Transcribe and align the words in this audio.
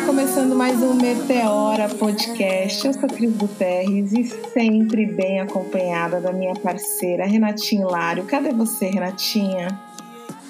Está 0.00 0.12
começando 0.12 0.56
mais 0.56 0.82
um 0.82 0.94
Meteora 0.94 1.86
Podcast. 1.86 2.86
Eu 2.86 2.94
sou 2.94 3.06
Cris 3.06 3.36
Guterres 3.36 4.12
e 4.12 4.24
sempre 4.24 5.04
bem 5.04 5.40
acompanhada 5.40 6.22
da 6.22 6.32
minha 6.32 6.54
parceira 6.54 7.26
Renatinha 7.26 7.82
Hilário. 7.82 8.24
Cadê 8.24 8.50
você, 8.50 8.86
Renatinha? 8.86 9.78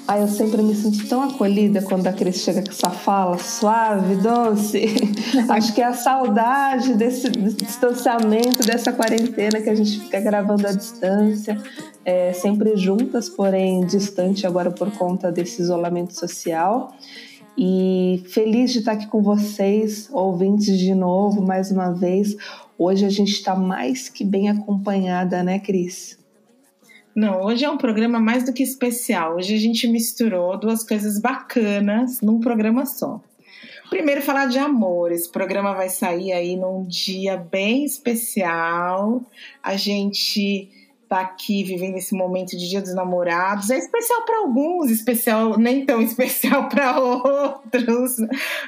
Ah, 0.06 0.20
eu 0.20 0.28
sempre 0.28 0.62
me 0.62 0.73
sinto 0.74 1.06
tão 1.09 1.23
acolhida 1.23 1.82
quando 1.82 2.06
a 2.06 2.12
Cris 2.12 2.36
chega 2.36 2.62
com 2.62 2.70
essa 2.70 2.91
fala 2.91 3.38
suave, 3.38 4.14
doce. 4.16 4.86
Acho 5.51 5.74
que 5.74 5.82
é 5.82 5.87
a 5.87 5.95
saudade 5.95 6.95
desse 6.95 7.28
distanciamento, 7.28 8.64
dessa 8.64 8.92
quarentena 8.92 9.60
que 9.60 9.69
a 9.69 9.74
gente 9.74 9.98
fica 9.98 10.20
gravando 10.20 10.66
à 10.69 10.73
distância, 10.73 11.60
é, 12.05 12.32
sempre 12.32 12.77
juntas, 12.77 13.28
porém 13.28 13.84
distante 13.84 14.46
agora 14.46 14.70
por 14.70 14.92
conta 14.92 15.32
desse 15.32 15.60
isolamento 15.60 16.14
social. 16.14 16.92
E 17.62 18.24
feliz 18.28 18.73
de 18.73 18.78
estar 18.78 18.92
aqui 18.92 19.06
com 19.06 19.20
vocês, 19.20 20.09
ouvintes 20.10 20.78
de 20.78 20.95
novo, 20.95 21.42
mais 21.42 21.70
uma 21.70 21.92
vez. 21.92 22.34
Hoje 22.78 23.05
a 23.05 23.10
gente 23.10 23.33
está 23.33 23.55
mais 23.55 24.09
que 24.09 24.24
bem 24.24 24.48
acompanhada, 24.48 25.42
né, 25.42 25.59
Cris? 25.59 26.19
Não, 27.14 27.42
hoje 27.42 27.66
é 27.66 27.70
um 27.70 27.77
programa 27.77 28.19
mais 28.19 28.46
do 28.46 28.55
que 28.55 28.62
especial. 28.62 29.36
Hoje 29.36 29.55
a 29.55 29.59
gente 29.59 29.86
misturou 29.86 30.59
duas 30.59 30.83
coisas 30.83 31.20
bacanas 31.20 32.23
num 32.23 32.41
programa 32.41 32.86
só. 32.86 33.20
Primeiro, 33.91 34.22
falar 34.22 34.47
de 34.47 34.58
amor. 34.58 35.12
Esse 35.12 35.30
programa 35.30 35.74
vai 35.74 35.91
sair 35.91 36.33
aí 36.33 36.56
num 36.56 36.86
dia 36.86 37.36
bem 37.36 37.84
especial. 37.84 39.22
A 39.62 39.77
gente 39.77 40.70
tá 41.10 41.23
aqui 41.23 41.64
vivendo 41.64 41.96
esse 41.96 42.14
momento 42.14 42.56
de 42.56 42.69
Dia 42.69 42.80
dos 42.80 42.95
Namorados. 42.95 43.69
É 43.69 43.77
especial 43.77 44.24
para 44.24 44.38
alguns, 44.38 44.92
especial 44.92 45.58
nem 45.58 45.84
tão 45.84 46.00
especial 46.00 46.69
para 46.69 47.00
outros, 47.00 48.14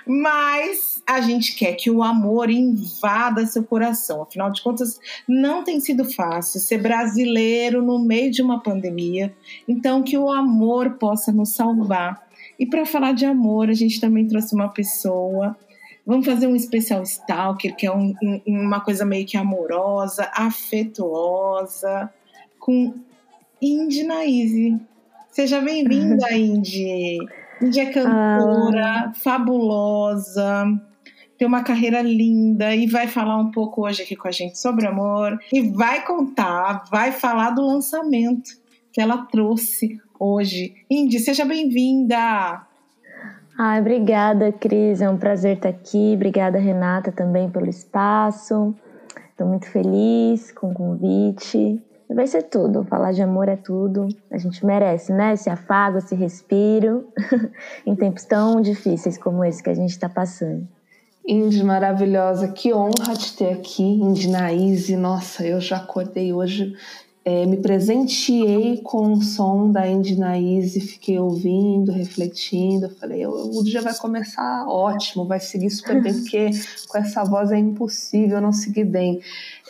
mas 0.04 1.00
a 1.06 1.20
gente 1.20 1.54
quer 1.54 1.74
que 1.74 1.88
o 1.88 2.02
amor 2.02 2.50
invada 2.50 3.46
seu 3.46 3.62
coração. 3.62 4.22
Afinal 4.22 4.50
de 4.50 4.60
contas, 4.60 4.98
não 5.28 5.62
tem 5.62 5.78
sido 5.78 6.04
fácil 6.04 6.58
ser 6.58 6.78
brasileiro 6.78 7.80
no 7.80 8.00
meio 8.00 8.32
de 8.32 8.42
uma 8.42 8.60
pandemia. 8.60 9.32
Então, 9.68 10.02
que 10.02 10.18
o 10.18 10.28
amor 10.28 10.94
possa 10.98 11.30
nos 11.30 11.54
salvar. 11.54 12.26
E 12.58 12.66
para 12.66 12.84
falar 12.84 13.12
de 13.12 13.24
amor, 13.24 13.70
a 13.70 13.74
gente 13.74 14.00
também 14.00 14.26
trouxe 14.26 14.52
uma 14.52 14.68
pessoa 14.68 15.56
Vamos 16.04 16.26
fazer 16.26 16.48
um 16.48 16.56
especial 16.56 17.04
Stalker, 17.04 17.76
que 17.76 17.86
é 17.86 17.92
um, 17.92 18.12
um, 18.20 18.40
uma 18.44 18.80
coisa 18.80 19.04
meio 19.04 19.24
que 19.24 19.36
amorosa, 19.36 20.28
afetuosa, 20.34 22.10
com 22.62 22.94
Indy 23.60 24.04
Naise. 24.04 24.80
Seja 25.32 25.60
bem-vinda, 25.60 26.30
Indy. 26.32 27.18
Indy 27.60 27.80
é 27.80 27.86
cantora, 27.86 29.06
ah. 29.06 29.12
fabulosa, 29.16 30.64
tem 31.36 31.48
uma 31.48 31.64
carreira 31.64 32.00
linda 32.00 32.72
e 32.72 32.86
vai 32.86 33.08
falar 33.08 33.36
um 33.36 33.50
pouco 33.50 33.84
hoje 33.84 34.04
aqui 34.04 34.14
com 34.14 34.28
a 34.28 34.30
gente 34.30 34.60
sobre 34.60 34.86
amor 34.86 35.40
e 35.52 35.60
vai 35.60 36.04
contar, 36.04 36.84
vai 36.88 37.10
falar 37.10 37.50
do 37.50 37.66
lançamento 37.66 38.50
que 38.92 39.00
ela 39.00 39.26
trouxe 39.26 40.00
hoje. 40.18 40.72
Indy, 40.88 41.18
seja 41.18 41.44
bem-vinda! 41.44 42.64
Ai, 43.58 43.80
obrigada, 43.80 44.52
Cris. 44.52 45.02
É 45.02 45.10
um 45.10 45.18
prazer 45.18 45.56
estar 45.56 45.68
aqui. 45.68 46.12
Obrigada, 46.14 46.58
Renata, 46.58 47.10
também 47.10 47.50
pelo 47.50 47.68
espaço. 47.68 48.72
Estou 49.30 49.48
muito 49.48 49.68
feliz 49.68 50.52
com 50.52 50.70
o 50.70 50.74
convite. 50.74 51.82
Vai 52.14 52.26
ser 52.26 52.42
tudo. 52.44 52.84
Falar 52.84 53.12
de 53.12 53.22
amor 53.22 53.48
é 53.48 53.56
tudo. 53.56 54.08
A 54.30 54.38
gente 54.38 54.64
merece, 54.64 55.12
né? 55.12 55.34
Esse 55.34 55.48
afago, 55.48 55.98
esse 55.98 56.14
respiro, 56.14 57.08
em 57.86 57.94
tempos 57.94 58.24
tão 58.24 58.60
difíceis 58.60 59.18
como 59.18 59.44
esse 59.44 59.62
que 59.62 59.70
a 59.70 59.74
gente 59.74 59.90
está 59.90 60.08
passando. 60.08 60.66
Indy 61.26 61.62
maravilhosa, 61.62 62.48
que 62.48 62.74
honra 62.74 63.14
te 63.16 63.36
ter 63.36 63.52
aqui, 63.52 63.84
Indy 63.84 64.28
Naíse. 64.28 64.96
Nossa, 64.96 65.46
eu 65.46 65.60
já 65.60 65.76
acordei 65.76 66.32
hoje 66.32 66.74
é, 67.24 67.46
me 67.46 67.56
presenteei 67.56 68.78
com 68.78 69.12
o 69.12 69.22
som 69.22 69.70
da 69.70 69.86
Indy 69.86 70.18
Naíse, 70.18 70.80
fiquei 70.80 71.20
ouvindo, 71.20 71.92
refletindo. 71.92 72.90
Falei, 72.90 73.24
o 73.24 73.62
dia 73.62 73.80
vai 73.80 73.94
começar 73.94 74.66
ótimo, 74.66 75.24
vai 75.24 75.38
seguir 75.38 75.70
super 75.70 76.02
bem, 76.02 76.12
porque 76.14 76.50
com 76.88 76.98
essa 76.98 77.22
voz 77.22 77.52
é 77.52 77.58
impossível 77.58 78.40
não 78.40 78.52
seguir 78.52 78.84
bem. 78.84 79.20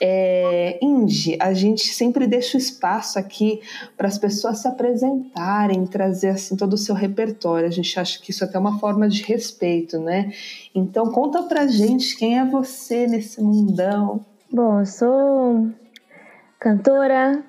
É, 0.01 0.79
Indy, 0.83 1.37
a 1.39 1.53
gente 1.53 1.89
sempre 1.89 2.27
deixa 2.27 2.57
o 2.57 2.61
espaço 2.61 3.19
aqui 3.19 3.61
para 3.99 4.09
as 4.09 4.17
pessoas 4.17 4.59
se 4.59 4.69
apresentarem, 4.69 5.87
trazer 5.87 6.31
assim 6.31 6.57
todo 6.57 6.73
o 6.73 6.79
seu 6.79 6.95
repertório. 6.95 7.69
A 7.69 7.73
gente 7.73 8.01
acha 8.01 8.19
que 8.19 8.31
isso 8.31 8.43
é 8.45 8.47
até 8.47 8.59
uma 8.59 8.79
forma 8.79 9.07
de 9.07 9.23
respeito, 9.25 9.99
né? 9.99 10.33
Então 10.75 11.13
conta 11.13 11.43
pra 11.43 11.67
gente 11.67 12.17
quem 12.17 12.39
é 12.39 12.47
você 12.47 13.07
nesse 13.07 13.43
mundão. 13.43 14.25
Bom, 14.51 14.81
eu 14.81 14.87
sou 14.87 15.71
cantora, 16.62 17.43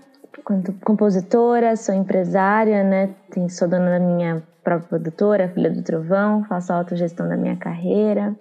compositora, 0.83 1.75
sou 1.75 1.93
empresária, 1.93 2.83
né? 2.83 3.13
Sou 3.47 3.67
dona 3.67 3.91
da 3.91 3.99
minha 3.99 4.41
própria 4.63 4.89
produtora, 4.89 5.47
Filha 5.49 5.69
do 5.69 5.83
Trovão, 5.83 6.43
faço 6.45 6.73
a 6.73 6.77
autogestão 6.77 7.29
da 7.29 7.37
minha 7.37 7.55
carreira. 7.55 8.35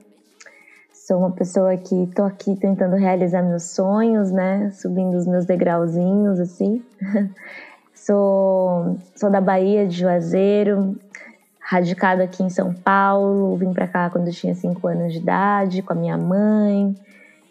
Sou 0.90 1.18
uma 1.18 1.30
pessoa 1.30 1.76
que 1.76 2.08
tô 2.14 2.22
aqui 2.22 2.56
tentando 2.56 2.96
realizar 2.96 3.42
meus 3.42 3.64
sonhos, 3.64 4.30
né? 4.30 4.70
Subindo 4.70 5.14
os 5.14 5.26
meus 5.26 5.44
degrauzinhos, 5.44 6.40
assim. 6.40 6.82
sou, 7.94 8.96
sou 9.14 9.28
da 9.28 9.42
Bahia, 9.42 9.86
de 9.86 9.98
Juazeiro, 9.98 10.98
radicada 11.60 12.24
aqui 12.24 12.42
em 12.42 12.48
São 12.48 12.72
Paulo. 12.72 13.58
Vim 13.58 13.74
para 13.74 13.86
cá 13.86 14.08
quando 14.08 14.28
eu 14.28 14.32
tinha 14.32 14.54
5 14.54 14.86
anos 14.86 15.12
de 15.12 15.18
idade, 15.18 15.82
com 15.82 15.92
a 15.92 15.96
minha 15.96 16.16
mãe. 16.16 16.96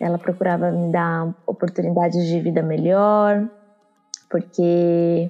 Ela 0.02 0.18
procurava 0.18 0.72
me 0.72 0.92
dar 0.92 1.32
oportunidades 1.46 2.26
de 2.26 2.40
vida 2.40 2.64
melhor, 2.64 3.48
porque 4.30 5.28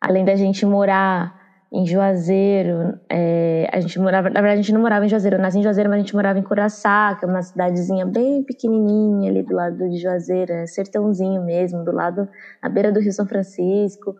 além 0.00 0.24
da 0.24 0.36
gente 0.36 0.64
morar 0.64 1.36
em 1.72 1.84
Juazeiro, 1.84 2.98
é, 3.10 3.68
a 3.72 3.80
gente 3.80 3.98
morava, 3.98 4.30
na 4.30 4.40
verdade 4.40 4.60
a 4.60 4.62
gente 4.62 4.72
não 4.72 4.80
morava 4.80 5.04
em 5.04 5.08
Juazeiro, 5.08 5.36
eu 5.36 5.42
nasci 5.42 5.58
em 5.58 5.62
Juazeiro, 5.62 5.90
mas 5.90 5.98
a 5.98 6.00
gente 6.00 6.14
morava 6.14 6.38
em 6.38 6.42
Curaçá, 6.42 7.16
que 7.18 7.24
é 7.24 7.28
uma 7.28 7.42
cidadezinha 7.42 8.06
bem 8.06 8.44
pequenininha 8.44 9.30
ali 9.30 9.42
do 9.42 9.54
lado 9.54 9.76
de 9.90 9.98
Juazeiro, 9.98 10.52
é 10.52 10.66
sertãozinho 10.66 11.44
mesmo, 11.44 11.84
do 11.84 11.92
lado, 11.92 12.28
na 12.62 12.68
beira 12.68 12.92
do 12.92 13.00
Rio 13.00 13.12
São 13.12 13.26
Francisco. 13.26 14.14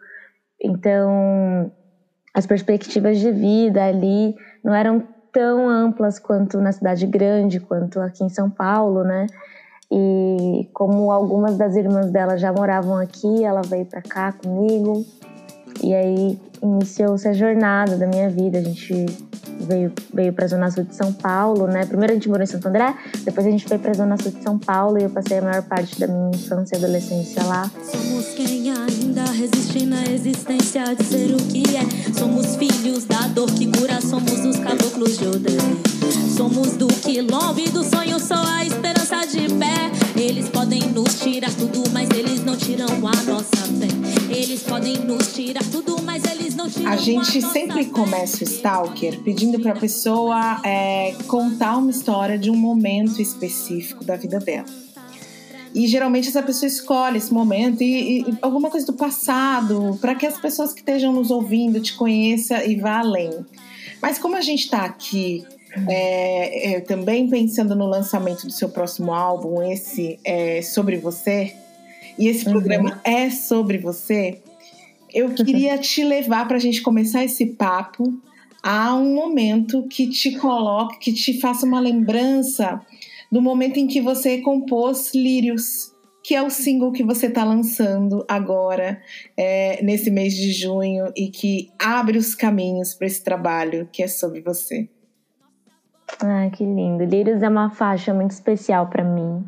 Então, 0.60 1.72
as 2.34 2.46
perspectivas 2.46 3.18
de 3.18 3.30
vida 3.30 3.84
ali 3.84 4.34
não 4.62 4.74
eram 4.74 5.06
tão 5.32 5.68
amplas 5.68 6.18
quanto 6.18 6.60
na 6.60 6.72
cidade 6.72 7.06
grande, 7.06 7.60
quanto 7.60 8.00
aqui 8.00 8.24
em 8.24 8.28
São 8.28 8.50
Paulo, 8.50 9.04
né? 9.04 9.26
E 9.90 10.68
como 10.72 11.10
algumas 11.10 11.56
das 11.56 11.74
irmãs 11.74 12.10
dela 12.10 12.36
já 12.36 12.52
moravam 12.52 12.96
aqui, 12.96 13.44
ela 13.44 13.62
veio 13.62 13.86
para 13.86 14.02
cá 14.02 14.32
comigo. 14.32 15.04
E 15.82 15.94
aí 15.94 16.38
iniciou-se 16.62 17.26
a 17.26 17.32
jornada 17.32 17.96
da 17.96 18.06
minha 18.06 18.28
vida. 18.28 18.58
A 18.58 18.62
gente 18.62 19.06
veio, 19.60 19.92
veio 20.12 20.32
para 20.32 20.44
a 20.44 20.48
Zona 20.48 20.70
Sul 20.70 20.84
de 20.84 20.94
São 20.94 21.12
Paulo, 21.12 21.66
né? 21.66 21.84
Primeiro 21.86 22.12
a 22.12 22.14
gente 22.14 22.28
morou 22.28 22.42
em 22.42 22.46
Santo 22.46 22.68
André, 22.68 22.94
depois 23.24 23.46
a 23.46 23.50
gente 23.50 23.66
foi 23.66 23.78
para 23.78 23.90
a 23.90 23.94
Zona 23.94 24.16
Sul 24.16 24.32
de 24.32 24.42
São 24.42 24.58
Paulo 24.58 24.98
e 24.98 25.04
eu 25.04 25.10
passei 25.10 25.38
a 25.38 25.42
maior 25.42 25.62
parte 25.62 25.98
da 25.98 26.06
minha 26.06 26.30
infância 26.30 26.76
e 26.76 26.78
adolescência 26.78 27.42
lá. 27.44 27.70
Somos 27.82 28.34
quem 28.34 28.70
ainda 29.08 29.24
resiste 29.24 29.86
na 29.86 30.04
existência 30.04 30.94
de 30.94 31.02
ser 31.02 31.34
o 31.34 31.38
que 31.38 31.62
é. 31.74 32.12
Somos 32.12 32.56
filhos 32.56 33.04
da 33.04 33.26
dor 33.28 33.50
que 33.50 33.66
cura, 33.66 34.00
somos 34.02 34.44
os 34.44 34.56
caboclos 34.58 35.16
de 35.16 35.26
Odé. 35.26 35.56
Somos 36.36 36.72
do 36.74 36.86
quilombo 36.88 37.70
do 37.70 37.82
sonho, 37.82 38.20
só 38.20 38.34
a 38.34 38.66
esperança 38.66 39.26
de 39.26 39.48
pé. 39.54 39.90
Eles 40.14 40.48
podem 40.50 40.82
nos 40.90 41.20
tirar 41.20 41.50
tudo, 41.54 41.84
mas 41.90 42.10
eles 42.10 42.44
não 42.44 42.54
tiram 42.56 42.86
a 42.86 43.22
nossa 43.22 43.56
fé. 43.78 43.88
Eles 44.28 44.62
podem 44.62 44.98
nos 44.98 45.32
tirar 45.32 45.64
tudo, 45.64 46.02
mas 46.02 46.24
eles 46.24 46.54
não 46.54 46.68
tiram 46.68 46.92
a 46.92 46.96
gente 46.96 47.38
a 47.38 47.48
sempre 47.48 47.86
começa 47.86 48.44
o 48.44 48.46
Stalker 48.46 49.20
pedindo 49.20 49.58
para 49.58 49.72
a 49.72 49.76
pessoa 49.76 50.60
é, 50.64 51.14
contar 51.26 51.78
uma 51.78 51.90
história 51.90 52.38
de 52.38 52.50
um 52.50 52.56
momento 52.56 53.22
específico 53.22 54.04
da 54.04 54.16
vida 54.16 54.38
dela. 54.38 54.66
E 55.74 55.86
geralmente 55.86 56.28
essa 56.28 56.42
pessoa 56.42 56.66
escolhe 56.66 57.18
esse 57.18 57.32
momento 57.32 57.82
e, 57.82 58.20
e 58.20 58.38
alguma 58.40 58.70
coisa 58.70 58.86
do 58.86 58.94
passado, 58.94 59.98
para 60.00 60.14
que 60.14 60.26
as 60.26 60.40
pessoas 60.40 60.72
que 60.72 60.80
estejam 60.80 61.12
nos 61.12 61.30
ouvindo 61.30 61.80
te 61.80 61.94
conheçam 61.94 62.64
e 62.64 62.76
vá 62.76 62.98
além. 62.98 63.30
Mas 64.00 64.18
como 64.18 64.36
a 64.36 64.40
gente 64.40 64.64
está 64.64 64.84
aqui 64.84 65.44
é, 65.88 66.72
é, 66.72 66.80
também 66.80 67.28
pensando 67.28 67.74
no 67.74 67.86
lançamento 67.86 68.46
do 68.46 68.52
seu 68.52 68.68
próximo 68.68 69.12
álbum, 69.12 69.62
esse 69.62 70.18
é 70.24 70.62
sobre 70.62 70.96
você, 70.96 71.54
e 72.18 72.26
esse 72.26 72.46
uhum. 72.46 72.52
programa 72.52 73.00
é 73.04 73.30
sobre 73.30 73.78
você, 73.78 74.40
eu 75.12 75.30
queria 75.30 75.76
te 75.78 76.02
levar 76.02 76.48
para 76.48 76.56
a 76.56 76.60
gente 76.60 76.80
começar 76.80 77.22
esse 77.24 77.46
papo 77.46 78.12
a 78.62 78.94
um 78.94 79.14
momento 79.14 79.84
que 79.84 80.08
te 80.08 80.32
coloque, 80.32 80.98
que 80.98 81.12
te 81.12 81.40
faça 81.40 81.64
uma 81.64 81.80
lembrança 81.80 82.80
do 83.30 83.42
momento 83.42 83.78
em 83.78 83.86
que 83.86 84.00
você 84.00 84.38
compôs 84.38 85.14
Lírios, 85.14 85.94
que 86.22 86.34
é 86.34 86.42
o 86.42 86.50
single 86.50 86.92
que 86.92 87.04
você 87.04 87.26
está 87.26 87.44
lançando 87.44 88.24
agora, 88.28 89.00
é, 89.36 89.82
nesse 89.82 90.10
mês 90.10 90.34
de 90.34 90.52
junho, 90.52 91.12
e 91.16 91.28
que 91.28 91.70
abre 91.78 92.18
os 92.18 92.34
caminhos 92.34 92.94
para 92.94 93.06
esse 93.06 93.22
trabalho 93.22 93.88
que 93.92 94.02
é 94.02 94.08
sobre 94.08 94.40
você. 94.40 94.88
Ah, 96.20 96.48
que 96.50 96.64
lindo. 96.64 97.04
Lírios 97.04 97.42
é 97.42 97.48
uma 97.48 97.70
faixa 97.70 98.14
muito 98.14 98.30
especial 98.30 98.88
para 98.88 99.04
mim. 99.04 99.44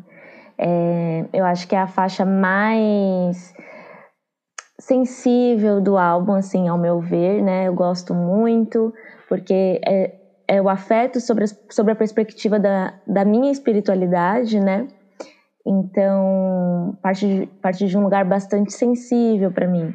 É, 0.57 1.25
eu 1.33 1.43
acho 1.43 1.67
que 1.67 1.75
é 1.75 1.79
a 1.79 1.87
faixa 1.87 2.23
mais 2.23 3.53
sensível 4.79 5.81
do 5.81 5.97
álbum, 5.97 6.33
assim, 6.33 6.67
ao 6.67 6.77
meu 6.77 6.99
ver, 6.99 7.41
né? 7.43 7.67
Eu 7.67 7.73
gosto 7.73 8.13
muito, 8.13 8.93
porque 9.27 9.81
é, 9.85 10.15
é 10.51 10.61
o 10.61 10.67
afeto 10.67 11.21
sobre 11.21 11.45
sobre 11.69 11.93
a 11.93 11.95
perspectiva 11.95 12.59
da, 12.59 12.93
da 13.07 13.23
minha 13.23 13.49
espiritualidade, 13.53 14.59
né? 14.59 14.85
Então, 15.65 16.97
parte 17.01 17.25
de, 17.25 17.45
parte 17.61 17.87
de 17.87 17.97
um 17.97 18.03
lugar 18.03 18.25
bastante 18.25 18.73
sensível 18.73 19.49
para 19.49 19.65
mim. 19.65 19.93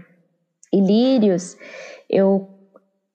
E 0.72 0.80
Lírios, 0.80 1.58
eu. 2.08 2.48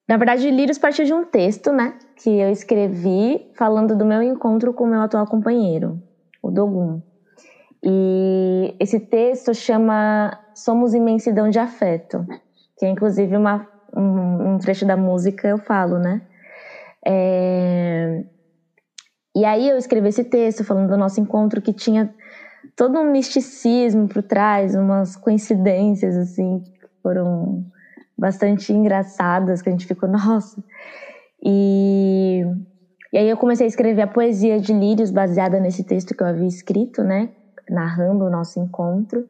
Na 0.07 0.17
verdade, 0.17 0.51
Lírios 0.51 0.77
partiu 0.77 1.03
de 1.03 1.13
um 1.13 1.25
texto, 1.25 1.71
né? 1.71 1.97
Que 2.15 2.29
eu 2.29 2.51
escrevi 2.51 3.49
falando 3.55 3.97
do 3.97 4.05
meu 4.05 4.21
encontro 4.21 4.71
com 4.71 4.83
o 4.83 4.88
meu 4.88 5.01
atual 5.01 5.25
companheiro, 5.25 5.99
o 6.43 6.51
Dogum. 6.51 7.01
E 7.83 8.75
esse 8.79 8.99
texto 8.99 9.51
chama 9.55 10.38
Somos 10.53 10.93
Imensidão 10.93 11.49
de 11.49 11.57
Afeto, 11.57 12.23
que 12.77 12.85
é 12.85 12.89
inclusive 12.89 13.35
uma, 13.35 13.67
um, 13.97 14.53
um 14.53 14.57
trecho 14.59 14.85
da 14.85 14.95
música 14.95 15.47
eu 15.47 15.57
falo, 15.57 15.97
né? 15.97 16.21
É... 17.06 18.24
E 19.36 19.45
aí 19.45 19.69
eu 19.69 19.77
escrevi 19.77 20.09
esse 20.09 20.24
texto 20.24 20.63
falando 20.63 20.89
do 20.89 20.98
nosso 20.98 21.19
encontro 21.19 21.62
que 21.62 21.74
tinha 21.74 22.13
todo 22.75 23.00
um 23.00 23.12
misticismo 23.12 24.07
por 24.07 24.21
trás, 24.21 24.75
umas 24.75 25.15
coincidências 25.15 26.15
assim 26.18 26.59
que 26.59 26.71
foram 27.01 27.65
bastante 28.18 28.74
engraçadas, 28.74 29.62
que 29.62 29.69
a 29.69 29.71
gente 29.71 29.88
ficou, 29.88 30.07
nossa. 30.09 30.62
E, 31.44 32.42
e 33.12 33.18
aí 33.18 33.30
eu 33.30 33.38
comecei 33.38 33.65
a 33.65 33.69
escrever 33.69 34.01
a 34.01 34.07
poesia 34.07 34.59
de 34.59 34.74
Lírios 34.74 35.12
baseada 35.12 35.59
nesse 35.59 35.83
texto 35.83 36.15
que 36.15 36.21
eu 36.21 36.27
havia 36.27 36.48
escrito, 36.48 37.03
né? 37.03 37.30
narrando 37.71 38.25
o 38.25 38.30
nosso 38.30 38.59
encontro. 38.59 39.27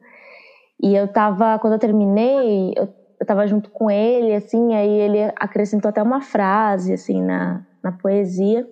E 0.82 0.94
eu 0.94 1.06
tava, 1.08 1.58
quando 1.60 1.74
eu 1.74 1.78
terminei, 1.78 2.74
eu, 2.76 2.88
eu 3.20 3.26
tava 3.26 3.46
junto 3.46 3.70
com 3.70 3.90
ele, 3.90 4.34
assim, 4.34 4.74
aí 4.74 4.90
ele 4.90 5.18
acrescentou 5.36 5.88
até 5.88 6.02
uma 6.02 6.20
frase, 6.20 6.92
assim, 6.92 7.22
na, 7.22 7.64
na 7.82 7.92
poesia. 7.92 8.66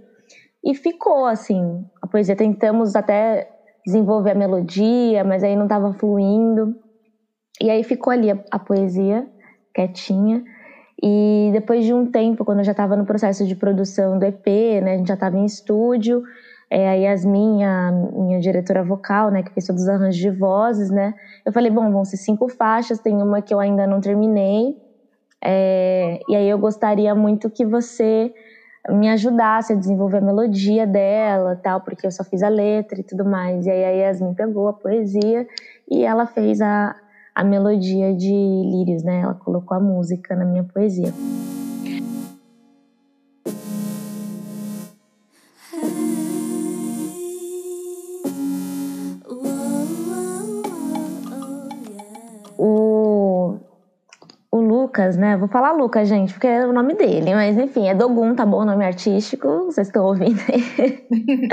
E 0.64 0.74
ficou, 0.74 1.26
assim, 1.26 1.84
a 2.02 2.06
poesia. 2.06 2.36
Tentamos 2.36 2.94
até 2.94 3.48
desenvolver 3.84 4.32
a 4.32 4.34
melodia, 4.34 5.24
mas 5.24 5.42
aí 5.42 5.56
não 5.56 5.66
tava 5.66 5.92
fluindo. 5.92 6.74
E 7.60 7.70
aí 7.70 7.82
ficou 7.82 8.12
ali 8.12 8.30
a, 8.30 8.38
a 8.50 8.58
poesia, 8.58 9.26
quietinha. 9.74 10.44
E 11.02 11.50
depois 11.52 11.84
de 11.84 11.94
um 11.94 12.10
tempo, 12.10 12.44
quando 12.44 12.58
eu 12.58 12.64
já 12.64 12.72
estava 12.72 12.96
no 12.96 13.06
processo 13.06 13.46
de 13.46 13.56
produção 13.56 14.18
do 14.18 14.24
EP, 14.24 14.46
né, 14.82 14.94
a 14.94 14.96
gente 14.98 15.08
já 15.08 15.14
estava 15.14 15.38
em 15.38 15.46
estúdio, 15.46 16.22
é, 16.70 16.88
a 16.88 16.94
Yasmin, 16.94 17.64
a 17.64 17.90
minha 17.90 18.40
diretora 18.40 18.84
vocal, 18.84 19.30
né, 19.30 19.42
que 19.42 19.52
fez 19.52 19.66
todos 19.66 19.82
os 19.82 19.88
arranjos 19.88 20.20
de 20.20 20.30
vozes, 20.30 20.90
né, 20.90 21.12
eu 21.44 21.52
falei, 21.52 21.70
bom, 21.70 21.90
vão 21.90 22.04
ser 22.04 22.16
cinco 22.16 22.48
faixas, 22.48 23.00
tem 23.00 23.20
uma 23.20 23.42
que 23.42 23.52
eu 23.52 23.58
ainda 23.58 23.86
não 23.86 24.00
terminei, 24.00 24.76
é, 25.42 26.20
e 26.28 26.36
aí 26.36 26.48
eu 26.48 26.58
gostaria 26.58 27.14
muito 27.14 27.50
que 27.50 27.66
você 27.66 28.32
me 28.88 29.08
ajudasse 29.08 29.72
a 29.72 29.76
desenvolver 29.76 30.18
a 30.18 30.22
melodia 30.22 30.86
dela, 30.86 31.58
tal, 31.62 31.80
porque 31.80 32.06
eu 32.06 32.10
só 32.10 32.24
fiz 32.24 32.42
a 32.42 32.48
letra 32.48 33.00
e 33.00 33.04
tudo 33.04 33.24
mais. 33.24 33.66
E 33.66 33.70
aí 33.70 33.84
a 33.84 33.90
Yasmin 34.06 34.34
pegou 34.34 34.68
a 34.68 34.72
poesia 34.72 35.46
e 35.90 36.02
ela 36.02 36.26
fez 36.26 36.60
a, 36.60 36.94
a 37.34 37.44
melodia 37.44 38.14
de 38.14 38.32
Lírios, 38.32 39.02
né? 39.02 39.20
Ela 39.20 39.34
colocou 39.34 39.76
a 39.76 39.80
música 39.80 40.34
na 40.34 40.44
minha 40.44 40.64
poesia. 40.64 41.12
Lucas, 55.00 55.16
né? 55.16 55.36
Vou 55.36 55.48
falar 55.48 55.72
Lucas, 55.72 56.08
gente, 56.08 56.32
porque 56.34 56.46
é 56.46 56.66
o 56.66 56.72
nome 56.72 56.94
dele, 56.94 57.34
mas 57.34 57.56
enfim, 57.56 57.88
é 57.88 57.94
Dogum, 57.94 58.34
tá 58.34 58.44
bom? 58.44 58.60
O 58.60 58.64
nome 58.64 58.84
artístico, 58.84 59.64
vocês 59.64 59.86
estão 59.86 60.04
ouvindo 60.04 60.38
aí. 60.52 61.08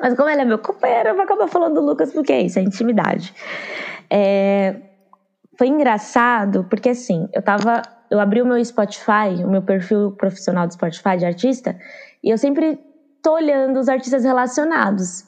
mas 0.00 0.14
como 0.14 0.28
ele 0.28 0.40
é 0.40 0.44
meu 0.44 0.58
companheiro, 0.58 1.10
eu 1.10 1.14
vou 1.14 1.24
acabar 1.24 1.48
falando 1.48 1.80
Lucas 1.80 2.12
porque 2.12 2.32
é 2.32 2.42
isso, 2.42 2.58
é 2.58 2.62
intimidade. 2.62 3.34
É... 4.10 4.76
Foi 5.58 5.66
engraçado, 5.66 6.64
porque 6.70 6.90
assim, 6.90 7.28
eu 7.34 7.42
tava. 7.42 7.82
Eu 8.10 8.18
abri 8.20 8.40
o 8.40 8.46
meu 8.46 8.64
Spotify, 8.64 9.44
o 9.44 9.50
meu 9.50 9.60
perfil 9.60 10.12
profissional 10.12 10.66
do 10.66 10.72
Spotify 10.72 11.18
de 11.18 11.26
artista, 11.26 11.78
e 12.24 12.30
eu 12.30 12.38
sempre 12.38 12.80
tô 13.22 13.34
olhando 13.34 13.78
os 13.78 13.88
artistas 13.88 14.24
relacionados 14.24 15.26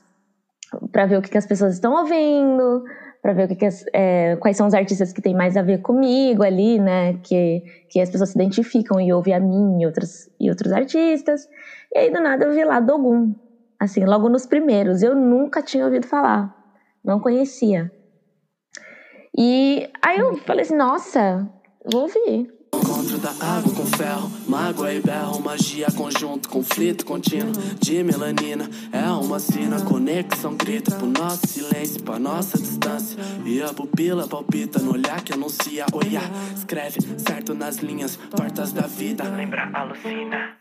para 0.91 1.05
ver 1.05 1.19
o 1.19 1.23
que, 1.23 1.29
que 1.29 1.37
as 1.37 1.45
pessoas 1.45 1.75
estão 1.75 1.93
ouvindo, 1.93 2.85
para 3.23 3.33
ver 3.33 3.45
o 3.45 3.49
que, 3.49 3.57
que 3.57 3.67
as, 3.67 3.85
é, 3.93 4.37
quais 4.37 4.57
são 4.57 4.67
os 4.67 4.75
artistas 4.75 5.13
que 5.13 5.21
têm 5.21 5.35
mais 5.35 5.57
a 5.57 5.63
ver 5.63 5.81
comigo 5.81 6.43
ali, 6.43 6.79
né? 6.79 7.15
Que, 7.23 7.63
que 7.89 8.01
as 8.01 8.11
pessoas 8.11 8.31
se 8.31 8.39
identificam 8.39 9.01
e 9.01 9.13
ouvem 9.13 9.35
a 9.35 9.41
mim 9.41 9.81
e 9.81 9.87
outros, 9.87 10.29
e 10.41 10.49
outros 10.49 10.73
artistas. 10.73 11.47
E 11.95 11.99
aí, 11.99 12.11
do 12.13 12.21
nada, 12.21 12.45
eu 12.45 12.53
vi 12.53 12.65
lá 12.65 12.81
Dogum, 12.81 13.35
assim, 13.79 14.05
logo 14.05 14.29
nos 14.29 14.47
primeiros. 14.47 15.03
Eu 15.03 15.15
nunca 15.15 15.63
tinha 15.63 15.85
ouvido 15.85 16.07
falar, 16.07 16.51
não 17.05 17.21
conhecia. 17.21 17.93
E 19.37 19.89
aí 20.03 20.19
eu 20.19 20.37
falei 20.39 20.63
assim, 20.63 20.77
nossa, 20.77 21.49
vou 21.85 22.03
ouvir. 22.03 22.60
Água 23.41 23.75
com 23.75 23.87
ferro, 23.87 24.31
mágoa 24.47 24.93
e 24.93 25.01
berro, 25.01 25.41
magia, 25.41 25.87
conjunto, 25.97 26.47
conflito 26.51 27.07
contínuo 27.07 27.53
de 27.81 28.05
melanina. 28.05 28.69
É 28.93 29.11
uma 29.11 29.39
sina, 29.39 29.81
conexão 29.81 30.55
grita 30.55 30.95
pro 30.95 31.07
nosso 31.07 31.47
silêncio, 31.47 32.03
pra 32.03 32.19
nossa 32.19 32.59
distância. 32.59 33.19
E 33.47 33.63
a 33.63 33.73
pupila 33.73 34.29
palpita 34.29 34.79
no 34.81 34.93
olhar 34.93 35.25
que 35.25 35.33
anuncia, 35.33 35.87
olhar, 35.93 36.31
escreve 36.55 37.01
certo 37.19 37.55
nas 37.55 37.77
linhas, 37.77 38.17
portas 38.17 38.73
da 38.73 38.83
vida. 38.83 39.25
Lembra, 39.25 39.71
alucina. 39.73 40.57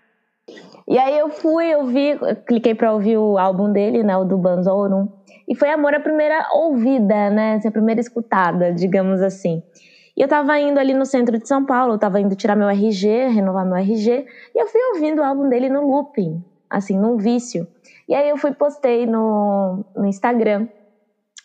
E 0.87 0.97
aí 0.97 1.19
eu 1.19 1.29
fui, 1.29 1.65
eu 1.65 1.85
vi, 1.85 2.11
eu 2.11 2.35
cliquei 2.47 2.73
pra 2.73 2.93
ouvir 2.93 3.17
o 3.17 3.37
álbum 3.37 3.71
dele, 3.71 4.03
né, 4.03 4.15
o 4.15 4.23
do 4.23 4.37
Banzorum. 4.37 5.09
E 5.47 5.53
foi 5.53 5.69
amor 5.69 5.93
à 5.93 5.99
primeira 5.99 6.47
ouvida, 6.53 7.29
né, 7.29 7.55
assim, 7.55 7.67
a 7.67 7.71
primeira 7.71 7.99
escutada, 7.99 8.73
digamos 8.73 9.21
assim. 9.21 9.61
E 10.19 10.21
eu 10.21 10.27
tava 10.27 10.59
indo 10.59 10.77
ali 10.77 10.93
no 10.93 11.05
centro 11.05 11.39
de 11.39 11.47
São 11.47 11.65
Paulo, 11.65 11.93
eu 11.93 11.97
tava 11.97 12.19
indo 12.19 12.35
tirar 12.35 12.53
meu 12.53 12.67
RG, 12.67 13.29
renovar 13.29 13.65
meu 13.65 13.77
RG, 13.77 14.25
e 14.53 14.61
eu 14.61 14.67
fui 14.67 14.81
ouvindo 14.93 15.19
o 15.19 15.23
álbum 15.23 15.47
dele 15.47 15.69
no 15.69 15.79
looping, 15.87 16.43
assim, 16.69 16.99
num 16.99 17.15
vício. 17.15 17.65
E 18.05 18.13
aí 18.13 18.27
eu 18.27 18.35
fui 18.35 18.53
postei 18.53 19.05
no, 19.05 19.85
no 19.95 20.05
Instagram, 20.05 20.67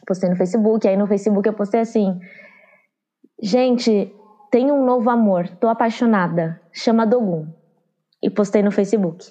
postei 0.04 0.28
no 0.28 0.34
Facebook, 0.34 0.88
aí 0.88 0.96
no 0.96 1.06
Facebook 1.06 1.48
eu 1.48 1.54
postei 1.54 1.82
assim: 1.82 2.18
Gente, 3.40 4.12
tem 4.50 4.72
um 4.72 4.84
novo 4.84 5.08
amor, 5.08 5.48
tô 5.60 5.68
apaixonada, 5.68 6.60
chama 6.72 7.06
Dogum. 7.06 7.46
E 8.24 8.30
postei 8.30 8.62
no 8.62 8.70
Facebook. 8.70 9.30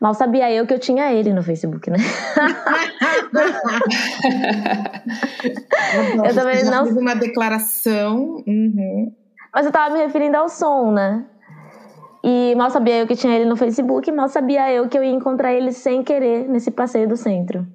Mal 0.00 0.14
sabia 0.14 0.48
eu 0.52 0.64
que 0.64 0.72
eu 0.72 0.78
tinha 0.78 1.12
ele 1.12 1.32
no 1.32 1.42
Facebook, 1.42 1.90
né? 1.90 1.98
eu 6.24 6.34
também 6.34 6.64
não. 6.64 6.86
Fiz 6.86 6.96
uma 6.96 7.16
declaração. 7.16 8.44
Uhum. 8.46 9.12
Mas 9.52 9.66
eu 9.66 9.72
tava 9.72 9.92
me 9.92 10.00
referindo 10.00 10.36
ao 10.36 10.48
som, 10.48 10.92
né? 10.92 11.26
E 12.22 12.54
mal 12.54 12.70
sabia 12.70 12.98
eu 12.98 13.08
que 13.08 13.16
tinha 13.16 13.34
ele 13.34 13.44
no 13.44 13.56
Facebook, 13.56 14.12
mal 14.12 14.28
sabia 14.28 14.72
eu 14.72 14.88
que 14.88 14.96
eu 14.96 15.02
ia 15.02 15.10
encontrar 15.10 15.52
ele 15.52 15.72
sem 15.72 16.04
querer 16.04 16.48
nesse 16.48 16.70
passeio 16.70 17.08
do 17.08 17.16
centro. 17.16 17.66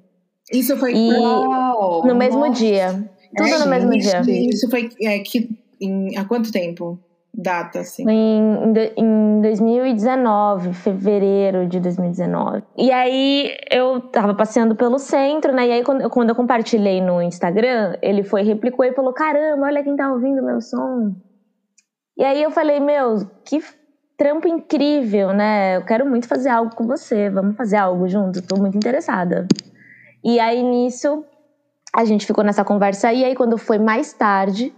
Isso 0.50 0.78
foi 0.78 0.94
e 0.94 1.12
Uau, 1.12 2.06
no 2.06 2.14
mesmo 2.14 2.40
nossa. 2.40 2.52
dia. 2.52 3.06
Tudo 3.36 3.48
é, 3.48 3.58
no 3.58 3.66
mesmo 3.66 3.92
isso, 3.92 4.22
dia. 4.22 4.48
Isso 4.48 4.70
foi 4.70 4.88
é, 5.02 5.18
que, 5.18 5.50
em, 5.78 6.16
há 6.16 6.24
quanto 6.24 6.50
tempo? 6.50 6.98
Data, 7.36 7.80
assim? 7.80 8.08
Em, 8.08 8.72
em 8.96 9.40
2019, 9.40 10.72
fevereiro 10.72 11.66
de 11.66 11.80
2019. 11.80 12.62
E 12.76 12.92
aí 12.92 13.56
eu 13.70 14.00
tava 14.00 14.34
passeando 14.34 14.76
pelo 14.76 14.98
centro, 14.98 15.52
né? 15.52 15.66
E 15.66 15.72
aí 15.72 15.84
quando, 15.84 16.08
quando 16.10 16.28
eu 16.30 16.34
compartilhei 16.34 17.00
no 17.00 17.20
Instagram, 17.20 17.96
ele 18.00 18.22
foi, 18.22 18.42
replicou 18.42 18.84
e 18.84 18.92
falou: 18.92 19.12
Caramba, 19.12 19.66
olha 19.66 19.82
quem 19.82 19.96
tá 19.96 20.12
ouvindo 20.12 20.42
meu 20.42 20.60
som. 20.60 21.14
E 22.16 22.24
aí 22.24 22.42
eu 22.42 22.50
falei: 22.50 22.78
Meu, 22.78 23.26
que 23.44 23.60
trampo 24.16 24.46
incrível, 24.46 25.32
né? 25.32 25.76
Eu 25.76 25.84
quero 25.84 26.06
muito 26.06 26.28
fazer 26.28 26.50
algo 26.50 26.74
com 26.76 26.86
você, 26.86 27.28
vamos 27.28 27.56
fazer 27.56 27.76
algo 27.76 28.06
junto, 28.08 28.42
tô 28.42 28.56
muito 28.56 28.76
interessada. 28.76 29.46
E 30.22 30.38
aí 30.38 30.62
nisso, 30.62 31.24
a 31.94 32.04
gente 32.04 32.24
ficou 32.24 32.44
nessa 32.44 32.64
conversa 32.64 33.08
aí, 33.08 33.24
aí 33.24 33.34
quando 33.34 33.58
foi 33.58 33.78
mais 33.78 34.12
tarde, 34.12 34.72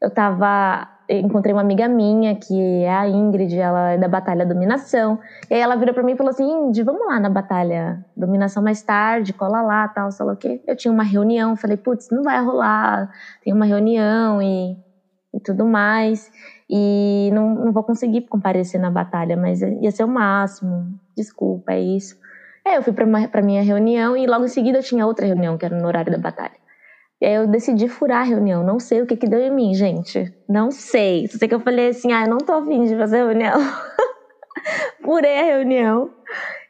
eu 0.00 0.10
tava 0.10 0.95
encontrei 1.08 1.52
uma 1.52 1.62
amiga 1.62 1.88
minha, 1.88 2.34
que 2.34 2.82
é 2.82 2.90
a 2.90 3.08
Ingrid, 3.08 3.56
ela 3.58 3.92
é 3.92 3.98
da 3.98 4.08
Batalha 4.08 4.44
Dominação. 4.44 5.18
E 5.50 5.54
aí 5.54 5.60
ela 5.60 5.76
virou 5.76 5.94
pra 5.94 6.02
mim 6.02 6.12
e 6.12 6.16
falou 6.16 6.30
assim: 6.30 6.44
Ingrid, 6.44 6.82
vamos 6.82 7.06
lá 7.06 7.20
na 7.20 7.28
Batalha 7.28 8.04
Dominação 8.16 8.62
mais 8.62 8.82
tarde, 8.82 9.32
cola 9.32 9.62
lá, 9.62 9.88
tal, 9.88 10.10
sei 10.10 10.26
lá 10.26 10.32
o 10.32 10.36
quê. 10.36 10.60
Eu 10.66 10.76
tinha 10.76 10.92
uma 10.92 11.04
reunião, 11.04 11.56
falei: 11.56 11.76
putz, 11.76 12.08
não 12.10 12.22
vai 12.22 12.42
rolar, 12.42 13.08
tem 13.42 13.52
uma 13.52 13.66
reunião 13.66 14.42
e, 14.42 14.76
e 15.34 15.40
tudo 15.40 15.66
mais. 15.66 16.30
E 16.68 17.30
não, 17.32 17.54
não 17.54 17.72
vou 17.72 17.84
conseguir 17.84 18.22
comparecer 18.22 18.80
na 18.80 18.90
batalha, 18.90 19.36
mas 19.36 19.62
ia 19.62 19.90
ser 19.90 20.04
o 20.04 20.08
máximo. 20.08 20.86
Desculpa, 21.16 21.72
é 21.72 21.80
isso. 21.80 22.16
Aí 22.66 22.74
eu 22.74 22.82
fui 22.82 22.92
pra 22.92 23.42
minha 23.42 23.62
reunião 23.62 24.16
e 24.16 24.26
logo 24.26 24.44
em 24.44 24.48
seguida 24.48 24.78
eu 24.78 24.82
tinha 24.82 25.06
outra 25.06 25.24
reunião, 25.24 25.56
que 25.56 25.64
era 25.64 25.78
no 25.78 25.86
horário 25.86 26.10
da 26.10 26.18
batalha. 26.18 26.65
E 27.20 27.24
aí 27.24 27.34
eu 27.34 27.46
decidi 27.46 27.88
furar 27.88 28.20
a 28.20 28.24
reunião. 28.24 28.62
Não 28.62 28.78
sei 28.78 29.00
o 29.00 29.06
que 29.06 29.16
que 29.16 29.28
deu 29.28 29.40
em 29.40 29.50
mim, 29.50 29.74
gente. 29.74 30.32
Não 30.48 30.70
sei. 30.70 31.26
Só 31.28 31.38
sei 31.38 31.48
que 31.48 31.54
eu 31.54 31.60
falei 31.60 31.88
assim, 31.88 32.12
ah, 32.12 32.24
eu 32.24 32.30
não 32.30 32.38
tô 32.38 32.52
afim 32.52 32.84
de 32.84 32.96
fazer 32.96 33.18
reunião. 33.18 33.58
Furei 35.02 35.38
a 35.38 35.44
reunião 35.44 36.10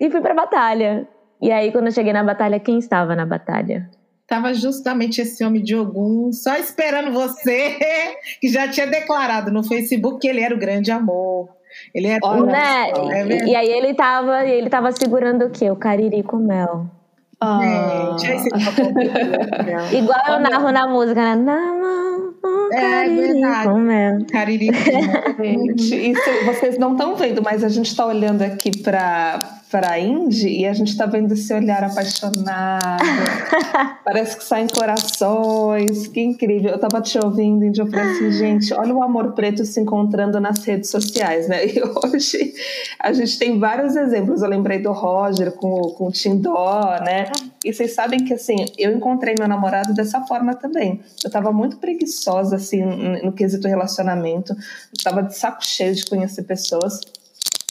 e 0.00 0.11
fui 0.11 0.21
pra 0.21 0.35
batalha. 0.35 1.09
E 1.41 1.50
aí, 1.50 1.73
quando 1.73 1.87
eu 1.87 1.93
cheguei 1.93 2.12
na 2.12 2.23
batalha, 2.23 2.61
quem 2.61 2.79
estava 2.79 3.15
na 3.15 3.26
batalha? 3.26 3.91
Tava 4.26 4.53
justamente 4.55 5.21
esse 5.21 5.45
homem 5.45 5.62
de 5.62 5.76
Ogum, 5.76 6.33
só 6.33 6.57
esperando 6.57 7.12
você, 7.12 7.76
que 8.41 8.49
já 8.49 8.69
tinha 8.69 8.87
declarado 8.87 9.53
no 9.53 9.62
Facebook 9.62 10.19
que 10.19 10.29
ele 10.29 10.41
era 10.41 10.55
o 10.55 10.59
grande 10.59 10.91
amor. 10.91 11.49
Ele 11.95 12.09
era. 12.09 12.21
Olha, 12.25 12.53
né? 12.53 12.91
É 13.12 13.45
e, 13.45 13.50
e 13.50 13.57
aí 13.57 13.69
ele 13.69 13.95
tava, 13.95 14.45
ele 14.45 14.69
tava 14.71 14.91
segurando 14.93 15.45
o 15.45 15.50
quê? 15.50 15.71
O 15.71 15.76
cariri 15.76 16.23
com 16.23 16.37
mel. 16.38 16.87
Oh. 17.40 18.16
Gente, 18.19 18.49
Igual 19.95 20.21
eu 20.28 20.40
narro 20.40 20.73
na 20.73 20.88
música, 20.88 21.21
né? 21.21 21.35
Na 21.37 21.57
mão, 21.57 22.35
um 22.43 22.73
é, 22.73 22.81
cariri 22.81 23.40
com 23.64 23.78
mel. 23.78 24.26
Cariri. 24.33 24.71
Gente, 25.38 26.11
isso 26.12 26.45
vocês 26.47 26.78
não 26.78 26.93
estão 26.93 27.14
vendo, 27.14 27.43
mas 27.43 27.62
a 27.62 27.69
gente 27.69 27.90
está 27.90 28.07
olhando 28.07 28.40
aqui 28.43 28.83
para 28.83 29.38
para 29.76 29.90
a 29.90 30.00
Indy 30.00 30.49
e 30.49 30.66
a 30.66 30.73
gente 30.73 30.88
está 30.88 31.04
vendo 31.04 31.35
esse 31.35 31.52
olhar 31.52 31.85
apaixonado. 31.85 33.04
Parece 34.02 34.38
que 34.38 34.45
saem 34.45 34.66
corações. 34.68 36.06
Que 36.09 36.23
incrível. 36.23 36.71
Eu 36.71 36.76
estava 36.76 37.02
te 37.02 37.18
ouvindo, 37.18 37.62
Indy, 37.62 37.80
eu 37.80 37.87
falei 37.87 38.11
assim, 38.12 38.33
gente, 38.33 38.73
olha 38.73 38.95
o 38.95 39.02
amor 39.02 39.33
preto 39.33 39.66
se 39.66 39.78
encontrando 39.78 40.40
nas 40.40 40.64
redes 40.64 40.88
sociais, 40.88 41.47
né? 41.47 41.66
E 41.66 41.83
hoje 41.83 42.54
a 42.99 43.12
gente 43.12 43.38
tem 43.38 43.59
vários 43.59 43.97
exemplos. 43.97 44.40
Eu 44.40 44.49
lembrei 44.49 44.78
do 44.78 44.92
Roger 44.92 45.52
com, 45.52 45.78
com 45.90 46.06
o 46.06 46.11
Tindó, 46.11 46.99
né? 47.04 47.30
E 47.62 47.71
vocês 47.71 47.92
sabem 47.92 48.25
que, 48.25 48.33
assim, 48.33 48.56
eu 48.78 48.92
encontrei 48.92 49.35
meu 49.38 49.47
namorado 49.47 49.92
dessa 49.92 50.23
forma 50.23 50.54
também. 50.54 51.02
Eu 51.23 51.28
estava 51.28 51.52
muito 51.52 51.76
preguiçosa, 51.76 52.56
assim, 52.56 52.83
no 52.83 53.33
quesito 53.33 53.68
relacionamento. 53.68 54.54
Eu 54.54 54.97
estava 54.97 55.23
de 55.23 55.37
saco 55.37 55.62
cheio 55.62 55.95
de 55.95 56.06
conhecer 56.06 56.45
pessoas 56.45 57.00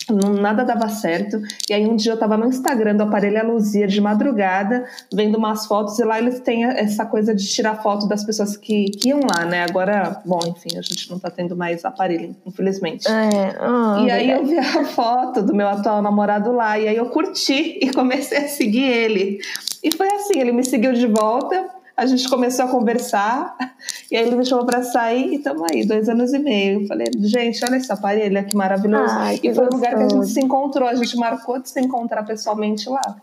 nada 0.09 0.63
dava 0.63 0.87
certo. 0.89 1.41
E 1.69 1.73
aí 1.73 1.85
um 1.85 1.95
dia 1.95 2.13
eu 2.13 2.19
tava 2.19 2.37
no 2.37 2.45
Instagram 2.47 2.95
do 2.95 3.03
aparelho 3.03 3.39
a 3.39 3.43
Luzia 3.43 3.87
de 3.87 3.99
madrugada, 3.99 4.85
vendo 5.13 5.37
umas 5.37 5.65
fotos, 5.65 5.97
e 5.99 6.03
lá 6.03 6.19
eles 6.19 6.39
têm 6.39 6.65
essa 6.65 7.05
coisa 7.05 7.33
de 7.33 7.47
tirar 7.47 7.81
foto 7.81 8.07
das 8.07 8.23
pessoas 8.23 8.55
que, 8.57 8.85
que 8.91 9.09
iam 9.09 9.21
lá, 9.21 9.45
né? 9.45 9.63
Agora, 9.63 10.21
bom, 10.25 10.39
enfim, 10.47 10.77
a 10.77 10.81
gente 10.81 11.09
não 11.09 11.19
tá 11.19 11.29
tendo 11.29 11.55
mais 11.55 11.83
aparelho, 11.85 12.35
infelizmente. 12.45 13.07
É, 13.07 13.55
oh, 13.61 14.05
e 14.05 14.11
aí 14.11 14.29
eu 14.29 14.45
vi 14.45 14.57
a 14.57 14.85
foto 14.85 15.41
do 15.41 15.53
meu 15.53 15.67
atual 15.67 16.01
namorado 16.01 16.51
lá, 16.51 16.77
e 16.77 16.87
aí 16.87 16.95
eu 16.95 17.09
curti 17.09 17.79
e 17.81 17.91
comecei 17.91 18.37
a 18.37 18.47
seguir 18.47 18.83
ele. 18.83 19.39
E 19.83 19.91
foi 19.91 20.07
assim, 20.07 20.39
ele 20.39 20.51
me 20.51 20.63
seguiu 20.63 20.93
de 20.93 21.05
volta, 21.05 21.74
a 21.97 22.05
gente 22.05 22.27
começou 22.29 22.65
a 22.65 22.67
conversar, 22.67 23.55
e 24.11 24.17
aí 24.17 24.27
ele 24.27 24.35
me 24.35 24.45
chamou 24.45 24.65
para 24.65 24.83
sair 24.83 25.29
e 25.31 25.35
estamos 25.35 25.63
aí, 25.71 25.85
dois 25.85 26.09
anos 26.09 26.33
e 26.33 26.39
meio. 26.39 26.81
Eu 26.81 26.87
falei, 26.87 27.07
gente, 27.19 27.63
olha 27.63 27.77
esse 27.77 27.91
aparelho, 27.91 28.45
que 28.45 28.55
maravilhoso. 28.55 29.13
Ai, 29.15 29.39
e 29.41 29.53
foi 29.53 29.65
o 29.65 29.69
lugar 29.69 29.95
que 29.95 30.03
a 30.03 30.09
gente 30.09 30.27
se 30.27 30.39
encontrou, 30.39 30.87
a 30.87 30.95
gente 30.95 31.15
marcou 31.17 31.59
de 31.59 31.69
se 31.69 31.79
encontrar 31.79 32.23
pessoalmente 32.23 32.89
lá. 32.89 33.15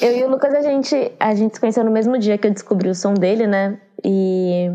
Eu 0.00 0.16
e 0.16 0.24
o 0.24 0.28
Lucas, 0.28 0.54
a 0.54 0.62
gente, 0.62 1.12
a 1.18 1.34
gente 1.34 1.54
se 1.54 1.60
conheceu 1.60 1.82
no 1.82 1.90
mesmo 1.90 2.18
dia 2.18 2.36
que 2.36 2.46
eu 2.46 2.52
descobri 2.52 2.88
o 2.88 2.94
som 2.94 3.14
dele, 3.14 3.46
né? 3.46 3.78
E 4.04 4.70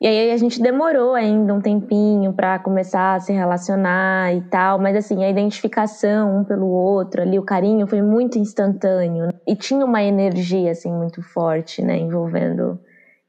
e 0.00 0.06
aí 0.06 0.30
a 0.30 0.36
gente 0.36 0.60
demorou 0.60 1.14
ainda 1.14 1.54
um 1.54 1.60
tempinho 1.60 2.32
para 2.32 2.58
começar 2.58 3.14
a 3.14 3.20
se 3.20 3.32
relacionar 3.32 4.34
e 4.34 4.42
tal, 4.42 4.78
mas 4.78 4.96
assim, 4.96 5.24
a 5.24 5.30
identificação 5.30 6.38
um 6.38 6.44
pelo 6.44 6.66
outro 6.66 7.22
ali, 7.22 7.38
o 7.38 7.44
carinho 7.44 7.86
foi 7.86 8.02
muito 8.02 8.38
instantâneo 8.38 9.28
e 9.46 9.56
tinha 9.56 9.84
uma 9.84 10.02
energia 10.02 10.72
assim 10.72 10.92
muito 10.92 11.22
forte, 11.22 11.82
né, 11.82 11.96
envolvendo 11.98 12.78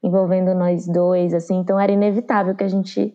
envolvendo 0.02 0.54
nós 0.54 0.86
dois, 0.86 1.34
assim, 1.34 1.56
então 1.56 1.80
era 1.80 1.90
inevitável 1.90 2.54
que 2.54 2.62
a 2.62 2.68
gente 2.68 3.12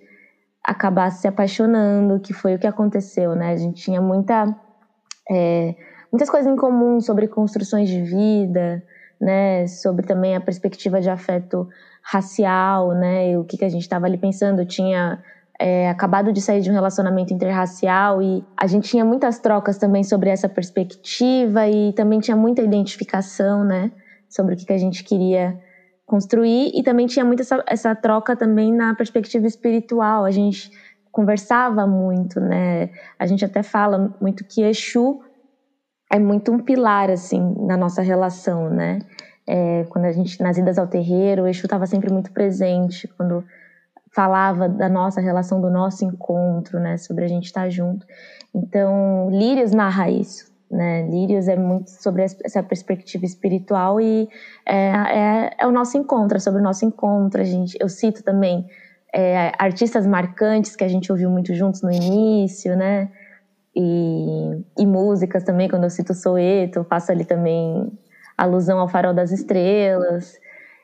acabasse 0.64 1.22
se 1.22 1.28
apaixonando, 1.28 2.20
que 2.20 2.34
foi 2.34 2.56
o 2.56 2.60
que 2.60 2.68
aconteceu, 2.68 3.34
né? 3.34 3.52
A 3.52 3.56
gente 3.56 3.82
tinha 3.82 4.02
muita 4.02 4.54
é, 5.30 5.76
muitas 6.12 6.30
coisas 6.30 6.52
em 6.52 6.56
comum 6.56 7.00
sobre 7.00 7.28
construções 7.28 7.88
de 7.90 8.02
vida, 8.02 8.84
né, 9.20 9.68
sobre 9.68 10.06
também 10.06 10.36
a 10.36 10.42
perspectiva 10.42 11.00
de 11.00 11.10
afeto 11.10 11.70
racial, 12.02 12.94
né? 12.94 13.38
O 13.38 13.44
que, 13.44 13.58
que 13.58 13.66
a 13.66 13.70
gente 13.70 13.84
estava 13.84 14.06
ali 14.06 14.18
pensando. 14.18 14.66
Tinha 14.66 15.22
é, 15.60 15.90
acabado 15.90 16.34
de 16.34 16.42
sair 16.42 16.62
de 16.62 16.72
um 16.72 16.74
relacionamento 16.74 17.34
interracial 17.34 18.22
e 18.22 18.44
a 18.58 18.66
gente 18.66 18.90
tinha 18.90 19.06
muitas 19.06 19.40
trocas 19.40 19.78
também 19.78 20.04
sobre 20.04 20.30
essa 20.30 20.50
perspectiva 20.50 21.68
e 21.68 21.94
também 21.94 22.20
tinha 22.20 22.36
muita 22.36 22.64
identificação, 22.64 23.64
né? 23.64 23.92
Sobre 24.28 24.56
o 24.56 24.58
que, 24.58 24.66
que 24.66 24.74
a 24.74 24.78
gente 24.78 25.04
queria 25.04 25.60
construir 26.06 26.72
e 26.74 26.84
também 26.84 27.06
tinha 27.06 27.24
muita 27.24 27.44
essa, 27.44 27.64
essa 27.68 27.96
troca 27.96 28.36
também 28.36 28.74
na 28.74 28.96
perspectiva 28.96 29.46
espiritual. 29.46 30.26
A 30.26 30.32
gente 30.32 30.72
conversava 31.12 31.86
muito, 31.86 32.40
né? 32.40 32.90
A 33.20 33.28
gente 33.28 33.46
até 33.46 33.62
fala 33.62 34.16
muito 34.20 34.44
que 34.44 34.64
Exu 34.64 35.22
é 36.12 36.18
muito 36.18 36.52
um 36.52 36.60
pilar 36.60 37.10
assim 37.10 37.56
na 37.60 37.78
nossa 37.78 38.02
relação, 38.02 38.70
né? 38.70 39.00
É, 39.48 39.86
quando 39.90 40.06
a 40.06 40.12
gente, 40.12 40.42
nas 40.42 40.58
idas 40.58 40.78
ao 40.78 40.88
terreiro, 40.88 41.44
o 41.44 41.48
Exu 41.48 41.66
estava 41.66 41.86
sempre 41.86 42.12
muito 42.12 42.32
presente, 42.32 43.08
quando 43.18 43.44
falava 44.12 44.68
da 44.68 44.90
nossa 44.90 45.22
relação, 45.22 45.62
do 45.62 45.70
nosso 45.70 46.06
encontro, 46.06 46.80
né, 46.80 46.98
sobre 46.98 47.26
a 47.26 47.28
gente 47.28 47.46
estar 47.46 47.70
junto. 47.70 48.06
Então, 48.54 49.30
Lírios 49.32 49.72
narra 49.72 50.10
isso, 50.10 50.52
né, 50.70 51.08
Lírios 51.10 51.48
é 51.48 51.56
muito 51.56 51.90
sobre 51.90 52.24
essa 52.24 52.62
perspectiva 52.62 53.26
espiritual 53.26 54.00
e 54.00 54.30
é, 54.66 54.76
é, 54.76 55.52
é, 55.60 55.68
o 55.68 55.72
nosso 55.72 55.98
encontro, 55.98 56.38
é 56.38 56.40
sobre 56.40 56.60
o 56.60 56.64
nosso 56.64 56.86
encontro. 56.86 57.42
A 57.42 57.46
gente, 57.46 57.78
eu 57.80 57.90
cito 57.90 58.22
também 58.22 58.68
é, 59.14 59.52
artistas 59.58 60.06
marcantes 60.06 60.76
que 60.76 60.84
a 60.84 60.88
gente 60.90 61.12
ouviu 61.12 61.30
muito 61.30 61.54
juntos 61.54 61.82
no 61.82 61.92
início, 61.92 62.76
né, 62.76 63.10
e, 63.74 64.62
e 64.78 64.86
músicas 64.86 65.44
também, 65.44 65.70
quando 65.70 65.86
eu 65.86 65.90
cito 65.90 66.14
Soeto, 66.14 66.80
eu 66.80 66.84
faço 66.84 67.12
ali 67.12 67.24
também 67.24 67.90
alusão 68.44 68.80
ao 68.80 68.88
farol 68.88 69.14
das 69.14 69.32
estrelas. 69.32 70.40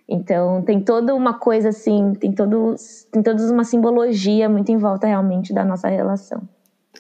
Então 0.08 0.62
tem 0.62 0.82
toda 0.82 1.14
uma 1.14 1.34
coisa 1.38 1.70
assim, 1.70 2.14
tem 2.14 2.32
todos, 2.32 3.06
tem 3.12 3.22
toda 3.22 3.44
uma 3.52 3.64
simbologia 3.64 4.48
muito 4.48 4.72
em 4.72 4.78
volta 4.78 5.08
realmente 5.08 5.54
da 5.54 5.66
nossa 5.66 5.88
relação. 5.90 6.48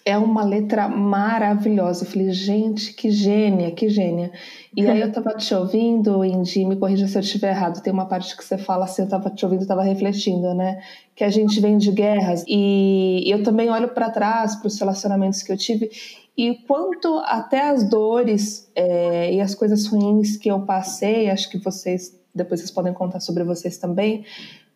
É 0.07 0.17
uma 0.17 0.43
letra 0.43 0.87
maravilhosa. 0.87 2.05
Eu 2.05 2.09
falei, 2.09 2.31
gente, 2.31 2.93
que 2.93 3.11
gênia, 3.11 3.71
que 3.71 3.89
gênia. 3.89 4.31
E 4.75 4.87
aí 4.87 5.01
eu 5.01 5.11
tava 5.11 5.33
te 5.33 5.53
ouvindo, 5.53 6.23
Indy, 6.23 6.63
me 6.65 6.75
corrija 6.75 7.07
se 7.07 7.17
eu 7.17 7.21
estiver 7.21 7.49
errado. 7.49 7.81
Tem 7.81 7.91
uma 7.91 8.05
parte 8.05 8.37
que 8.37 8.43
você 8.43 8.57
fala 8.57 8.85
assim, 8.85 9.01
eu 9.01 9.09
tava 9.09 9.29
te 9.29 9.43
ouvindo, 9.43 9.67
tava 9.67 9.83
refletindo, 9.83 10.53
né? 10.53 10.81
Que 11.15 11.23
a 11.23 11.29
gente 11.29 11.59
vem 11.59 11.77
de 11.77 11.91
guerras 11.91 12.45
e 12.47 13.23
eu 13.27 13.43
também 13.43 13.69
olho 13.69 13.89
para 13.89 14.09
trás, 14.09 14.55
para 14.55 14.67
os 14.67 14.79
relacionamentos 14.79 15.43
que 15.43 15.51
eu 15.51 15.57
tive 15.57 15.89
e 16.37 16.53
quanto 16.67 17.17
até 17.25 17.67
as 17.69 17.89
dores 17.89 18.69
é, 18.75 19.33
e 19.33 19.41
as 19.41 19.55
coisas 19.55 19.87
ruins 19.87 20.37
que 20.37 20.49
eu 20.49 20.61
passei, 20.61 21.31
acho 21.31 21.49
que 21.49 21.57
vocês, 21.57 22.15
depois 22.33 22.59
vocês 22.59 22.69
podem 22.69 22.93
contar 22.93 23.19
sobre 23.19 23.43
vocês 23.43 23.79
também, 23.79 24.23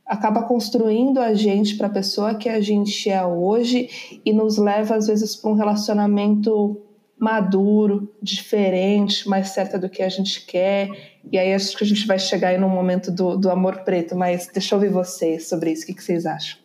acaba 0.05 0.43
construindo 0.43 1.20
a 1.20 1.34
gente 1.34 1.77
para 1.77 1.88
a 1.88 1.91
pessoa 1.91 2.36
que 2.36 2.50
a 2.50 2.60
gente 2.60 3.10
é 3.10 3.25
hoje 3.25 4.20
e 4.25 4.34
nos 4.34 4.58
leva 4.58 4.96
às 4.96 5.08
vezes 5.08 5.36
para 5.36 5.51
um 5.51 5.55
relacionamento 5.55 6.81
maduro, 7.22 8.12
diferente, 8.20 9.29
mais 9.29 9.50
certa 9.50 9.77
do 9.77 9.88
que 9.88 10.01
a 10.01 10.10
gente 10.10 10.43
quer. 10.43 10.89
E 11.31 11.38
aí 11.38 11.53
acho 11.53 11.77
que 11.77 11.84
a 11.84 11.88
gente 11.88 12.08
vai 12.08 12.17
chegar 12.17 12.48
aí 12.50 12.58
no 12.58 12.67
momento 12.67 13.12
do, 13.12 13.38
do 13.38 13.51
amor 13.51 13.84
preto, 13.84 14.15
mas 14.15 14.50
deixa 14.51 14.74
eu 14.74 14.79
ouvir 14.79 14.91
vocês 14.91 15.48
sobre 15.48 15.72
isso. 15.72 15.84
O 15.84 15.86
que, 15.86 15.93
que 15.93 16.03
vocês 16.03 16.25
acham? 16.25 16.60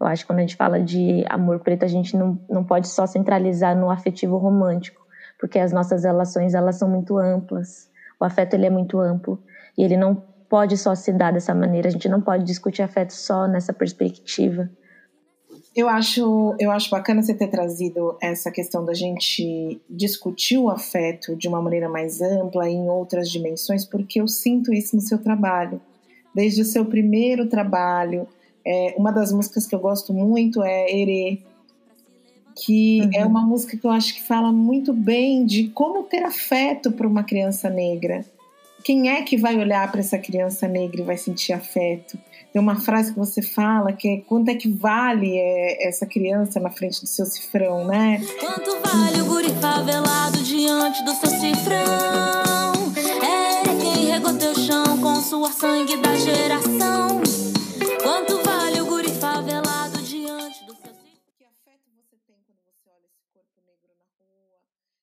Eu 0.00 0.06
acho 0.08 0.24
que 0.24 0.26
quando 0.26 0.40
a 0.40 0.42
gente 0.42 0.56
fala 0.56 0.80
de 0.80 1.24
amor 1.28 1.60
preto, 1.60 1.84
a 1.84 1.88
gente 1.88 2.16
não, 2.16 2.38
não 2.50 2.64
pode 2.64 2.88
só 2.88 3.06
centralizar 3.06 3.76
no 3.76 3.88
afetivo 3.88 4.36
romântico, 4.36 5.06
porque 5.38 5.58
as 5.58 5.72
nossas 5.72 6.02
relações 6.04 6.52
elas 6.52 6.76
são 6.76 6.88
muito 6.88 7.16
amplas. 7.16 7.88
O 8.20 8.24
afeto 8.24 8.54
ele 8.54 8.66
é 8.66 8.70
muito 8.70 8.98
amplo 8.98 9.40
e 9.78 9.84
ele 9.84 9.96
não 9.96 10.22
pode 10.48 10.76
só 10.76 10.94
se 10.94 11.12
dar 11.12 11.32
dessa 11.32 11.54
maneira. 11.54 11.88
A 11.88 11.90
gente 11.90 12.08
não 12.08 12.20
pode 12.20 12.44
discutir 12.44 12.82
afeto 12.82 13.12
só 13.12 13.46
nessa 13.46 13.72
perspectiva. 13.72 14.68
Eu 15.74 15.88
acho, 15.88 16.56
eu 16.58 16.70
acho 16.70 16.88
bacana 16.88 17.22
você 17.22 17.34
ter 17.34 17.48
trazido 17.48 18.16
essa 18.22 18.50
questão 18.50 18.82
da 18.82 18.94
gente 18.94 19.78
discutir 19.90 20.56
o 20.56 20.70
afeto 20.70 21.36
de 21.36 21.48
uma 21.48 21.60
maneira 21.60 21.88
mais 21.88 22.22
ampla 22.22 22.68
em 22.68 22.88
outras 22.88 23.30
dimensões, 23.30 23.84
porque 23.84 24.20
eu 24.20 24.26
sinto 24.26 24.72
isso 24.72 24.96
no 24.96 25.02
seu 25.02 25.18
trabalho. 25.18 25.80
Desde 26.34 26.62
o 26.62 26.64
seu 26.64 26.84
primeiro 26.86 27.46
trabalho, 27.46 28.26
é, 28.66 28.94
uma 28.96 29.12
das 29.12 29.32
músicas 29.32 29.66
que 29.66 29.74
eu 29.74 29.78
gosto 29.78 30.14
muito 30.14 30.62
é 30.62 30.90
Erê, 30.90 31.42
que 32.56 33.02
uhum. 33.02 33.10
é 33.12 33.24
uma 33.26 33.42
música 33.42 33.76
que 33.76 33.86
eu 33.86 33.90
acho 33.90 34.14
que 34.14 34.22
fala 34.22 34.50
muito 34.50 34.94
bem 34.94 35.44
de 35.44 35.68
como 35.68 36.04
ter 36.04 36.24
afeto 36.24 36.90
para 36.90 37.06
uma 37.06 37.22
criança 37.22 37.68
negra. 37.68 38.24
Quem 38.86 39.10
é 39.10 39.20
que 39.22 39.36
vai 39.36 39.56
olhar 39.56 39.90
para 39.90 39.98
essa 39.98 40.16
criança 40.16 40.68
negra 40.68 41.00
e 41.00 41.04
vai 41.04 41.16
sentir 41.16 41.52
afeto? 41.52 42.16
tem 42.52 42.62
uma 42.62 42.76
frase 42.76 43.12
que 43.12 43.18
você 43.18 43.42
fala 43.42 43.92
que 43.92 44.08
é 44.08 44.16
quanto 44.18 44.48
é 44.48 44.54
que 44.54 44.68
vale 44.68 45.36
é, 45.36 45.88
essa 45.88 46.06
criança 46.06 46.60
na 46.60 46.70
frente 46.70 47.00
do 47.00 47.06
seu 47.08 47.26
cifrão, 47.26 47.84
né? 47.84 48.22
Quanto 48.38 48.78
vale 48.80 49.22
o 49.22 49.24
guri 49.24 49.50
favelado 49.60 50.38
diante 50.38 51.04
do 51.04 51.10
seu 51.16 51.28
cifrão? 51.28 52.92
É 53.24 53.62
quem 53.80 54.06
regou 54.06 54.32
teu 54.38 54.54
chão 54.54 54.84
com 55.02 55.16
sangue 55.50 55.96
da 55.96 56.14
geração. 56.14 57.20
Quanto 58.02 58.45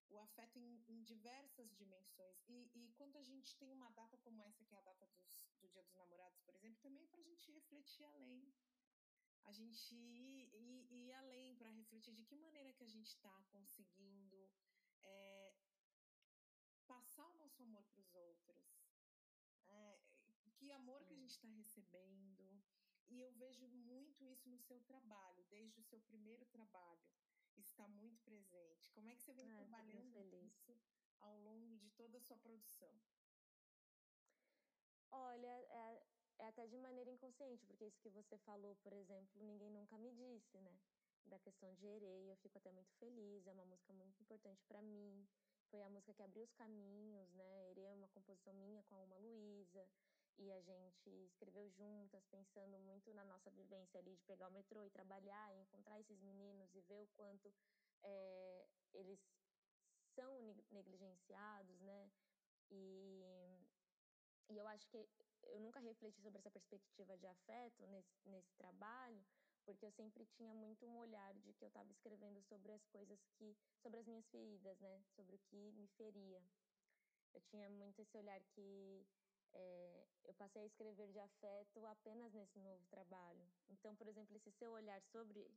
O 0.10 0.18
afeto 0.20 0.58
em, 0.60 0.84
em 0.88 1.04
diversas 1.04 1.74
dimensões. 1.76 2.44
E, 2.48 2.70
e 2.76 2.94
quando 2.98 3.16
a 3.18 3.24
gente 3.24 3.56
tem 3.58 3.72
uma 3.72 3.90
data 3.90 4.18
como 4.20 4.42
essa, 4.44 4.64
que 4.66 4.76
é 4.76 4.78
a 4.78 4.82
data 4.82 5.08
dos, 5.08 5.44
do 5.60 5.68
Dia 5.70 5.84
dos 5.84 5.94
Namorados, 5.96 6.40
por 6.42 6.54
exemplo, 6.56 6.80
também 6.82 7.08
para 7.08 7.22
a 7.22 7.24
gente 7.24 7.52
refletir 7.52 8.04
além. 8.06 8.54
A 9.46 9.52
gente 9.52 9.94
ir, 9.96 10.50
ir, 10.56 10.88
ir 10.92 11.14
além 11.14 11.56
para 11.56 11.70
refletir 11.70 12.14
de 12.14 12.24
que 12.24 12.36
maneira 12.38 12.72
que 12.74 12.84
a 12.84 12.88
gente 12.88 13.08
está 13.08 13.44
conseguindo 13.52 14.50
é, 15.02 15.54
passar 16.88 17.28
o 17.28 17.36
nosso 17.36 17.62
amor 17.62 17.84
para 17.86 18.00
os 18.00 18.14
outros. 18.14 18.64
É, 19.68 20.00
que 20.64 20.72
amor 20.72 21.04
que 21.04 21.14
a 21.14 21.18
gente 21.18 21.32
está 21.32 21.50
recebendo. 21.50 22.64
E 23.10 23.20
eu 23.20 23.32
vejo 23.34 23.68
muito 23.68 24.26
isso 24.26 24.50
no 24.50 24.60
seu 24.60 24.80
trabalho, 24.82 25.44
desde 25.50 25.80
o 25.80 25.84
seu 25.84 26.00
primeiro 26.02 26.46
trabalho. 26.46 27.04
Está 27.58 27.88
muito 27.88 28.22
presente. 28.22 28.92
Como 28.92 29.10
é 29.10 29.16
que 29.16 29.24
você 29.24 29.34
vem 29.34 29.50
Ah, 29.50 29.56
trabalhando 29.56 30.24
isso 30.46 30.78
ao 31.20 31.40
longo 31.40 31.76
de 31.78 31.90
toda 31.92 32.18
a 32.18 32.22
sua 32.22 32.38
produção? 32.38 33.02
Olha, 35.12 35.48
é, 35.48 36.04
é 36.40 36.48
até 36.48 36.68
de 36.68 36.78
maneira 36.78 37.10
inconsciente, 37.12 37.66
porque 37.66 37.86
isso 37.86 38.02
que 38.02 38.10
você 38.10 38.38
falou, 38.40 38.76
por 38.78 38.92
exemplo, 38.94 39.42
ninguém 39.44 39.70
nunca 39.72 39.98
me 39.98 40.12
disse, 40.12 40.58
né? 40.60 40.80
Da 41.26 41.40
questão 41.40 41.74
de 41.76 41.86
Erei, 41.86 42.32
eu 42.32 42.36
fico 42.38 42.58
até 42.58 42.72
muito 42.72 42.94
feliz, 42.96 43.48
é 43.48 43.54
uma 43.54 43.66
música 43.66 43.94
muito 43.94 44.20
importante 44.22 44.64
para 44.66 44.82
mim. 44.82 45.26
Foi 45.70 45.82
a 45.82 45.90
música 45.90 46.14
que 46.14 46.22
abriu 46.24 46.44
os 46.44 46.52
caminhos, 46.54 47.32
né? 47.34 47.70
Erei 47.72 47.86
é 47.86 47.94
uma 47.94 48.08
composição 48.10 48.54
minha 48.54 48.84
com 48.84 48.96
a 48.96 49.04
Uma 49.04 49.18
Luísa, 49.18 49.88
e 50.38 50.52
a 50.52 50.62
gente 50.62 51.10
escreveu 51.26 51.70
juntas, 51.70 52.26
pensando 52.28 52.80
muito 52.80 53.14
na 53.14 53.26
nossa 53.26 53.52
vivência 53.52 54.00
ali 54.00 54.16
de 54.16 54.24
pegar 54.24 54.48
o 54.48 54.52
metrô 54.52 54.84
e 54.84 54.90
trabalhar, 54.90 55.54
e 55.54 55.60
encontrar 55.60 56.00
esses 56.00 56.20
meninos 56.22 56.74
e 56.74 56.82
ver 56.82 57.00
o 57.00 57.08
quanto 57.08 57.54
é, 58.04 58.68
eles 58.94 59.20
são 60.16 60.42
neg- 60.44 60.66
negligenciados, 60.72 61.80
né? 61.82 62.12
E, 62.70 63.24
e 64.50 64.58
eu 64.58 64.68
acho 64.68 64.88
que 64.88 64.98
eu 65.44 65.60
nunca 65.60 65.80
refleti 65.80 66.22
sobre 66.22 66.40
essa 66.40 66.52
perspectiva 66.52 67.18
de 67.18 67.28
afeto 67.28 67.86
nesse, 67.88 68.16
nesse 68.26 68.54
trabalho, 68.56 69.26
porque 69.66 69.86
eu 69.86 69.92
sempre 69.92 70.26
tinha 70.26 70.54
muito 70.54 70.86
um 70.86 70.98
olhar 70.98 71.34
de 71.36 71.54
que 71.54 71.64
eu 71.64 71.68
estava 71.68 71.92
escrevendo 71.92 72.42
sobre 72.42 72.72
as 72.72 72.86
coisas 72.88 73.24
que, 73.38 73.56
sobre 73.82 74.00
as 74.00 74.08
minhas 74.08 74.28
feridas, 74.30 74.80
né? 74.80 75.04
Sobre 75.16 75.36
o 75.36 75.40
que 75.40 75.72
me 75.74 75.88
feria. 75.88 76.44
Eu 77.34 77.42
tinha 77.42 77.70
muito 77.70 78.00
esse 78.02 78.18
olhar 78.18 78.42
que 78.44 79.06
é, 79.54 80.06
eu 80.26 80.34
passei 80.34 80.64
a 80.64 80.66
escrever 80.66 81.12
de 81.12 81.20
afeto 81.20 81.86
apenas 81.86 82.34
nesse 82.34 82.60
novo 82.60 82.86
trabalho. 82.88 83.46
Então, 83.70 83.96
por 83.96 84.08
exemplo, 84.08 84.36
esse 84.36 84.52
seu 84.52 84.72
olhar 84.72 85.02
sobre, 85.12 85.50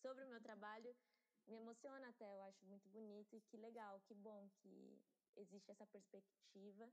sobre 0.00 0.24
o 0.24 0.28
meu 0.28 0.40
trabalho 0.40 0.94
me 1.46 1.56
emociona 1.56 2.08
até, 2.08 2.34
eu 2.34 2.42
acho 2.42 2.64
muito 2.66 2.88
bonito 2.88 3.36
e 3.36 3.40
que 3.42 3.56
legal, 3.56 4.00
que 4.06 4.14
bom 4.14 4.48
que 4.62 4.98
existe 5.36 5.70
essa 5.70 5.86
perspectiva, 5.86 6.90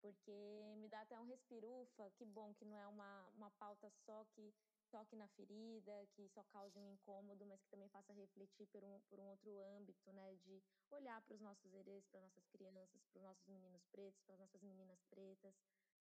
porque 0.00 0.74
me 0.78 0.88
dá 0.88 1.00
até 1.00 1.18
um 1.18 1.24
respiro, 1.24 1.82
ufa, 1.82 2.10
que 2.10 2.24
bom 2.24 2.52
que 2.54 2.64
não 2.64 2.76
é 2.76 2.86
uma, 2.86 3.28
uma 3.36 3.50
pauta 3.52 3.88
só 4.04 4.24
que 4.34 4.52
toque 4.90 5.16
na 5.16 5.26
ferida, 5.28 6.06
que 6.12 6.28
só 6.28 6.42
cause 6.44 6.78
um 6.78 6.92
incômodo, 6.92 7.44
mas 7.46 7.60
que 7.62 7.70
também 7.70 7.88
faça 7.88 8.12
refletir 8.12 8.66
por 8.68 8.84
um, 8.84 9.00
por 9.08 9.18
um 9.18 9.26
outro 9.26 9.60
âmbito, 9.76 10.12
né, 10.12 10.34
de 10.36 10.62
olhar 10.90 11.20
para 11.22 11.34
os 11.34 11.40
nossos 11.40 11.72
herês, 11.74 12.06
para 12.06 12.20
nossas 12.20 12.46
crianças, 12.46 13.02
para 13.10 13.18
os 13.18 13.24
nossos 13.24 13.46
meninos 13.48 13.84
pretos, 13.86 14.22
para 14.22 14.34
as 14.34 14.40
nossas 14.40 14.62
meninas 14.62 15.02
pretas, 15.10 15.54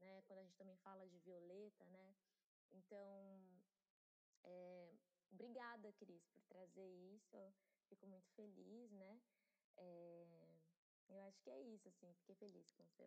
né, 0.04 0.22
quando 0.24 0.40
a 0.40 0.44
gente 0.44 0.58
também 0.58 0.76
fala 0.78 1.08
de 1.08 1.18
violeta, 1.20 1.86
né, 1.86 2.16
então, 2.72 3.64
é, 4.44 4.94
obrigada, 5.32 5.92
Cris, 5.94 6.26
por 6.28 6.44
trazer 6.44 6.88
isso, 7.16 7.36
eu 7.36 7.54
fico 7.88 8.08
muito 8.08 8.30
feliz, 8.32 8.92
né, 8.92 9.22
é, 9.78 10.60
eu 11.10 11.22
acho 11.22 11.42
que 11.42 11.50
é 11.50 11.62
isso, 11.62 11.88
assim, 11.90 12.14
fiquei 12.16 12.36
feliz 12.36 12.72
com 12.72 12.84
o 12.84 12.88
seu... 12.88 13.06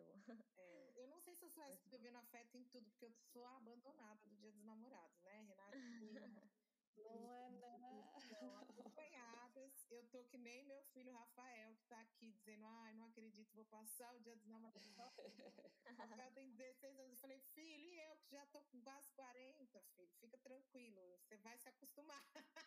É, 0.57 0.91
eu 0.95 1.07
não 1.07 1.19
sei 1.19 1.35
se 1.35 1.41
você 1.41 1.59
vai 1.59 1.73
escrevendo 1.73 2.17
afeto 2.17 2.57
em 2.57 2.63
tudo, 2.65 2.89
porque 2.89 3.05
eu 3.05 3.13
sou 3.33 3.45
a 3.45 3.57
abandonada 3.57 4.25
do 4.25 4.35
Dia 4.37 4.51
dos 4.51 4.63
Namorados, 4.63 5.21
né, 5.23 5.41
Renata? 5.41 5.77
Não 6.97 7.31
é, 7.31 7.51
né? 7.77 8.09
Estão 8.17 8.57
Eu 9.89 10.07
tô 10.09 10.23
que 10.25 10.37
nem 10.37 10.63
meu 10.63 10.81
filho 10.83 11.11
Rafael, 11.13 11.75
que 11.75 11.85
tá 11.85 12.01
aqui 12.01 12.31
dizendo: 12.31 12.65
ai, 12.65 12.93
não 12.93 13.05
acredito, 13.05 13.55
vou 13.55 13.65
passar 13.65 14.13
o 14.15 14.19
dia 14.19 14.35
dos 14.35 14.47
namorados. 14.47 14.83
sozinho." 14.83 15.53
Rafael 15.97 16.31
tem 16.33 16.51
16 16.51 16.99
anos. 16.99 17.11
Eu 17.13 17.17
falei, 17.17 17.39
filho, 17.39 17.89
e 17.93 17.99
eu 17.99 18.17
que 18.17 18.29
já 18.29 18.45
tô 18.47 18.61
com 18.63 18.81
quase 18.81 19.11
40, 19.11 19.81
filho, 19.81 20.13
fica 20.19 20.37
tranquilo, 20.37 21.17
você 21.19 21.37
vai 21.37 21.57
se 21.57 21.69
acostumar. 21.69 22.23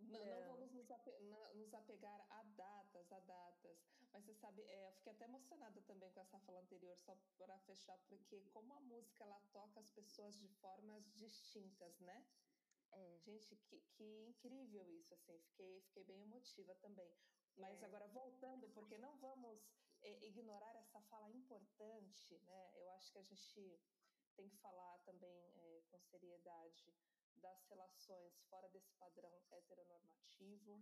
Não, 0.00 0.24
não 0.26 0.40
Não. 0.40 0.48
vamos 0.48 0.72
nos, 0.72 0.90
ape- 0.90 1.18
nos 1.54 1.74
apegar 1.74 2.26
a 2.30 2.42
datas, 2.42 3.12
a 3.12 3.20
datas. 3.20 3.84
Mas 4.12 4.24
você 4.24 4.34
sabe, 4.34 4.62
é, 4.62 4.88
eu 4.88 4.92
fiquei 4.92 5.12
até 5.12 5.24
emocionada 5.24 5.82
também 5.82 6.10
com 6.12 6.20
essa 6.20 6.38
fala 6.40 6.60
anterior, 6.60 6.96
só 6.96 7.14
para 7.36 7.58
fechar, 7.58 7.98
porque 7.98 8.42
como 8.44 8.72
a 8.72 8.80
música 8.80 9.24
ela 9.24 9.40
toca 9.52 9.80
as 9.80 9.90
pessoas 9.90 10.38
de 10.38 10.48
formas 10.48 11.12
distintas, 11.12 12.00
né? 12.00 12.26
É, 12.92 13.18
Gente, 13.18 13.56
que, 13.56 13.80
que 13.96 14.24
incrível 14.24 14.90
isso, 14.90 15.12
assim, 15.14 15.38
fiquei, 15.40 15.80
fiquei 15.82 16.04
bem 16.04 16.22
emotiva 16.22 16.74
também. 16.76 17.14
Mas 17.56 17.82
É. 17.82 17.86
agora 17.86 18.06
voltando, 18.08 18.68
porque 18.70 18.96
não 18.98 19.18
vamos 19.18 19.60
é, 20.00 20.24
ignorar 20.26 20.74
essa 20.76 21.00
fala 21.02 21.28
importante, 21.30 22.38
né? 22.38 22.72
Eu 22.76 22.90
acho 22.92 23.12
que 23.12 23.18
a 23.18 23.22
gente 23.22 23.80
tem 24.36 24.48
que 24.48 24.56
falar 24.58 24.98
também 25.04 25.52
é, 25.58 25.82
com 25.90 26.00
seriedade 26.00 26.94
das 27.36 27.62
relações 27.64 28.40
fora 28.48 28.68
desse 28.70 28.92
padrão 28.94 29.44
heteronormativo. 29.50 30.80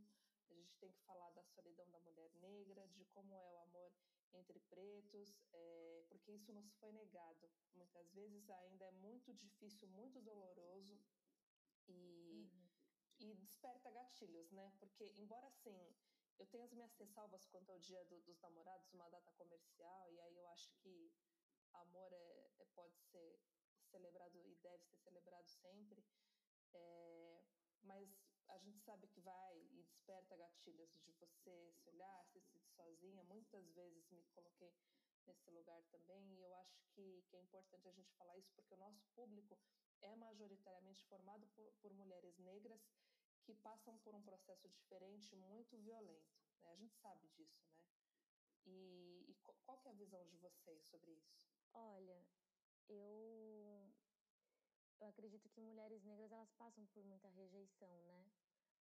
A 0.49 0.55
gente 0.55 0.77
tem 0.79 0.93
que 0.93 1.01
falar 1.01 1.31
da 1.31 1.43
solidão 1.45 1.91
da 1.91 1.99
mulher 2.01 2.31
negra, 2.35 2.87
de 2.89 3.05
como 3.07 3.35
é 3.35 3.51
o 3.51 3.59
amor 3.59 3.93
entre 4.33 4.61
pretos, 4.61 5.43
é, 5.53 6.05
porque 6.09 6.33
isso 6.33 6.53
nos 6.53 6.71
foi 6.75 6.93
negado. 6.93 7.51
Muitas 7.75 8.13
vezes 8.13 8.49
ainda 8.51 8.85
é 8.85 8.93
muito 8.93 9.33
difícil, 9.35 9.89
muito 9.89 10.21
doloroso 10.21 11.01
e, 11.89 12.51
uhum. 12.53 12.69
e 13.19 13.35
desperta 13.37 13.91
gatilhos, 13.91 14.51
né? 14.53 14.73
Porque, 14.79 15.05
embora 15.17 15.47
assim, 15.49 15.95
eu 16.39 16.47
tenha 16.47 16.65
as 16.65 16.73
minhas 16.73 16.95
ressalvas 16.95 17.47
quanto 17.47 17.71
ao 17.71 17.79
Dia 17.79 18.05
do- 18.05 18.21
dos 18.23 18.39
Namorados, 18.41 18.93
uma 18.93 19.09
data 19.09 19.33
comercial, 19.33 20.13
e 20.13 20.21
aí 20.21 20.37
eu 20.37 20.47
acho 20.49 20.71
que 20.83 21.13
amor 21.73 22.13
é, 22.13 22.53
é- 22.59 22.67
pode 22.75 22.97
ser 23.01 23.41
celebrado 23.91 24.39
e 24.39 24.55
deve 24.57 24.85
ser 24.85 24.97
celebrado 24.99 25.49
sempre, 25.49 26.05
é, 26.75 27.45
mas 27.83 28.09
a 28.49 28.59
gente 28.59 28.81
sabe 28.81 29.09
que 29.09 29.21
vai 29.21 29.59
e 29.59 29.83
desperta 29.85 30.37
gatilhos 30.37 30.91
de 31.05 31.13
você 31.15 31.73
se 31.73 31.89
olhar, 31.89 32.25
se 32.27 32.41
sentir 32.41 32.71
sozinha. 32.71 33.23
Muitas 33.25 33.69
vezes 33.73 34.09
me 34.11 34.25
coloquei 34.35 34.75
nesse 35.27 35.51
lugar 35.51 35.83
também, 35.91 36.35
e 36.35 36.43
eu 36.43 36.55
acho 36.57 36.81
que, 36.95 37.23
que 37.29 37.37
é 37.37 37.41
importante 37.41 37.89
a 37.89 37.93
gente 37.93 38.13
falar 38.15 38.37
isso, 38.39 38.53
porque 38.55 38.75
o 38.75 38.79
nosso 38.79 39.05
público 39.15 39.59
é 40.07 40.17
majoritariamente 40.17 41.05
formado 41.05 41.47
por, 41.49 41.71
por 41.83 41.93
mulheres 41.93 42.39
negras 42.39 42.81
que 43.45 43.55
passam 43.55 43.97
por 43.99 44.15
um 44.15 44.23
processo 44.23 44.69
diferente, 44.69 45.35
muito 45.37 45.77
violento. 45.79 46.35
Né? 46.63 46.73
A 46.73 46.77
gente 46.77 46.97
sabe 46.97 47.29
disso, 47.29 47.65
né? 47.69 47.77
E, 48.65 49.25
e 49.29 49.35
qual, 49.65 49.81
é 49.85 49.91
a 49.91 49.93
visão 49.93 50.27
de 50.27 50.37
vocês 50.39 50.83
sobre 50.85 51.13
isso? 51.13 51.49
Olha, 51.73 52.27
eu 52.89 53.95
eu 54.99 55.09
acredito 55.09 55.49
que 55.51 55.61
mulheres 55.61 56.03
negras 56.05 56.33
elas 56.33 56.51
passam 56.53 56.85
por 56.87 57.05
muita 57.05 57.29
rejeição, 57.29 58.03
né? 58.05 58.27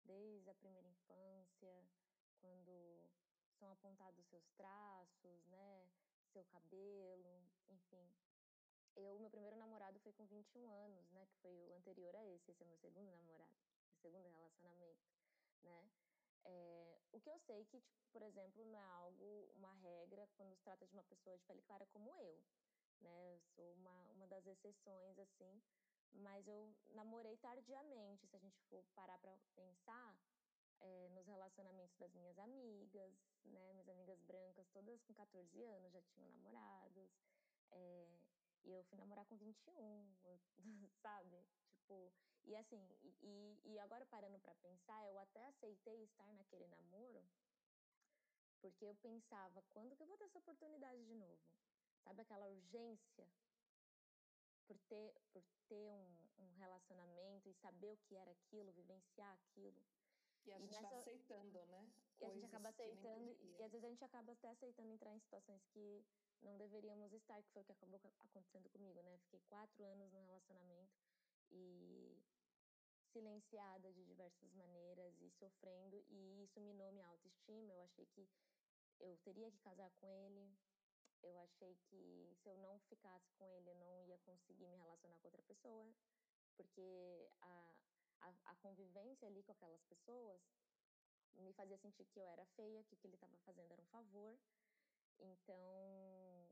Desde 0.04 0.50
a 0.50 0.54
primeira 0.54 0.88
infância, 0.88 1.86
quando 2.40 3.10
são 3.58 3.70
apontados 3.70 4.26
seus 4.26 4.48
traços, 4.52 5.46
né? 5.46 5.88
Seu 6.32 6.44
cabelo, 6.46 7.44
enfim. 7.68 8.10
Eu, 8.98 9.18
meu 9.20 9.30
primeiro 9.30 9.56
namorado 9.56 9.98
foi 10.00 10.12
com 10.12 10.26
21 10.26 10.70
anos, 10.70 11.08
né? 11.12 11.24
Que 11.26 11.36
foi 11.36 11.54
o 11.54 11.72
anterior 11.74 12.14
a 12.16 12.24
esse. 12.26 12.50
Esse 12.50 12.62
é 12.62 12.66
meu 12.66 12.76
segundo 12.78 13.10
namorado, 13.12 13.52
meu 13.90 13.98
segundo 14.00 14.28
relacionamento, 14.28 15.06
né? 15.62 15.90
É, 16.44 16.98
o 17.12 17.20
que 17.20 17.30
eu 17.30 17.38
sei 17.38 17.64
que, 17.66 17.80
tipo, 17.80 18.08
por 18.10 18.22
exemplo, 18.22 18.64
não 18.64 18.78
é 18.78 18.82
algo, 18.82 19.52
uma 19.54 19.72
regra 19.74 20.26
quando 20.36 20.54
se 20.56 20.62
trata 20.62 20.86
de 20.86 20.92
uma 20.92 21.04
pessoa 21.04 21.36
de 21.36 21.44
pele 21.44 21.62
clara 21.62 21.86
como 21.86 22.12
eu, 22.14 22.42
né? 23.00 23.34
Eu 23.34 23.40
sou 23.54 23.72
uma, 23.74 24.10
uma 24.12 24.26
das 24.26 24.44
exceções, 24.46 25.18
assim, 25.18 25.62
mas 26.14 26.48
eu 26.48 26.74
namorei 26.88 27.36
tardiamente, 27.36 28.26
se 28.26 28.34
a 28.34 28.40
gente 28.40 28.58
for 28.62 28.82
parar 28.94 29.18
para 29.18 29.38
pensar 29.54 30.18
é, 30.80 31.08
nos 31.10 31.26
relacionamentos 31.26 31.96
das 31.98 32.12
minhas 32.14 32.38
amigas, 32.38 33.14
né? 33.44 33.72
Minhas 33.74 33.88
amigas 33.88 34.20
brancas, 34.22 34.68
todas 34.70 35.00
com 35.02 35.14
14 35.14 35.62
anos 35.62 35.92
já 35.92 36.02
tinham 36.02 36.28
namorados. 36.30 37.10
É, 37.70 38.27
E 38.68 38.74
eu 38.74 38.84
fui 38.84 38.98
namorar 38.98 39.24
com 39.24 39.36
21, 39.36 40.14
sabe? 41.00 41.42
Tipo, 41.72 42.12
e 42.44 42.54
assim, 42.54 42.86
e, 43.22 43.60
e 43.64 43.78
agora 43.78 44.04
parando 44.04 44.38
para 44.40 44.54
pensar, 44.56 45.06
eu 45.06 45.18
até 45.18 45.42
aceitei 45.46 46.04
estar 46.04 46.30
naquele 46.34 46.66
namoro, 46.66 47.26
porque 48.60 48.84
eu 48.84 48.94
pensava, 48.96 49.62
quando 49.70 49.96
que 49.96 50.02
eu 50.02 50.06
vou 50.06 50.18
ter 50.18 50.24
essa 50.24 50.38
oportunidade 50.38 51.02
de 51.06 51.14
novo? 51.14 51.40
Sabe 52.04 52.20
aquela 52.20 52.46
urgência 52.46 53.26
por 54.66 54.78
ter, 54.80 55.14
por 55.32 55.42
ter 55.66 55.90
um, 55.90 56.16
um 56.38 56.52
relacionamento 56.58 57.48
e 57.48 57.54
saber 57.54 57.90
o 57.90 57.96
que 57.96 58.16
era 58.16 58.30
aquilo, 58.30 58.70
vivenciar 58.72 59.32
aquilo. 59.32 59.82
E 60.44 60.52
a 60.52 60.56
e 60.56 60.60
gente 60.60 60.72
nessa... 60.72 60.88
vai 60.88 60.98
aceitando, 60.98 61.64
né? 61.66 61.90
E 62.20 62.24
a 62.24 62.30
gente 62.30 62.44
acaba 62.46 62.68
aceitando, 62.68 63.36
e 63.40 63.62
às 63.62 63.70
vezes 63.70 63.84
a 63.84 63.88
gente 63.88 64.04
acaba 64.04 64.32
até 64.32 64.48
aceitando 64.48 64.90
entrar 64.90 65.14
em 65.14 65.20
situações 65.20 65.64
que 65.66 66.04
não 66.42 66.56
deveríamos 66.56 67.12
estar, 67.12 67.40
que 67.42 67.50
foi 67.50 67.62
o 67.62 67.64
que 67.64 67.72
acabou 67.72 68.00
acontecendo 68.18 68.68
comigo, 68.70 69.00
né? 69.02 69.18
Fiquei 69.18 69.40
quatro 69.48 69.84
anos 69.84 70.12
no 70.12 70.20
relacionamento 70.20 70.98
e 71.50 72.20
silenciada 73.12 73.92
de 73.92 74.04
diversas 74.04 74.52
maneiras 74.54 75.20
e 75.20 75.30
sofrendo, 75.30 76.04
e 76.08 76.42
isso 76.42 76.60
minou 76.60 76.92
minha 76.92 77.06
autoestima. 77.06 77.72
Eu 77.72 77.82
achei 77.82 78.06
que 78.06 78.28
eu 79.00 79.16
teria 79.18 79.50
que 79.50 79.58
casar 79.58 79.90
com 80.00 80.08
ele, 80.08 80.50
eu 81.22 81.38
achei 81.38 81.76
que 81.88 82.32
se 82.42 82.48
eu 82.48 82.56
não 82.58 82.78
ficasse 82.80 83.30
com 83.32 83.46
ele, 83.48 83.70
eu 83.70 83.76
não 83.76 84.04
ia 84.04 84.18
conseguir 84.18 84.66
me 84.66 84.76
relacionar 84.76 85.18
com 85.18 85.28
outra 85.28 85.42
pessoa, 85.42 85.88
porque 86.56 87.30
a, 87.40 87.74
a, 88.20 88.34
a 88.46 88.54
convivência 88.56 89.26
ali 89.28 89.42
com 89.42 89.52
aquelas 89.52 89.82
pessoas 89.84 90.40
me 91.42 91.52
fazia 91.52 91.76
sentir 91.78 92.04
que 92.06 92.18
eu 92.18 92.26
era 92.26 92.44
feia, 92.46 92.82
que 92.84 92.94
o 92.94 92.96
que 92.96 93.06
ele 93.06 93.14
estava 93.14 93.36
fazendo 93.38 93.72
era 93.72 93.82
um 93.82 93.86
favor. 93.86 94.38
Então, 95.18 96.50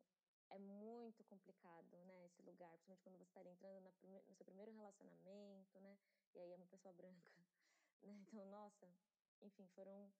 é 0.51 0.59
muito 0.59 1.25
complicado, 1.25 1.96
né, 2.05 2.27
esse 2.27 2.42
lugar, 2.42 2.77
principalmente 2.79 3.03
quando 3.03 3.18
você 3.18 3.25
está 3.25 3.51
entrando 3.51 3.92
prime 4.01 4.20
no 4.29 4.35
seu 4.35 4.44
primeiro 4.44 4.72
relacionamento, 4.72 5.81
né, 5.81 5.99
e 6.35 6.38
aí 6.40 6.53
é 6.53 6.57
uma 6.57 6.66
pessoa 6.66 6.92
branca, 6.92 7.31
né, 8.03 8.12
então, 8.22 8.44
nossa, 8.46 8.88
enfim, 9.40 9.66
foram 9.75 10.11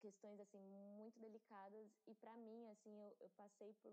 questões, 0.00 0.40
assim, 0.40 0.58
muito 0.96 1.18
delicadas 1.20 1.88
e 2.06 2.14
para 2.16 2.36
mim, 2.36 2.68
assim, 2.68 2.98
eu, 3.00 3.16
eu 3.20 3.30
passei 3.30 3.72
por, 3.74 3.92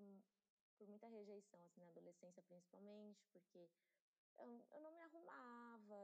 por 0.77 0.87
muita 0.87 1.07
rejeição, 1.07 1.63
assim, 1.65 1.81
na 1.81 1.89
adolescência 1.91 2.41
principalmente, 2.43 3.23
porque 3.31 3.69
eu, 4.37 4.65
eu 4.71 4.81
não 4.81 4.91
me 4.91 5.01
arrumava, 5.01 5.95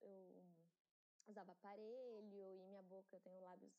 eu, 0.00 0.32
eu 0.36 0.41
usava 1.26 1.52
aparelho 1.52 2.20
e 2.56 2.64
minha 2.66 2.82
boca, 2.82 3.14
eu 3.14 3.20
tenho 3.20 3.40
lábios 3.40 3.72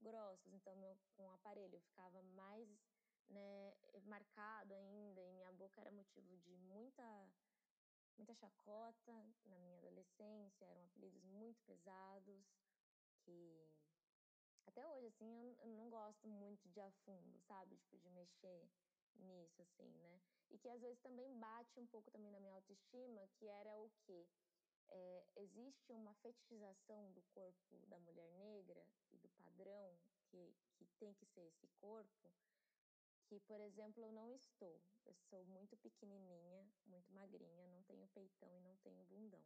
grossos, 0.00 0.52
então 0.52 0.76
meu, 0.76 0.96
com 1.16 1.26
o 1.26 1.30
aparelho 1.30 1.80
ficava 1.80 2.22
mais 2.22 2.68
né, 3.28 3.74
marcado 4.04 4.74
ainda 4.74 5.20
e 5.22 5.32
minha 5.32 5.52
boca 5.52 5.80
era 5.80 5.90
motivo 5.90 6.36
de 6.38 6.56
muita 6.56 7.30
muita 8.16 8.34
chacota 8.34 9.12
na 9.44 9.56
minha 9.58 9.76
adolescência, 9.76 10.64
eram 10.64 10.84
apelidos 10.86 11.22
muito 11.24 11.62
pesados 11.62 12.44
que 13.24 13.70
até 14.66 14.86
hoje 14.86 15.06
assim 15.06 15.30
eu, 15.30 15.56
eu 15.60 15.68
não 15.76 15.88
gosto 15.88 16.26
muito 16.26 16.68
de 16.68 16.80
a 16.80 16.90
fundo, 17.04 17.38
sabe, 17.40 17.76
tipo 17.76 17.98
de 17.98 18.08
mexer 18.10 18.68
nisso 19.14 19.62
assim, 19.62 19.90
né? 19.98 20.20
E 20.50 20.58
que 20.58 20.68
às 20.68 20.80
vezes 20.80 20.98
também 21.00 21.38
bate 21.38 21.78
um 21.78 21.86
pouco 21.86 22.10
também 22.10 22.30
na 22.30 22.40
minha 22.40 22.54
autoestima, 22.54 23.26
que 23.28 23.46
era 23.46 23.78
o 23.78 23.90
quê? 24.06 24.26
É, 24.90 25.24
existe 25.36 25.92
uma 25.92 26.14
fetichização 26.14 27.12
do 27.12 27.22
corpo 27.34 27.86
da 27.88 27.98
mulher 27.98 28.30
negra 28.32 28.84
e 29.12 29.18
do 29.18 29.28
padrão 29.30 29.98
que, 30.26 30.54
que 30.74 30.86
tem 30.98 31.12
que 31.14 31.26
ser 31.26 31.42
esse 31.42 31.66
corpo, 31.80 32.32
que, 33.26 33.38
por 33.40 33.60
exemplo, 33.60 34.02
eu 34.02 34.12
não 34.12 34.32
estou. 34.34 34.80
Eu 35.04 35.14
sou 35.30 35.44
muito 35.44 35.76
pequenininha, 35.76 36.66
muito 36.86 37.12
magrinha, 37.12 37.66
não 37.68 37.82
tenho 37.82 38.08
peitão 38.08 38.56
e 38.56 38.60
não 38.60 38.76
tenho 38.78 39.04
bundão. 39.04 39.44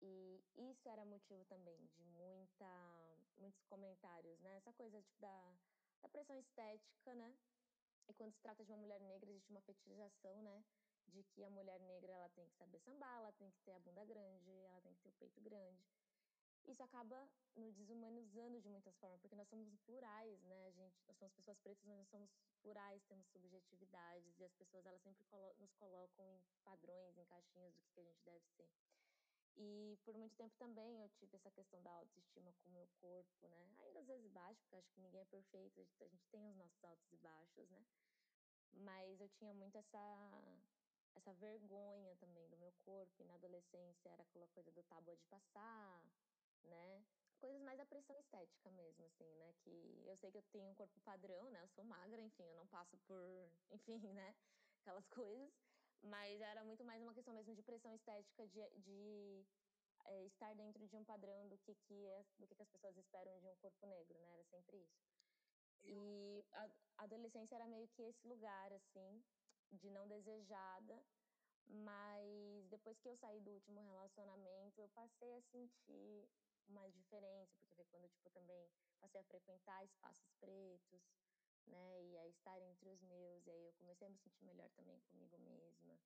E 0.00 0.44
isso 0.56 0.88
era 0.88 1.04
motivo 1.04 1.44
também 1.46 1.84
de 1.86 2.04
muita, 2.04 3.18
muitos 3.36 3.62
comentários, 3.64 4.38
né? 4.40 4.56
Essa 4.56 4.72
coisa 4.72 5.00
tipo, 5.02 5.20
da, 5.20 5.54
da 6.02 6.08
pressão 6.08 6.38
estética, 6.38 7.14
né? 7.14 7.34
E 8.08 8.14
quando 8.14 8.32
se 8.32 8.40
trata 8.40 8.64
de 8.64 8.70
uma 8.70 8.78
mulher 8.78 9.00
negra, 9.00 9.30
existe 9.30 9.50
uma 9.50 9.60
fetichização, 9.62 10.40
né? 10.42 10.64
De 11.08 11.22
que 11.24 11.42
a 11.44 11.50
mulher 11.50 11.80
negra 11.80 12.12
ela 12.12 12.28
tem 12.30 12.46
que 12.48 12.56
saber 12.56 12.78
sambar, 12.80 13.18
ela 13.18 13.32
tem 13.32 13.50
que 13.50 13.60
ter 13.60 13.72
a 13.72 13.78
bunda 13.80 14.04
grande, 14.04 14.50
ela 14.64 14.80
tem 14.80 14.94
que 14.94 15.00
ter 15.00 15.08
o 15.08 15.12
peito 15.12 15.40
grande. 15.40 15.84
Isso 16.66 16.82
acaba 16.82 17.28
nos 17.56 17.74
desumanizando 17.74 18.60
de 18.60 18.68
muitas 18.68 18.94
formas, 18.98 19.20
porque 19.20 19.34
nós 19.34 19.48
somos 19.48 19.74
plurais, 19.86 20.42
né? 20.44 20.66
A 20.66 20.70
gente, 20.70 20.94
nós 21.06 21.16
somos 21.16 21.32
pessoas 21.34 21.58
pretas, 21.60 21.82
mas 21.86 21.96
nós 21.96 22.08
somos 22.08 22.30
plurais, 22.60 23.02
temos 23.04 23.26
subjetividades 23.28 24.38
e 24.38 24.44
as 24.44 24.52
pessoas 24.52 24.84
elas 24.84 25.00
sempre 25.02 25.24
colo 25.24 25.54
nos 25.58 25.72
colocam 25.74 26.26
em 26.28 26.42
padrões, 26.62 27.16
em 27.16 27.24
caixinhas 27.24 27.74
do 27.74 27.82
que, 27.82 27.92
que 27.94 28.00
a 28.00 28.04
gente 28.04 28.22
deve 28.22 28.44
ser. 28.56 28.68
E 29.56 29.98
por 30.04 30.16
muito 30.16 30.36
tempo 30.36 30.54
também 30.56 31.00
eu 31.00 31.08
tive 31.08 31.34
essa 31.34 31.50
questão 31.50 31.82
da 31.82 31.90
autoestima 31.90 32.52
com 32.52 32.68
o 32.68 32.72
meu 32.72 32.86
corpo, 33.00 33.48
né? 33.48 33.76
Ainda 33.80 34.00
às 34.00 34.06
vezes 34.06 34.30
baixo, 34.30 34.60
porque 34.62 34.76
acho 34.76 34.92
que 34.92 35.00
ninguém 35.00 35.20
é 35.20 35.24
perfeito, 35.24 35.80
a 35.80 35.84
gente, 35.84 36.24
tem 36.30 36.48
os 36.48 36.56
nossos 36.56 36.84
altos 36.84 37.10
e 37.12 37.16
baixos, 37.16 37.68
né? 37.70 37.84
Mas 38.72 39.20
eu 39.20 39.28
tinha 39.30 39.52
muito 39.54 39.76
essa 39.76 39.98
essa 41.18 41.32
vergonha 41.34 42.16
também 42.16 42.48
do 42.48 42.56
meu 42.56 42.72
corpo. 42.84 43.22
E 43.22 43.24
na 43.24 43.34
adolescência 43.34 44.08
era 44.08 44.22
aquela 44.22 44.46
coisa 44.48 44.70
do 44.72 44.82
tábua 44.84 45.14
de 45.16 45.24
passar, 45.26 46.02
né? 46.64 47.04
Coisas 47.38 47.60
mais 47.62 47.78
da 47.78 47.86
pressão 47.86 48.18
estética 48.18 48.70
mesmo, 48.72 49.04
assim, 49.04 49.32
né? 49.36 49.54
Que 49.60 50.02
eu 50.06 50.16
sei 50.16 50.30
que 50.30 50.38
eu 50.38 50.42
tenho 50.50 50.70
um 50.70 50.74
corpo 50.74 51.00
padrão, 51.00 51.50
né? 51.50 51.62
Eu 51.62 51.68
sou 51.68 51.84
magra, 51.84 52.20
enfim, 52.20 52.44
eu 52.44 52.56
não 52.56 52.66
passo 52.66 52.96
por, 53.06 53.22
enfim, 53.70 54.12
né? 54.12 54.34
Aquelas 54.80 55.06
coisas. 55.08 55.52
Mas 56.02 56.40
era 56.40 56.64
muito 56.64 56.84
mais 56.84 57.02
uma 57.02 57.14
questão 57.14 57.34
mesmo 57.34 57.54
de 57.54 57.62
pressão 57.62 57.92
estética, 57.92 58.46
de, 58.46 58.60
de 58.78 59.46
é, 60.04 60.24
estar 60.26 60.54
dentro 60.54 60.86
de 60.86 60.96
um 60.96 61.04
padrão 61.04 61.48
do 61.48 61.58
que, 61.58 61.74
que, 61.74 62.06
é, 62.06 62.24
do 62.38 62.46
que, 62.46 62.54
que 62.54 62.62
as 62.62 62.70
pessoas 62.70 62.96
esperam 62.96 63.38
de 63.40 63.48
um 63.48 63.56
corpo 63.56 63.86
negro, 63.86 64.18
né? 64.18 64.32
Era 64.32 64.44
sempre 64.44 64.76
isso. 64.78 65.08
E 65.84 66.44
a 66.52 67.04
adolescência 67.04 67.54
era 67.54 67.66
meio 67.66 67.88
que 67.88 68.02
esse 68.02 68.26
lugar, 68.26 68.72
assim, 68.72 69.22
de 69.72 69.90
não 69.90 70.06
desejada, 70.08 71.04
mas 71.66 72.66
depois 72.68 72.98
que 72.98 73.08
eu 73.08 73.16
saí 73.16 73.40
do 73.40 73.52
último 73.52 73.80
relacionamento, 73.80 74.80
eu 74.80 74.88
passei 74.88 75.34
a 75.34 75.42
sentir 75.42 76.28
uma 76.66 76.88
diferença, 76.90 77.54
porque 77.58 77.74
foi 77.74 77.84
quando 77.86 78.08
tipo 78.08 78.30
também 78.30 78.70
passei 79.00 79.20
a 79.20 79.24
frequentar 79.24 79.84
espaços 79.84 80.32
pretos, 80.40 81.02
né, 81.66 82.02
e 82.02 82.16
a 82.18 82.26
estar 82.28 82.60
entre 82.62 82.88
os 82.88 83.00
meus, 83.02 83.46
e 83.46 83.50
aí 83.50 83.64
eu 83.64 83.72
comecei 83.74 84.06
a 84.06 84.10
me 84.10 84.18
sentir 84.18 84.44
melhor 84.44 84.70
também 84.70 85.00
comigo 85.10 85.38
mesma. 85.38 85.98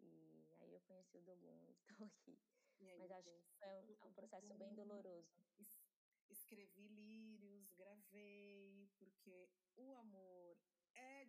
E 0.00 0.56
aí 0.60 0.72
eu 0.72 0.80
conheci 0.82 1.16
o 1.18 1.22
Dogun 1.22 1.60
e 1.66 1.70
estou 1.90 2.06
aqui. 2.06 2.38
Aí, 2.80 2.98
Mas 2.98 3.10
acho 3.10 3.30
que 3.30 3.40
foi 3.58 3.68
um, 3.68 3.96
é 4.00 4.04
um 4.04 4.12
processo 4.12 4.54
bem 4.54 4.74
doloroso. 4.74 5.30
Escrevi 6.30 6.88
lírios, 6.88 7.70
gravei, 7.72 8.88
porque 8.98 9.48
o 9.76 9.94
amor 9.94 10.53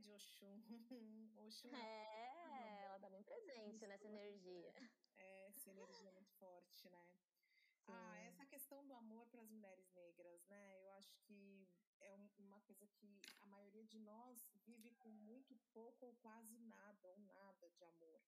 de 0.06 0.12
Oxum. 0.14 0.62
Oxum 1.48 1.76
é, 1.76 1.82
é 1.82 2.84
ela 2.86 3.00
tá 3.00 3.10
bem 3.10 3.24
presente 3.24 3.88
nessa 3.88 4.08
energia. 4.08 4.74
É, 5.18 5.48
essa 5.48 5.72
energia 5.72 6.12
muito 6.12 6.32
forte, 6.34 6.88
né? 6.90 7.08
Sim. 7.86 7.92
Ah, 7.94 8.20
essa 8.20 8.46
questão 8.46 8.86
do 8.86 8.94
amor 8.94 9.26
para 9.28 9.42
as 9.42 9.50
mulheres 9.50 9.90
negras, 9.94 10.46
né? 10.48 10.80
Eu 10.82 10.92
acho 10.92 11.16
que 11.24 11.68
é 12.00 12.16
uma 12.38 12.60
coisa 12.62 12.86
que 12.88 13.20
a 13.40 13.46
maioria 13.48 13.84
de 13.86 14.00
nós 14.00 14.48
vive 14.66 14.92
com 14.96 15.10
muito 15.10 15.56
pouco 15.74 16.06
ou 16.06 16.14
quase 16.16 16.58
nada, 16.60 17.08
ou 17.10 17.18
nada 17.20 17.70
de 17.70 17.84
amor. 17.86 18.22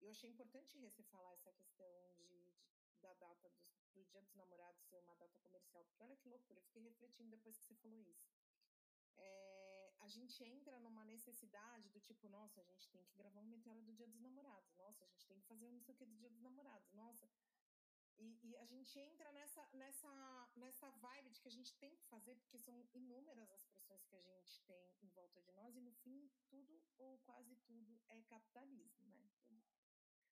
Eu 0.00 0.10
achei 0.10 0.28
importante 0.28 0.76
você 0.78 1.02
falar 1.04 1.32
essa 1.32 1.52
questão 1.52 1.88
de, 2.16 2.52
de 2.84 2.98
da 3.00 3.14
data 3.14 3.48
do, 3.48 3.64
do 3.94 4.04
Dia 4.04 4.20
dos 4.20 4.34
Namorados 4.34 4.82
ser 4.84 4.98
uma 4.98 5.14
data 5.16 5.38
comercial, 5.38 5.84
porque 5.84 6.02
olha 6.02 6.16
que 6.16 6.28
loucura, 6.28 6.60
eu 6.60 6.64
fiquei 6.64 6.82
refletindo 6.82 7.30
depois 7.30 7.56
que 7.56 7.64
você 7.64 7.74
falou 7.76 8.00
isso 8.00 8.32
é, 9.16 9.51
a 10.02 10.08
gente 10.08 10.42
entra 10.42 10.78
numa 10.80 11.04
necessidade 11.04 11.88
do 11.90 12.00
tipo, 12.00 12.28
nossa, 12.28 12.60
a 12.60 12.64
gente 12.64 12.90
tem 12.90 13.04
que 13.04 13.14
gravar 13.14 13.40
um 13.40 13.46
meteoro 13.46 13.80
do 13.82 13.94
Dia 13.94 14.08
dos 14.08 14.20
Namorados, 14.20 14.74
nossa, 14.76 15.04
a 15.04 15.06
gente 15.06 15.26
tem 15.26 15.40
que 15.40 15.46
fazer 15.46 15.66
um 15.66 15.72
não 15.72 15.80
sei 15.80 15.94
o 15.94 15.98
que 15.98 16.04
do 16.04 16.16
Dia 16.16 16.28
dos 16.28 16.40
Namorados, 16.40 16.92
nossa. 16.92 17.30
E, 18.18 18.38
e, 18.42 18.56
a 18.56 18.64
gente 18.64 18.98
entra 18.98 19.32
nessa, 19.32 19.66
nessa, 19.72 20.48
nessa 20.56 20.90
vibe 20.90 21.30
de 21.30 21.40
que 21.40 21.48
a 21.48 21.52
gente 21.52 21.74
tem 21.76 21.94
que 21.96 22.04
fazer, 22.06 22.34
porque 22.36 22.58
são 22.58 22.86
inúmeras 22.94 23.50
as 23.50 23.64
pressões 23.64 24.04
que 24.08 24.16
a 24.16 24.22
gente 24.22 24.62
tem 24.62 24.96
em 25.02 25.08
volta 25.08 25.40
de 25.40 25.52
nós, 25.52 25.76
e 25.76 25.80
no 25.80 25.92
fim, 25.92 26.30
tudo 26.48 26.82
ou 26.98 27.18
quase 27.20 27.56
tudo 27.64 28.00
é 28.08 28.22
capitalismo, 28.22 29.08
né? 29.08 29.30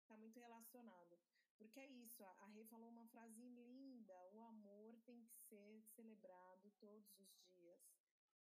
Está 0.01 0.17
muito 0.17 0.39
relacionado. 0.39 1.19
Porque 1.57 1.79
é 1.79 1.87
isso, 1.87 2.23
a 2.23 2.47
Rei 2.47 2.65
falou 2.65 2.89
uma 2.89 3.07
frase 3.07 3.43
linda: 3.43 4.27
o 4.31 4.41
amor 4.41 4.95
tem 5.05 5.25
que 5.25 5.35
ser 5.35 5.83
celebrado 5.87 6.71
todos 6.79 7.19
os 7.19 7.29
dias 7.55 7.96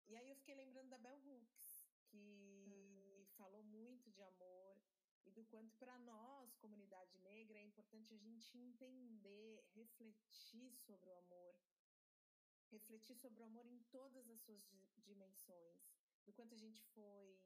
e 0.08 0.16
aí 0.16 0.30
eu 0.30 0.36
fiquei 0.36 0.56
lembrando 0.56 0.90
da 0.90 0.98
Bell 0.98 1.20
Hooks, 1.26 1.88
que 2.08 2.66
uhum. 2.68 3.26
falou 3.38 3.64
muito 3.64 4.12
de 4.12 4.22
amor 4.22 4.78
e 5.26 5.32
do 5.32 5.46
quanto 5.46 5.76
para 5.76 5.98
nós, 6.00 6.56
comunidade 6.56 7.18
negra, 7.20 7.60
é 7.60 7.64
importante 7.64 8.14
a 8.14 8.18
gente 8.18 8.58
entender, 8.58 9.64
refletir 9.74 10.76
sobre 10.76 11.10
o 11.10 11.16
amor, 11.16 11.56
refletir 12.70 13.16
sobre 13.16 13.42
o 13.42 13.46
amor 13.46 13.66
em 13.66 13.80
todas 13.92 14.30
as 14.30 14.42
suas 14.42 14.62
dimensões, 14.98 15.92
do 16.26 16.34
quanto 16.34 16.56
a 16.56 16.58
gente 16.58 16.82
foi 16.94 17.40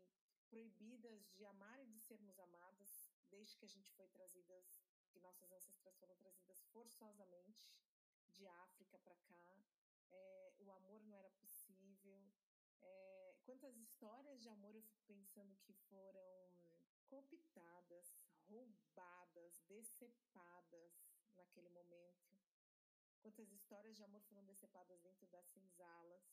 proibidas 0.50 1.28
de 1.34 1.46
amar 1.46 1.82
e 1.82 1.88
de 1.88 2.00
sermos 2.00 2.40
amadas 2.40 3.10
desde 3.30 3.58
que 3.58 3.66
a 3.66 3.70
gente 3.70 3.92
foi 3.92 4.08
trazidas, 4.08 4.82
que 5.12 5.20
nossas 5.20 5.52
ancestras 5.52 5.96
foram 5.98 6.16
trazidas 6.18 6.62
forçosamente 6.72 7.68
de 8.36 8.48
África 8.48 8.98
para 9.00 9.18
cá. 9.18 9.58
É, 10.12 10.54
o 10.60 10.72
amor 10.72 11.04
não 11.04 11.16
era 11.16 11.30
possível. 11.32 11.65
É, 12.86 13.36
quantas 13.44 13.76
histórias 13.78 14.42
de 14.42 14.50
amor 14.50 14.76
eu 14.76 14.84
fico 14.84 15.04
pensando 15.08 15.56
que 15.58 15.74
foram 15.90 16.24
cooptadas, 17.08 18.16
roubadas, 18.48 19.62
decepadas 19.68 20.94
naquele 21.36 21.70
momento. 21.70 22.38
Quantas 23.22 23.52
histórias 23.52 23.96
de 23.96 24.04
amor 24.04 24.22
foram 24.22 24.46
decepadas 24.46 25.02
dentro 25.02 25.28
das 25.28 25.48
senzalas. 25.48 26.24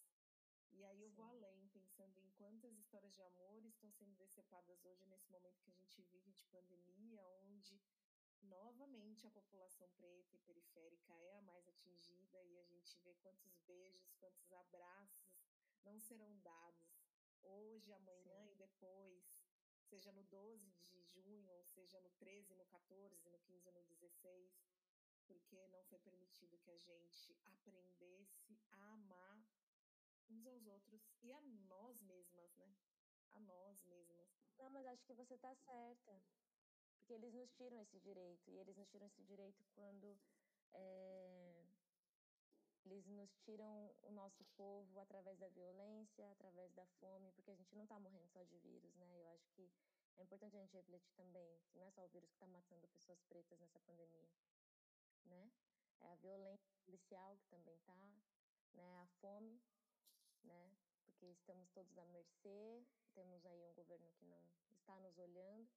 E 0.71 0.85
aí 0.85 1.03
eu 1.03 1.11
Sim. 1.11 1.17
vou 1.17 1.27
além, 1.27 1.69
pensando 1.69 2.19
em 2.19 2.31
quantas 2.33 2.77
histórias 2.79 3.15
de 3.15 3.23
amor 3.23 3.65
estão 3.65 3.91
sendo 3.93 4.15
decepadas 4.17 4.85
hoje 4.85 5.05
nesse 5.07 5.31
momento 5.31 5.61
que 5.63 5.71
a 5.71 5.75
gente 5.75 6.03
vive 6.03 6.33
de 6.33 6.45
pandemia, 6.47 7.23
onde 7.45 7.81
novamente 8.43 9.27
a 9.27 9.31
população 9.31 9.89
preta 9.91 10.35
e 10.35 10.41
periférica 10.41 11.13
é 11.15 11.37
a 11.37 11.43
mais 11.43 11.67
atingida 11.69 12.43
e 12.45 12.59
a 12.59 12.65
gente 12.65 12.99
vê 13.01 13.15
quantos 13.23 13.59
beijos, 13.61 14.13
quantos 14.19 14.53
abraços 14.53 15.52
não 15.85 15.99
serão 16.01 16.37
dados 16.41 17.03
hoje, 17.43 17.93
amanhã 17.93 18.45
Sim. 18.45 18.53
e 18.53 18.55
depois, 18.55 19.25
seja 19.83 20.13
no 20.13 20.23
12 20.25 20.71
de 20.81 21.03
junho, 21.05 21.51
ou 21.53 21.65
seja 21.65 22.01
no 22.01 22.11
13, 22.13 22.55
no 22.55 22.67
14, 22.67 23.29
no 23.29 23.39
15 23.41 23.69
ou 23.69 23.75
no 23.75 23.83
16, 23.85 24.61
porque 25.27 25.69
não 25.69 25.85
foi 25.85 25.99
permitido 25.99 26.59
que 26.59 26.71
a 26.71 26.79
gente 26.79 27.37
aprendesse 27.45 28.59
a 28.71 28.93
amar 28.93 29.45
uns 30.29 30.47
aos 30.47 30.67
outros 30.67 31.03
e 31.23 31.33
a 31.33 31.41
nós 31.41 32.01
mesmas, 32.03 32.55
né? 32.57 32.75
A 33.33 33.41
nós 33.41 33.83
mesmas. 33.85 34.29
Não, 34.59 34.71
mas 34.71 34.87
acho 34.87 35.05
que 35.05 35.15
você 35.15 35.35
está 35.35 35.55
certa. 35.55 36.23
Porque 36.97 37.15
eles 37.15 37.35
nos 37.35 37.51
tiram 37.53 37.81
esse 37.81 37.99
direito. 37.99 38.51
E 38.51 38.59
eles 38.59 38.77
nos 38.77 38.89
tiram 38.89 39.07
esse 39.07 39.23
direito 39.25 39.65
quando 39.75 40.19
é, 40.73 41.42
eles 42.85 43.07
nos 43.07 43.33
tiram 43.45 43.95
o 44.03 44.13
nosso 44.13 44.45
povo 44.57 44.99
através 45.01 45.39
da 45.39 45.49
violência, 45.49 46.31
através 46.33 46.73
da 46.75 46.87
fome, 47.01 47.33
porque 47.33 47.51
a 47.51 47.55
gente 47.55 47.75
não 47.75 47.85
está 47.85 47.99
morrendo 47.99 48.29
só 48.29 48.43
de 48.43 48.59
vírus, 48.59 48.95
né? 48.97 49.19
Eu 49.19 49.27
acho 49.29 49.49
que 49.51 49.71
é 50.19 50.23
importante 50.23 50.57
a 50.57 50.61
gente 50.61 50.77
refletir 50.77 51.13
também 51.15 51.61
que 51.69 51.79
não 51.79 51.87
é 51.87 51.91
só 51.91 52.05
o 52.05 52.09
vírus 52.09 52.29
que 52.29 52.37
está 52.37 52.47
matando 52.47 52.89
pessoas 52.89 53.23
pretas 53.25 53.59
nessa 53.61 53.81
pandemia, 53.81 54.31
né? 55.25 55.51
É 56.01 56.09
a 56.09 56.17
violência 56.17 56.73
policial 56.85 57.37
que 57.37 57.47
também 57.49 57.75
está, 57.77 57.97
né? 58.75 59.01
A 59.03 59.07
fome 59.21 59.61
né? 60.45 60.73
Porque 61.07 61.27
estamos 61.27 61.69
todos 61.71 61.97
à 61.99 62.05
mercê, 62.07 62.85
temos 63.15 63.45
aí 63.47 63.65
um 63.65 63.75
governo 63.75 64.11
que 64.13 64.27
não 64.27 64.41
está 64.71 64.99
nos 65.01 65.17
olhando 65.19 65.69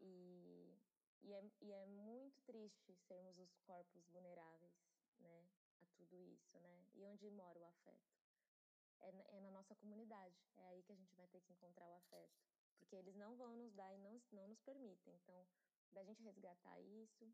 e, 0.00 0.78
e, 1.22 1.32
é, 1.32 1.44
e 1.60 1.72
é 1.72 1.86
muito 1.86 2.40
triste 2.44 2.94
sermos 3.08 3.38
os 3.38 3.56
corpos 3.60 4.06
vulneráveis, 4.08 4.72
né? 5.20 5.46
Tudo 6.02 6.20
isso, 6.24 6.58
né? 6.58 6.84
E 6.94 7.04
onde 7.04 7.30
mora 7.30 7.60
o 7.60 7.64
afeto? 7.64 8.10
É, 9.00 9.36
é 9.36 9.40
na 9.40 9.52
nossa 9.52 9.74
comunidade, 9.76 10.34
é 10.56 10.66
aí 10.66 10.82
que 10.82 10.92
a 10.92 10.96
gente 10.96 11.14
vai 11.14 11.28
ter 11.28 11.40
que 11.40 11.52
encontrar 11.52 11.88
o 11.88 11.94
afeto, 11.94 12.40
porque 12.78 12.96
eles 12.96 13.14
não 13.14 13.36
vão 13.36 13.54
nos 13.54 13.72
dar 13.72 13.92
e 13.94 13.98
não, 13.98 14.20
não 14.32 14.48
nos 14.48 14.60
permitem. 14.60 15.14
Então, 15.14 15.46
da 15.92 16.02
gente 16.02 16.20
resgatar 16.24 16.80
isso, 16.80 17.32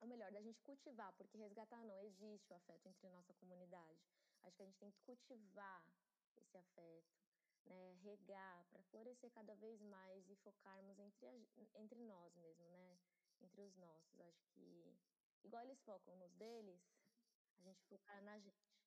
ou 0.00 0.08
melhor, 0.08 0.32
da 0.32 0.40
gente 0.40 0.62
cultivar, 0.62 1.12
porque 1.12 1.36
resgatar 1.36 1.84
não 1.84 2.00
existe 2.00 2.50
o 2.50 2.56
afeto 2.56 2.86
entre 2.86 3.10
nossa 3.10 3.34
comunidade. 3.34 4.00
Acho 4.42 4.56
que 4.56 4.62
a 4.62 4.66
gente 4.66 4.78
tem 4.78 4.90
que 4.90 5.00
cultivar 5.02 5.84
esse 6.36 6.56
afeto, 6.56 7.18
né? 7.66 7.92
regar 8.02 8.64
para 8.70 8.82
florescer 8.84 9.30
cada 9.32 9.54
vez 9.56 9.82
mais 9.82 10.30
e 10.30 10.36
focarmos 10.36 10.98
entre, 10.98 11.26
a, 11.26 11.32
entre 11.74 12.00
nós 12.00 12.34
mesmo, 12.36 12.66
né? 12.68 12.98
Entre 13.42 13.60
os 13.60 13.76
nossos. 13.76 14.20
Acho 14.20 14.46
que 14.54 14.96
igual 15.44 15.62
eles 15.62 15.80
focam 15.82 16.16
nos 16.16 16.32
deles, 16.34 16.80
a 17.58 17.62
gente 17.62 17.82
focar 17.84 18.22
na 18.22 18.38
gente. 18.38 18.78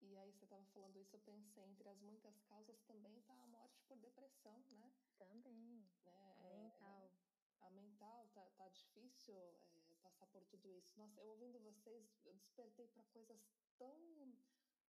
E 0.00 0.16
aí 0.18 0.32
você 0.32 0.44
estava 0.44 0.64
falando 0.66 0.98
isso, 0.98 1.16
eu 1.16 1.20
pensei 1.20 1.64
entre 1.64 1.88
as 1.88 2.00
muitas 2.00 2.38
causas 2.42 2.78
também 2.82 3.22
tá 3.22 3.32
a 3.32 3.46
morte 3.46 3.82
por 3.88 3.96
depressão, 3.96 4.62
né? 4.72 4.92
Também. 5.16 5.88
Né? 6.04 6.34
A 6.38 6.48
mental. 6.50 7.10
É, 7.60 7.66
a 7.66 7.70
mental 7.70 8.28
tá, 8.34 8.50
tá 8.50 8.68
difícil 8.68 9.34
é, 9.38 9.94
passar 10.02 10.26
por 10.26 10.44
tudo 10.44 10.70
isso. 10.70 10.92
Nossa, 10.98 11.20
eu 11.20 11.28
ouvindo 11.28 11.58
vocês, 11.60 12.20
eu 12.24 12.34
despertei 12.34 12.86
para 12.88 13.02
coisas 13.04 13.40
tão 13.78 13.96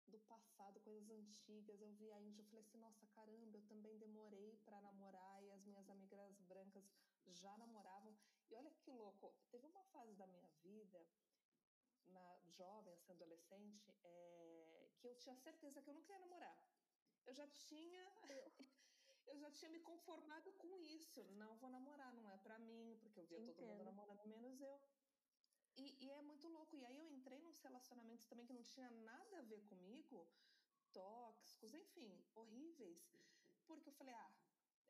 do 0.09 0.19
passado, 0.21 0.81
coisas 0.81 1.09
antigas. 1.11 1.81
Eu 1.81 1.93
vi 1.93 2.11
a 2.11 2.21
Índia, 2.21 2.43
eu 2.43 2.47
falei 2.47 2.63
assim, 2.63 2.79
nossa, 2.79 3.07
caramba, 3.09 3.59
eu 3.59 3.67
também 3.67 3.97
demorei 3.99 4.57
para 4.65 4.81
namorar 4.81 5.43
e 5.45 5.51
as 5.53 5.65
minhas 5.65 5.89
amigas 5.89 6.41
brancas 6.43 6.85
já 7.27 7.57
namoravam. 7.57 8.17
E 8.51 8.55
olha 8.55 8.71
que 8.71 8.91
louco, 8.91 9.33
teve 9.51 9.67
uma 9.67 9.85
fase 9.85 10.15
da 10.15 10.27
minha 10.27 10.49
vida, 10.63 11.07
na 12.17 12.27
jovem, 12.59 12.97
sendo 12.99 13.23
adolescente, 13.23 13.95
é, 14.03 14.89
que 14.99 15.07
eu 15.09 15.15
tinha 15.17 15.37
certeza 15.37 15.83
que 15.83 15.91
eu 15.91 15.95
não 15.95 16.03
queria 16.03 16.21
namorar. 16.21 16.57
Eu 17.27 17.35
já 17.35 17.47
tinha 17.49 18.03
eu 19.27 19.39
já 19.39 19.51
tinha 19.51 19.71
me 19.71 19.81
conformado 19.81 20.53
com 20.53 20.79
isso. 20.79 21.23
Não 21.43 21.57
vou 21.57 21.71
namorar, 21.71 22.13
não 22.15 22.31
é 22.31 22.37
para 22.39 22.59
mim, 22.59 22.99
porque 23.03 23.21
eu 23.21 23.27
via 23.27 23.39
Entendo. 23.39 23.57
todo 23.57 23.69
mundo 23.69 23.85
namorando, 23.85 24.27
menos 24.27 24.61
eu. 24.61 24.81
E, 25.77 26.05
e, 26.05 26.11
é 26.11 26.23
muito 26.23 26.47
louco. 26.49 26.77
E 26.77 26.85
aí 26.85 26.99
eu 26.99 27.09
entrei 27.09 27.41
nos 27.41 27.59
relacionamentos 27.59 28.27
também 28.27 28.47
que 28.47 28.53
não 28.53 28.63
tinha 28.63 28.91
nada 28.91 29.39
a 29.39 29.43
ver 29.43 29.63
comigo, 29.65 30.29
tóxicos, 30.93 31.75
enfim, 31.75 32.25
horríveis. 32.35 33.03
Porque 33.67 33.89
eu 33.89 33.95
falei, 33.95 34.15
ah, 34.15 34.33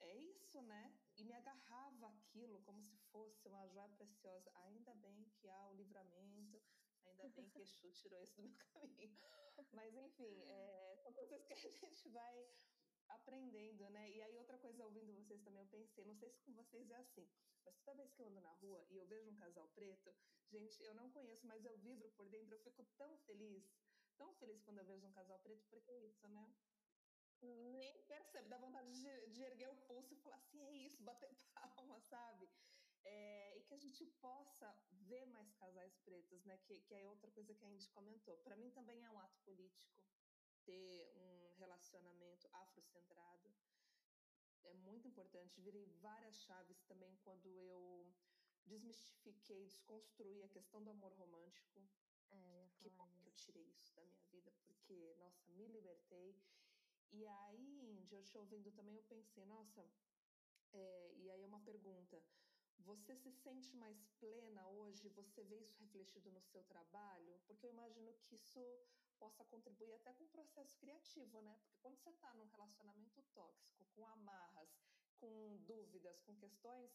é 0.01 0.15
isso, 0.15 0.61
né? 0.63 0.95
E 1.17 1.25
me 1.25 1.33
agarrava 1.33 2.09
aquilo 2.09 2.61
como 2.63 2.83
se 2.83 2.97
fosse 3.13 3.49
uma 3.49 3.67
joia 3.69 3.89
preciosa. 3.91 4.51
Ainda 4.57 4.95
bem 4.97 5.25
que 5.37 5.49
há 5.49 5.69
o 5.69 5.75
livramento, 5.75 6.61
ainda 7.11 7.29
bem 7.29 7.49
que 7.49 7.59
Exu 7.61 7.93
tirou 7.93 8.23
isso 8.23 8.37
do 8.37 8.43
meu 8.43 8.57
caminho. 8.73 9.17
Mas, 9.73 9.95
enfim, 9.95 10.43
é, 10.45 10.97
são 11.03 11.13
coisas 11.13 11.45
que 11.45 11.53
a 11.53 11.57
gente 11.57 12.09
vai 12.09 12.49
aprendendo, 13.09 13.89
né? 13.91 14.11
E 14.11 14.23
aí 14.23 14.37
outra 14.39 14.59
coisa 14.59 14.85
ouvindo 14.85 15.13
vocês 15.13 15.43
também 15.43 15.63
eu 15.63 15.69
pensei, 15.69 16.05
não 16.05 16.15
sei 16.15 16.31
se 16.31 16.41
com 16.41 16.53
vocês 16.55 16.91
é 16.91 16.97
assim, 16.97 17.29
mas 17.65 17.77
toda 17.83 17.99
vez 17.99 18.13
que 18.13 18.23
eu 18.23 18.27
ando 18.27 18.41
na 18.41 18.53
rua 18.55 18.85
e 18.91 18.97
eu 18.97 19.07
vejo 19.07 19.31
um 19.31 19.37
casal 19.37 19.69
preto, 19.69 20.15
gente, 20.51 20.83
eu 20.83 20.95
não 20.95 21.11
conheço, 21.11 21.47
mas 21.47 21.65
eu 21.65 21.77
vibro 21.79 22.11
por 22.13 22.29
dentro, 22.29 22.55
eu 22.55 22.61
fico 22.61 22.85
tão 22.97 23.17
feliz, 23.19 23.65
tão 24.17 24.33
feliz 24.35 24.63
quando 24.63 24.79
eu 24.79 24.85
vejo 24.85 25.07
um 25.07 25.13
casal 25.13 25.39
preto, 25.41 25.65
porque 25.71 25.91
é 25.91 25.99
isso, 26.07 26.29
né? 26.29 26.55
Nem 27.43 28.03
percebe, 28.05 28.49
dá 28.49 28.57
vontade 28.57 28.91
de, 28.93 29.29
de 29.29 29.43
erguer 29.43 29.69
o 29.69 29.77
pulso 29.87 30.15
e 30.15 30.17
falar 30.19 30.37
assim, 30.37 30.63
é 30.63 30.73
isso, 30.73 31.03
bater 31.03 31.31
palma, 31.53 32.01
sabe? 32.01 32.49
É, 33.05 33.59
e 33.59 33.63
que 33.63 33.75
a 33.75 33.79
gente 33.79 34.05
possa 34.21 34.75
ver 34.91 35.27
mais 35.27 35.53
casais 35.55 35.97
pretos, 35.99 36.45
né? 36.45 36.59
Que, 36.59 36.81
que 36.81 36.95
é 36.95 37.05
outra 37.05 37.31
coisa 37.31 37.55
que 37.55 37.65
a 37.65 37.69
gente 37.69 37.89
comentou. 37.91 38.37
Para 38.39 38.57
mim 38.57 38.71
também 38.71 39.05
é 39.05 39.11
um 39.11 39.19
ato 39.19 39.39
político 39.41 40.03
ter 40.65 41.13
um 41.15 41.55
relacionamento 41.57 42.49
afrocentrado. 42.53 43.55
É 44.65 44.73
muito 44.75 45.07
importante. 45.07 45.61
Virei 45.61 45.87
várias 46.01 46.37
chaves 46.37 46.83
também 46.85 47.15
quando 47.23 47.47
eu 47.61 48.15
desmistifiquei, 48.65 49.67
desconstruí 49.67 50.43
a 50.43 50.49
questão 50.49 50.83
do 50.83 50.91
amor 50.91 51.13
romântico. 51.13 51.87
É, 52.31 52.69
que 52.79 52.91
bom 52.91 53.09
que 53.21 53.29
eu 53.29 53.33
tirei 53.35 53.65
isso 53.79 53.95
da 53.95 54.03
minha 54.03 54.25
vida, 54.25 54.51
porque, 54.65 55.15
nossa, 55.19 55.47
me 55.53 55.69
libertei. 55.69 56.35
E 57.13 57.27
aí, 57.27 57.81
Índia, 58.01 58.17
eu 58.17 58.25
te 58.25 58.37
ouvindo 58.37 58.73
também, 58.73 58.97
eu 58.97 59.05
pensei, 59.05 59.45
nossa, 59.45 59.87
é, 60.73 61.13
e 61.15 61.31
aí 61.31 61.43
é 61.43 61.47
uma 61.47 61.61
pergunta. 61.61 62.21
Você 62.81 63.17
se 63.17 63.33
sente 63.33 63.77
mais 63.77 64.05
plena 64.21 64.69
hoje? 64.69 65.09
Você 65.11 65.43
vê 65.45 65.57
isso 65.61 65.77
refletido 65.81 66.31
no 66.31 66.41
seu 66.43 66.63
trabalho? 66.65 67.41
Porque 67.47 67.67
eu 67.67 67.71
imagino 67.71 68.13
que 68.15 68.37
isso 68.37 68.61
possa 69.19 69.45
contribuir 69.45 69.93
até 69.95 70.13
com 70.13 70.25
o 70.25 70.29
processo 70.29 70.77
criativo, 70.79 71.41
né? 71.41 71.57
Porque 71.61 71.79
quando 71.81 71.99
você 71.99 72.11
está 72.11 72.33
num 72.35 72.47
relacionamento 72.47 73.23
tóxico, 73.35 73.85
com 73.95 74.07
amarras, 74.07 74.69
com 75.19 75.57
dúvidas, 75.65 76.21
com 76.21 76.35
questões, 76.37 76.91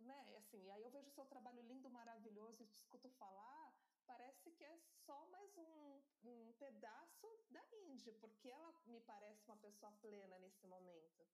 né? 0.00 0.36
Assim, 0.38 0.70
aí 0.70 0.82
eu 0.82 0.90
vejo 0.90 1.10
seu 1.10 1.26
trabalho 1.26 1.62
lindo, 1.62 1.90
maravilhoso 1.90 2.62
e 2.62 2.66
escuto 2.66 3.08
falar, 3.10 3.74
parece 4.06 4.50
que 4.52 4.64
é 4.64 4.78
só 5.04 5.26
mais 5.26 5.56
um, 5.58 6.02
um 6.24 6.52
pedaço 6.54 7.26
da 7.50 7.62
Indy, 7.72 8.12
porque 8.14 8.48
ela 8.48 8.72
me 8.86 9.00
parece 9.00 9.44
uma 9.46 9.56
pessoa 9.58 9.92
plena 10.00 10.38
nesse 10.38 10.66
momento. 10.66 11.26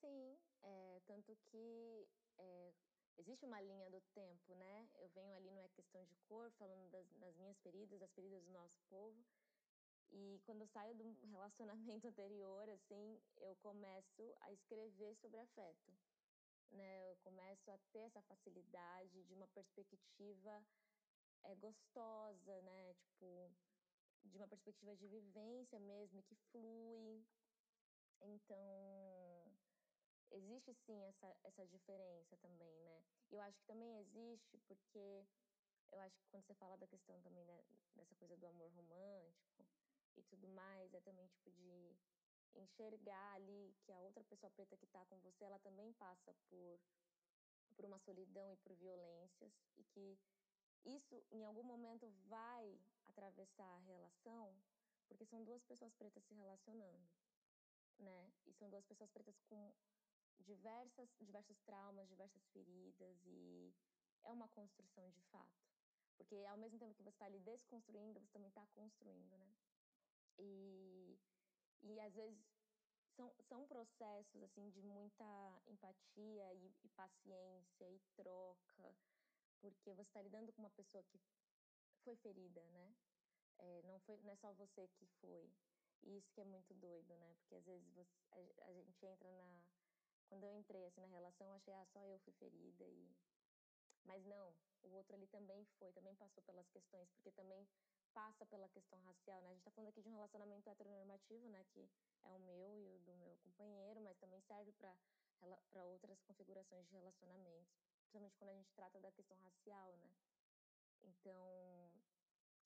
Sim, 0.00 0.38
é, 0.64 1.00
tanto 1.06 1.36
que 1.50 2.08
é, 2.38 2.72
existe 3.18 3.44
uma 3.44 3.60
linha 3.60 3.90
do 3.90 4.00
tempo, 4.14 4.54
né? 4.54 4.88
Eu 4.96 5.08
venho 5.10 5.36
ali, 5.36 5.50
não 5.50 5.62
é 5.62 5.68
questão 5.68 6.04
de 6.04 6.16
cor, 6.28 6.50
falando 6.52 6.90
das, 6.90 7.06
das 7.14 7.36
minhas 7.36 7.58
feridas, 7.60 8.00
das 8.00 8.12
feridas 8.12 8.42
do 8.42 8.50
nosso 8.50 8.78
povo. 8.88 9.24
E 10.10 10.40
quando 10.44 10.62
eu 10.62 10.68
saio 10.68 10.94
do 10.94 11.04
relacionamento 11.26 12.06
anterior, 12.06 12.68
assim, 12.70 13.20
eu 13.38 13.54
começo 13.56 14.34
a 14.40 14.52
escrever 14.52 15.14
sobre 15.16 15.38
afeto. 15.38 15.92
Né? 16.70 17.10
Eu 17.10 17.16
começo 17.18 17.70
a 17.70 17.78
ter 17.92 18.00
essa 18.00 18.22
facilidade 18.22 19.22
de 19.24 19.34
uma 19.34 19.46
perspectiva 19.48 20.64
é, 21.44 21.54
gostosa, 21.56 22.62
né? 22.62 22.94
Tipo, 22.94 23.50
de 24.24 24.36
uma 24.38 24.48
perspectiva 24.48 24.96
de 24.96 25.06
vivência 25.06 25.78
mesmo, 25.78 26.22
que 26.22 26.34
flui. 26.50 27.24
Então, 28.20 28.58
existe 30.34 30.74
sim 30.86 31.04
essa, 31.04 31.36
essa 31.44 31.66
diferença 31.66 32.36
também, 32.38 32.74
né? 32.82 33.02
E 33.30 33.36
eu 33.36 33.40
acho 33.40 33.58
que 33.58 33.66
também 33.66 33.98
existe 33.98 34.58
porque 34.66 35.24
eu 35.92 36.00
acho 36.00 36.18
que 36.18 36.26
quando 36.28 36.44
você 36.44 36.54
fala 36.54 36.76
da 36.76 36.86
questão 36.86 37.20
também 37.22 37.44
né, 37.44 37.62
dessa 37.94 38.14
coisa 38.16 38.36
do 38.36 38.46
amor 38.46 38.70
romântico 38.72 39.64
e 40.16 40.22
tudo 40.24 40.48
mais, 40.48 40.92
é 40.92 41.00
também 41.00 41.26
tipo 41.28 41.50
de 41.52 41.96
enxergar 42.56 43.34
ali 43.34 43.74
que 43.82 43.92
a 43.92 44.00
outra 44.00 44.22
pessoa 44.24 44.50
preta 44.50 44.76
que 44.76 44.84
está 44.84 45.04
com 45.06 45.18
você, 45.20 45.44
ela 45.44 45.58
também 45.60 45.92
passa 45.94 46.34
por 46.48 46.80
por 47.74 47.84
uma 47.84 47.98
solidão 47.98 48.52
e 48.52 48.56
por 48.58 48.72
violências 48.74 49.52
e 49.76 49.82
que 49.84 50.18
isso 50.84 51.24
em 51.32 51.44
algum 51.44 51.64
momento 51.64 52.08
vai 52.28 52.78
atravessar 53.08 53.64
a 53.64 53.78
relação, 53.78 54.54
porque 55.08 55.24
são 55.24 55.42
duas 55.44 55.62
pessoas 55.64 55.92
pretas 55.94 56.24
se 56.24 56.34
relacionando, 56.34 57.08
né? 57.98 58.32
E 58.46 58.52
são 58.54 58.70
duas 58.70 58.84
pessoas 58.84 59.10
pretas 59.10 59.36
com 59.48 59.72
diversas 60.40 61.08
diversos 61.20 61.58
traumas, 61.60 62.08
diversas 62.08 62.44
feridas 62.48 63.24
e 63.26 63.74
é 64.24 64.32
uma 64.32 64.48
construção 64.48 65.10
de 65.10 65.20
fato. 65.22 65.64
Porque 66.16 66.36
ao 66.46 66.56
mesmo 66.56 66.78
tempo 66.78 66.94
que 66.94 67.02
você 67.02 67.10
está 67.10 67.26
ali 67.26 67.40
desconstruindo, 67.40 68.20
você 68.20 68.30
também 68.32 68.48
está 68.48 68.66
construindo, 68.68 69.36
né? 69.36 69.54
E, 70.38 71.18
e 71.82 72.00
às 72.00 72.14
vezes 72.14 72.38
são, 73.16 73.32
são 73.48 73.66
processos 73.66 74.42
assim 74.42 74.70
de 74.70 74.82
muita 74.82 75.24
empatia 75.66 76.54
e, 76.54 76.72
e 76.82 76.88
paciência 76.90 77.90
e 77.90 78.00
troca, 78.16 78.96
porque 79.60 79.94
você 79.94 80.08
está 80.08 80.22
lidando 80.22 80.52
com 80.52 80.62
uma 80.62 80.70
pessoa 80.70 81.02
que 81.04 81.20
foi 82.02 82.16
ferida, 82.16 82.62
né? 82.68 82.94
É, 83.58 83.82
não 83.82 83.98
foi 84.00 84.16
não 84.22 84.32
é 84.32 84.36
só 84.36 84.52
você 84.52 84.88
que 84.88 85.06
foi. 85.20 85.50
E 86.02 86.18
isso 86.18 86.30
que 86.32 86.40
é 86.40 86.44
muito 86.44 86.74
doido, 86.74 87.14
né? 87.16 87.34
Porque 87.38 87.54
às 87.54 87.64
vezes 87.64 87.88
você, 87.94 88.14
a, 88.32 88.66
a 88.66 88.72
gente 88.72 89.06
entra 89.06 89.30
na 89.30 89.62
quando 90.34 90.46
eu 90.46 90.56
entrei 90.56 90.84
assim 90.86 91.00
na 91.00 91.06
relação, 91.06 91.46
eu 91.46 91.52
achei 91.54 91.72
ah, 91.72 91.86
só 91.92 92.04
eu 92.04 92.18
fui 92.18 92.32
ferida 92.32 92.84
e 92.88 93.16
mas 94.02 94.24
não, 94.26 94.52
o 94.82 94.90
outro 94.90 95.14
ali 95.14 95.28
também 95.28 95.64
foi, 95.78 95.92
também 95.92 96.12
passou 96.16 96.42
pelas 96.42 96.68
questões, 96.70 97.08
porque 97.12 97.30
também 97.30 97.64
passa 98.12 98.44
pela 98.46 98.68
questão 98.68 99.00
racial, 99.02 99.40
né? 99.42 99.48
A 99.48 99.52
gente 99.52 99.60
está 99.60 99.70
falando 99.70 99.90
aqui 99.90 100.02
de 100.02 100.08
um 100.08 100.12
relacionamento 100.12 100.68
heteronormativo, 100.68 101.48
né? 101.48 101.64
Que 101.72 101.88
é 102.24 102.32
o 102.32 102.38
meu 102.40 102.76
e 102.76 102.88
o 102.88 102.98
do 102.98 103.14
meu 103.14 103.36
companheiro, 103.44 104.00
mas 104.00 104.18
também 104.18 104.40
serve 104.42 104.72
para 104.72 105.84
outras 105.86 106.20
configurações 106.22 106.84
de 106.88 106.92
relacionamentos, 106.94 107.72
principalmente 108.00 108.36
quando 108.36 108.50
a 108.50 108.54
gente 108.54 108.72
trata 108.72 109.00
da 109.00 109.12
questão 109.12 109.38
racial, 109.38 109.96
né? 109.98 110.10
Então, 111.04 111.92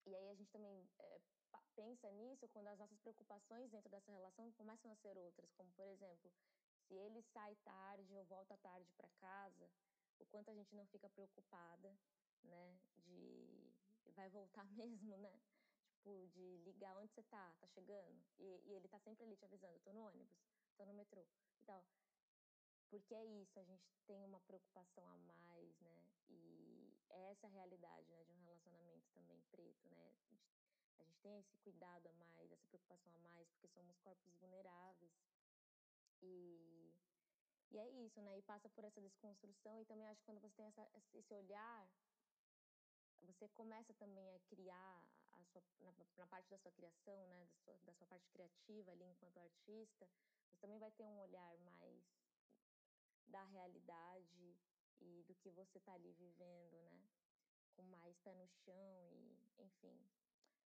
e 0.07 0.15
aí 0.17 0.31
a 0.31 0.35
gente 0.35 0.51
também 0.51 0.89
é, 0.99 1.21
pensa 1.77 2.11
nisso 2.13 2.49
quando 2.49 2.69
as 2.69 2.79
nossas 2.79 2.99
preocupações 2.99 3.71
dentro 3.71 3.91
dessa 3.91 4.11
relação 4.11 4.51
começam 4.53 4.91
a 4.91 4.97
ser 4.97 5.17
outras, 5.19 5.53
como 5.53 5.71
por 5.73 5.87
exemplo, 5.87 6.33
se 6.89 6.95
ele 6.95 7.23
sai 7.23 7.55
tarde 7.57 8.17
ou 8.17 8.25
volta 8.25 8.57
tarde 8.57 8.91
para 8.97 9.09
casa, 9.21 9.71
o 10.19 10.25
quanto 10.27 10.51
a 10.51 10.55
gente 10.55 10.75
não 10.75 10.87
fica 10.87 11.09
preocupada, 11.11 11.95
né? 12.43 12.79
De 12.97 13.73
vai 14.17 14.29
voltar 14.31 14.65
mesmo, 14.73 15.17
né? 15.19 15.39
Tipo, 15.91 16.27
de 16.29 16.57
ligar 16.65 16.97
onde 16.97 17.13
você 17.13 17.23
tá, 17.25 17.55
tá 17.61 17.67
chegando. 17.69 18.25
E, 18.39 18.63
e 18.65 18.73
ele 18.73 18.89
tá 18.89 18.99
sempre 18.99 19.25
ali 19.25 19.37
te 19.37 19.45
avisando: 19.45 19.79
tô 19.81 19.93
no 19.93 20.01
ônibus, 20.01 20.41
tô 20.77 20.87
no 20.87 20.95
metrô 20.95 21.27
e 21.61 21.65
tal. 21.65 21.85
Porque 22.89 23.15
é 23.15 23.25
isso, 23.25 23.59
a 23.61 23.65
gente 23.65 23.85
tem 24.07 24.25
uma 24.25 24.41
preocupação 24.41 25.07
a 25.11 25.19
mais, 25.19 25.79
né? 25.81 26.07
E 26.31 26.97
é 27.11 27.31
essa 27.31 27.47
a 27.47 27.51
realidade 27.51 28.11
né, 28.11 28.25
de 28.25 28.33
um 28.33 28.41
relacionamento 28.41 29.07
também 29.13 29.43
preto, 29.51 29.91
né? 29.91 30.15
A 30.99 31.05
gente 31.05 31.21
tem 31.21 31.39
esse 31.39 31.57
cuidado 31.59 32.09
a 32.09 32.13
mais, 32.15 32.51
essa 32.51 32.67
preocupação 32.67 33.13
a 33.15 33.19
mais, 33.19 33.47
porque 33.51 33.69
somos 33.69 33.99
corpos 33.99 34.35
vulneráveis. 34.37 35.13
E 36.23 36.95
e 37.71 37.77
é 37.79 37.89
isso, 38.05 38.21
né? 38.23 38.39
E 38.39 38.43
passa 38.43 38.69
por 38.71 38.85
essa 38.85 39.01
desconstrução 39.01 39.79
e 39.81 39.85
também 39.85 40.09
acho 40.09 40.21
que 40.21 40.27
quando 40.27 40.41
você 40.41 40.55
tem 40.57 40.67
essa, 40.67 40.89
esse 41.13 41.35
olhar, 41.35 41.89
você 43.23 43.47
começa 43.49 43.93
também 43.95 44.35
a 44.35 44.39
criar 44.41 45.05
a 45.33 45.45
sua, 45.45 45.63
na, 45.81 45.93
na 46.17 46.27
parte 46.27 46.49
da 46.49 46.59
sua 46.59 46.73
criação, 46.73 47.27
né? 47.27 47.45
Da 47.45 47.47
sua, 47.59 47.79
da 47.85 47.93
sua 47.95 48.07
parte 48.07 48.29
criativa 48.31 48.91
ali 48.93 49.05
enquanto 49.05 49.39
artista, 49.39 50.09
você 50.51 50.59
também 50.61 50.79
vai 50.79 50.91
ter 50.93 51.05
um 51.05 51.19
olhar 51.19 51.59
mais 51.59 52.03
da 53.27 53.45
realidade 53.45 54.57
e 55.01 55.23
do 55.25 55.35
que 55.35 55.51
você 55.51 55.79
está 55.79 55.93
ali 55.93 56.13
vivendo, 56.13 56.81
né? 56.81 57.03
Com 57.75 57.83
mais 57.83 58.19
pé 58.21 58.35
no 58.35 58.49
chão 58.49 59.11
e, 59.13 59.63
enfim, 59.63 60.11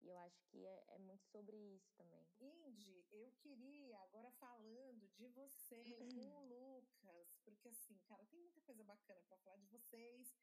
e 0.02 0.08
eu 0.08 0.18
acho 0.18 0.42
que 0.44 0.64
é, 0.64 0.84
é, 0.88 0.98
muito 0.98 1.24
sobre 1.26 1.56
isso 1.56 1.92
também. 1.94 2.26
Indy, 2.40 3.06
eu 3.10 3.30
queria, 3.32 3.98
agora 4.02 4.30
falando 4.32 5.08
de 5.08 5.28
você 5.28 5.84
com 5.98 6.04
o 6.04 6.46
Lucas, 6.48 7.38
porque 7.44 7.68
assim, 7.68 7.98
cara, 8.00 8.24
tem 8.26 8.40
muita 8.40 8.60
coisa 8.62 8.82
bacana 8.84 9.22
para 9.28 9.36
falar 9.38 9.58
de 9.58 9.66
vocês, 9.68 10.34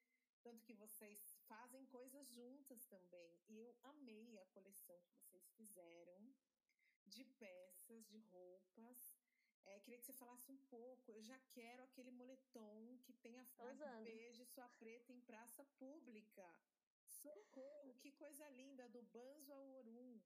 tanto 0.43 0.63
que 0.63 0.73
vocês 0.73 1.37
fazem 1.47 1.85
coisas 1.87 2.27
juntas 2.29 2.85
também. 2.85 3.39
E 3.47 3.57
eu 3.57 3.75
amei 3.83 4.37
a 4.39 4.45
coleção 4.47 4.99
que 5.01 5.15
vocês 5.15 5.49
fizeram 5.51 6.33
de 7.05 7.23
peças, 7.23 8.05
de 8.07 8.19
roupas. 8.19 9.15
É, 9.65 9.79
queria 9.79 9.99
que 9.99 10.05
você 10.05 10.13
falasse 10.13 10.51
um 10.51 10.57
pouco. 10.69 11.11
Eu 11.11 11.21
já 11.23 11.37
quero 11.51 11.83
aquele 11.83 12.11
moletom 12.11 12.97
que 13.03 13.13
tem 13.13 13.37
a 13.39 13.45
frase 13.45 13.83
beijo 14.03 14.45
sua 14.45 14.69
preta 14.69 15.11
em 15.11 15.19
praça 15.21 15.65
pública. 15.77 16.47
Socorro, 17.21 17.95
que 18.01 18.11
coisa 18.13 18.47
linda, 18.49 18.87
do 18.89 19.01
Banzo 19.03 19.53
ao 19.53 19.65
Orum. 19.77 20.19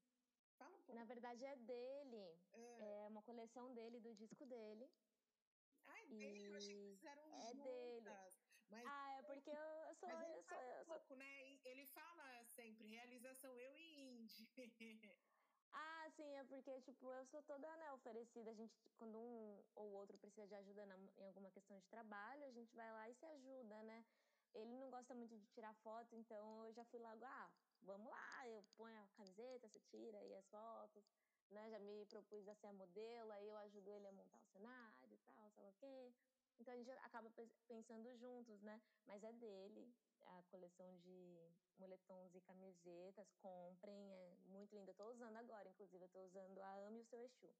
Fala 0.58 0.76
um 0.78 0.82
pouco. 0.84 1.00
Na 1.00 1.06
verdade 1.06 1.44
é 1.46 1.56
dele. 1.56 2.40
É, 2.54 3.04
é 3.04 3.08
uma 3.08 3.22
coleção 3.24 3.74
dele, 3.74 4.00
do 4.00 4.14
disco 4.16 4.46
dele. 4.46 4.90
Ah, 5.88 6.02
é 6.02 6.06
dele? 6.06 6.40
E... 6.40 6.46
Eu 6.46 6.56
achei 6.56 6.76
que 6.76 6.96
fizeram 6.96 7.36
é 7.36 7.54
juntas. 7.54 8.36
Dele. 8.36 8.52
Mas, 8.70 8.86
ah, 8.88 9.12
é 9.18 9.22
porque 9.24 9.50
eu 9.50 9.96
sou... 9.96 10.10
Mas 10.10 10.22
ele 10.22 10.38
eu 10.38 10.44
sou, 10.44 10.62
eu 10.62 10.86
sou... 10.86 10.96
pouco, 10.96 11.16
né? 11.16 11.60
Ele 11.66 11.86
fala 11.88 12.44
sempre, 12.46 12.88
realização 12.88 13.58
eu 13.60 13.78
e 13.78 14.02
Indy. 14.02 14.48
Ah, 15.74 16.10
sim, 16.10 16.36
é 16.36 16.44
porque, 16.44 16.82
tipo, 16.82 17.10
eu 17.10 17.26
sou 17.28 17.42
toda, 17.44 17.66
né, 17.78 17.94
oferecida. 17.94 18.52
A 18.52 18.54
gente, 18.54 18.74
quando 18.98 19.18
um 19.18 19.64
ou 19.76 19.92
outro 19.92 20.18
precisa 20.18 20.46
de 20.46 20.54
ajuda 20.56 20.86
na, 20.86 20.98
em 20.98 21.24
alguma 21.24 21.50
questão 21.50 21.80
de 21.80 21.88
trabalho, 21.88 22.44
a 22.46 22.52
gente 22.52 22.76
vai 22.76 22.92
lá 22.92 23.10
e 23.10 23.16
se 23.16 23.26
ajuda, 23.26 23.82
né? 23.84 24.06
Ele 24.54 24.72
não 24.76 24.90
gosta 24.90 25.14
muito 25.16 25.38
de 25.38 25.48
tirar 25.48 25.74
foto, 25.76 26.16
então 26.16 26.66
eu 26.66 26.74
já 26.74 26.84
fui 26.86 27.00
logo, 27.00 27.24
ah, 27.24 27.52
vamos 27.82 28.10
lá, 28.12 28.48
eu 28.48 28.64
ponho 28.76 28.98
a 29.02 29.08
camiseta, 29.18 29.68
você 29.68 29.80
tira 29.80 30.18
aí 30.18 30.34
as 30.36 30.46
fotos, 30.48 31.04
né? 31.50 31.70
Já 31.70 31.80
me 31.80 32.06
propus 32.06 32.48
a 32.48 32.56
ser 32.56 32.68
a 32.68 32.74
modelo, 32.74 33.32
aí 33.32 33.48
eu 33.48 33.58
ajudo 33.58 33.90
ele 33.90 34.08
a 34.08 34.12
montar 34.12 34.40
o 34.40 34.46
cenário 34.46 35.14
e 35.14 35.18
tal, 35.18 35.52
sei 35.52 35.64
lá 35.64 35.70
o 35.70 35.74
quê. 35.74 36.14
Então 36.60 36.74
a 36.74 36.78
gente 36.78 36.92
acaba 36.92 37.32
pensando 37.68 38.16
juntos, 38.18 38.62
né? 38.62 38.82
Mas 39.06 39.24
é 39.24 39.32
dele, 39.34 39.94
a 40.26 40.44
coleção 40.44 40.96
de 41.00 41.50
moletons 41.80 42.36
e 42.36 42.42
camisetas, 42.42 43.32
comprem, 43.42 44.14
é 44.14 44.36
muito 44.48 44.76
linda. 44.76 44.92
Eu 44.92 44.96
tô 44.96 45.10
usando 45.10 45.36
agora, 45.38 45.68
inclusive, 45.70 46.04
eu 46.04 46.10
tô 46.10 46.24
usando 46.24 46.60
a 46.60 46.76
Ame 46.88 47.02
o 47.02 47.06
Seu 47.06 47.20
Exu. 47.24 47.52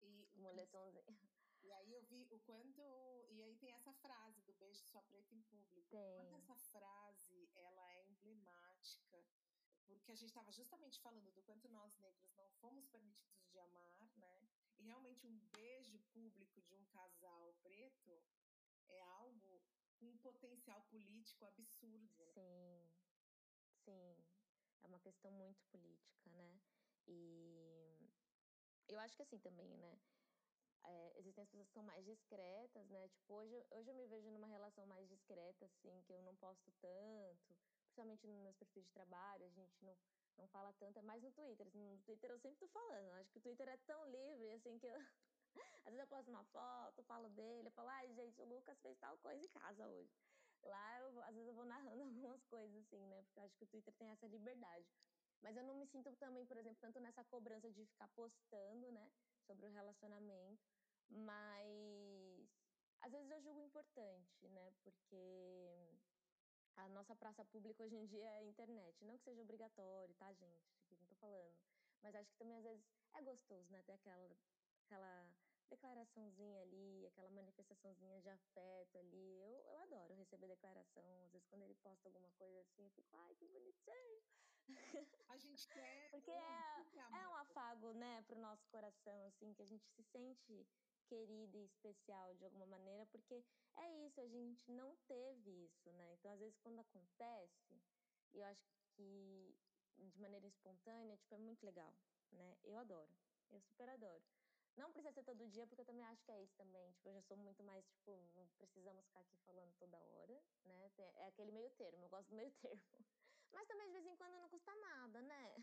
E 0.00 0.28
moletomzinho. 0.36 1.31
E 1.62 1.72
aí 1.72 1.92
eu 1.92 2.02
vi 2.02 2.26
o 2.30 2.38
quanto. 2.40 2.82
E 3.30 3.42
aí 3.42 3.56
tem 3.56 3.72
essa 3.72 3.92
frase 3.94 4.42
do 4.42 4.52
beijo 4.54 4.84
sua 4.84 5.02
preta 5.02 5.34
em 5.34 5.42
público. 5.42 5.88
Tem. 5.90 6.16
Quanto 6.16 6.34
essa 6.34 6.56
frase 6.56 7.50
ela 7.54 7.90
é 7.92 8.04
emblemática. 8.04 9.24
Porque 9.86 10.12
a 10.12 10.16
gente 10.16 10.28
estava 10.28 10.50
justamente 10.50 11.00
falando 11.00 11.30
do 11.32 11.42
quanto 11.42 11.68
nós 11.68 11.96
negros 11.98 12.32
não 12.34 12.48
fomos 12.60 12.86
permitidos 12.86 13.48
de 13.50 13.58
amar, 13.58 14.10
né? 14.16 14.48
E 14.78 14.84
realmente 14.84 15.26
um 15.26 15.38
beijo 15.52 15.98
público 16.12 16.60
de 16.62 16.74
um 16.74 16.84
casal 16.86 17.54
preto 17.62 18.22
é 18.88 19.00
algo 19.02 19.62
com 19.96 20.06
um 20.06 20.18
potencial 20.18 20.82
político 20.90 21.44
absurdo. 21.44 22.24
Né? 22.34 22.34
Sim, 22.34 22.90
sim. 23.84 24.24
É 24.82 24.86
uma 24.88 24.98
questão 24.98 25.30
muito 25.30 25.64
política, 25.66 26.30
né? 26.30 26.60
E 27.06 27.96
eu 28.88 28.98
acho 28.98 29.16
que 29.16 29.22
assim 29.22 29.38
também, 29.38 29.76
né? 29.78 29.98
É, 30.84 31.12
existem 31.18 31.42
as 31.42 31.48
pessoas 31.48 31.68
que 31.68 31.74
são 31.74 31.82
mais 31.84 32.04
discretas, 32.04 32.88
né? 32.90 33.08
Tipo, 33.08 33.34
hoje, 33.34 33.64
hoje 33.70 33.88
eu 33.88 33.94
me 33.94 34.06
vejo 34.06 34.30
numa 34.30 34.48
relação 34.48 34.84
mais 34.86 35.08
discreta, 35.08 35.66
assim, 35.66 36.02
que 36.02 36.12
eu 36.12 36.20
não 36.22 36.34
posto 36.36 36.72
tanto, 36.80 37.56
principalmente 37.82 38.26
nos 38.26 38.40
meus 38.40 38.56
perfis 38.56 38.84
de 38.84 38.90
trabalho, 38.90 39.44
a 39.44 39.50
gente 39.50 39.84
não, 39.84 39.96
não 40.38 40.48
fala 40.48 40.72
tanto, 40.74 40.98
é 40.98 41.02
mais 41.02 41.22
no 41.22 41.30
Twitter. 41.30 41.66
Assim, 41.66 41.78
no 41.78 41.98
Twitter 42.02 42.30
eu 42.30 42.38
sempre 42.38 42.58
tô 42.58 42.68
falando, 42.68 43.12
acho 43.12 43.30
que 43.30 43.38
o 43.38 43.42
Twitter 43.42 43.68
é 43.68 43.76
tão 43.78 44.04
livre, 44.10 44.50
assim, 44.52 44.78
que 44.78 44.86
eu... 44.86 44.94
Às 45.84 45.92
vezes 45.92 46.00
eu 46.00 46.06
posto 46.06 46.30
uma 46.30 46.44
foto, 46.44 47.02
falo 47.04 47.28
dele, 47.30 47.68
eu 47.68 47.72
falo, 47.72 47.88
ai, 47.88 48.12
gente, 48.14 48.40
o 48.40 48.44
Lucas 48.44 48.80
fez 48.80 48.98
tal 48.98 49.18
coisa 49.18 49.44
em 49.44 49.48
casa 49.48 49.86
hoje. 49.86 50.10
Lá, 50.62 51.00
eu, 51.00 51.22
às 51.24 51.34
vezes 51.34 51.48
eu 51.48 51.54
vou 51.54 51.64
narrando 51.64 52.02
algumas 52.04 52.42
coisas, 52.44 52.74
assim, 52.84 53.04
né? 53.06 53.22
Porque 53.22 53.38
eu 53.38 53.44
acho 53.44 53.56
que 53.56 53.64
o 53.64 53.66
Twitter 53.66 53.92
tem 53.94 54.10
essa 54.10 54.26
liberdade. 54.26 54.86
Mas 55.42 55.56
eu 55.56 55.64
não 55.64 55.74
me 55.74 55.86
sinto 55.86 56.14
também, 56.16 56.46
por 56.46 56.56
exemplo, 56.56 56.78
tanto 56.80 57.00
nessa 57.00 57.24
cobrança 57.24 57.70
de 57.70 57.84
ficar 57.84 58.08
postando, 58.08 58.90
né? 58.92 59.10
Sobre 59.52 59.66
o 59.66 59.70
relacionamento 59.70 60.72
mas 61.12 62.48
às 63.02 63.12
vezes 63.12 63.30
eu 63.30 63.42
julgo 63.42 63.60
importante, 63.60 64.48
né? 64.48 64.72
Porque 64.82 65.92
a 66.76 66.88
nossa 66.88 67.14
praça 67.14 67.44
pública 67.44 67.82
hoje 67.82 67.96
em 67.96 68.06
dia 68.06 68.24
é 68.24 68.38
a 68.38 68.44
internet. 68.44 69.04
Não 69.04 69.18
que 69.18 69.24
seja 69.24 69.42
obrigatório, 69.42 70.14
tá, 70.14 70.32
gente? 70.32 70.72
Aqui 70.80 70.96
não 70.96 71.04
tô 71.04 71.14
falando. 71.16 71.54
Mas 72.02 72.14
acho 72.14 72.30
que 72.30 72.38
também 72.38 72.56
às 72.56 72.64
vezes 72.64 72.82
é 73.12 73.22
gostoso, 73.22 73.70
né? 73.70 73.82
Ter 73.82 73.92
aquela, 73.92 74.36
aquela 74.86 75.28
declaraçãozinha 75.68 76.62
ali, 76.62 77.06
aquela 77.08 77.30
manifestaçãozinha 77.30 78.22
de 78.22 78.30
afeto 78.30 78.96
ali. 78.96 79.38
Eu, 79.38 79.50
eu 79.50 79.78
adoro 79.80 80.14
receber 80.14 80.48
declaração. 80.48 81.04
Às 81.24 81.32
vezes, 81.32 81.46
quando 81.48 81.62
ele 81.62 81.74
posta 81.74 82.08
alguma 82.08 82.30
coisa 82.32 82.60
assim, 82.60 82.84
eu 82.84 82.90
fico, 82.90 83.14
ai, 83.16 83.34
que 83.34 83.46
bonitinho. 83.48 84.22
A 85.28 85.36
gente 85.38 85.66
quer. 85.68 86.10
Porque 86.10 86.30
é, 86.30 86.84
é 87.20 87.28
um 87.28 87.34
afago, 87.36 87.92
né, 87.94 88.22
pro 88.22 88.38
nosso 88.38 88.66
coração, 88.68 89.24
assim, 89.26 89.52
que 89.54 89.62
a 89.62 89.66
gente 89.66 89.84
se 89.88 90.02
sente 90.02 90.66
querida 91.06 91.58
e 91.58 91.64
especial 91.64 92.34
de 92.36 92.44
alguma 92.44 92.66
maneira, 92.66 93.04
porque 93.06 93.44
é 93.74 94.06
isso, 94.06 94.20
a 94.20 94.26
gente 94.26 94.70
não 94.70 94.96
teve 95.06 95.50
isso, 95.64 95.90
né? 95.92 96.14
Então, 96.14 96.30
às 96.32 96.40
vezes, 96.40 96.58
quando 96.58 96.78
acontece, 96.80 97.80
e 98.32 98.38
eu 98.38 98.44
acho 98.44 98.66
que 98.94 99.54
de 99.98 100.20
maneira 100.20 100.46
espontânea, 100.46 101.16
tipo, 101.16 101.34
é 101.34 101.38
muito 101.38 101.64
legal, 101.64 101.94
né? 102.30 102.56
Eu 102.64 102.76
adoro, 102.78 103.14
eu 103.50 103.60
super 103.60 103.88
adoro. 103.88 104.24
Não 104.76 104.90
precisa 104.90 105.12
ser 105.12 105.22
todo 105.22 105.46
dia, 105.48 105.66
porque 105.66 105.82
eu 105.82 105.86
também 105.86 106.04
acho 106.06 106.24
que 106.24 106.32
é 106.32 106.42
isso 106.42 106.54
também. 106.56 106.90
Tipo, 106.92 107.10
eu 107.10 107.14
já 107.14 107.22
sou 107.22 107.36
muito 107.36 107.62
mais, 107.62 107.84
tipo, 107.90 108.16
não 108.34 108.46
precisamos 108.56 109.04
ficar 109.04 109.20
aqui 109.20 109.36
falando 109.44 109.72
toda 109.78 109.98
hora, 109.98 110.42
né? 110.64 110.90
É 111.16 111.26
aquele 111.26 111.52
meio 111.52 111.70
termo, 111.72 112.04
eu 112.04 112.08
gosto 112.08 112.30
do 112.30 112.36
meio 112.36 112.50
termo. 112.62 112.82
Mas 113.52 113.68
também, 113.68 113.86
de 113.88 113.92
vez 113.92 114.06
em 114.06 114.16
quando, 114.16 114.32
não 114.40 114.48
custa 114.48 114.74
nada, 114.76 115.20
né? 115.22 115.56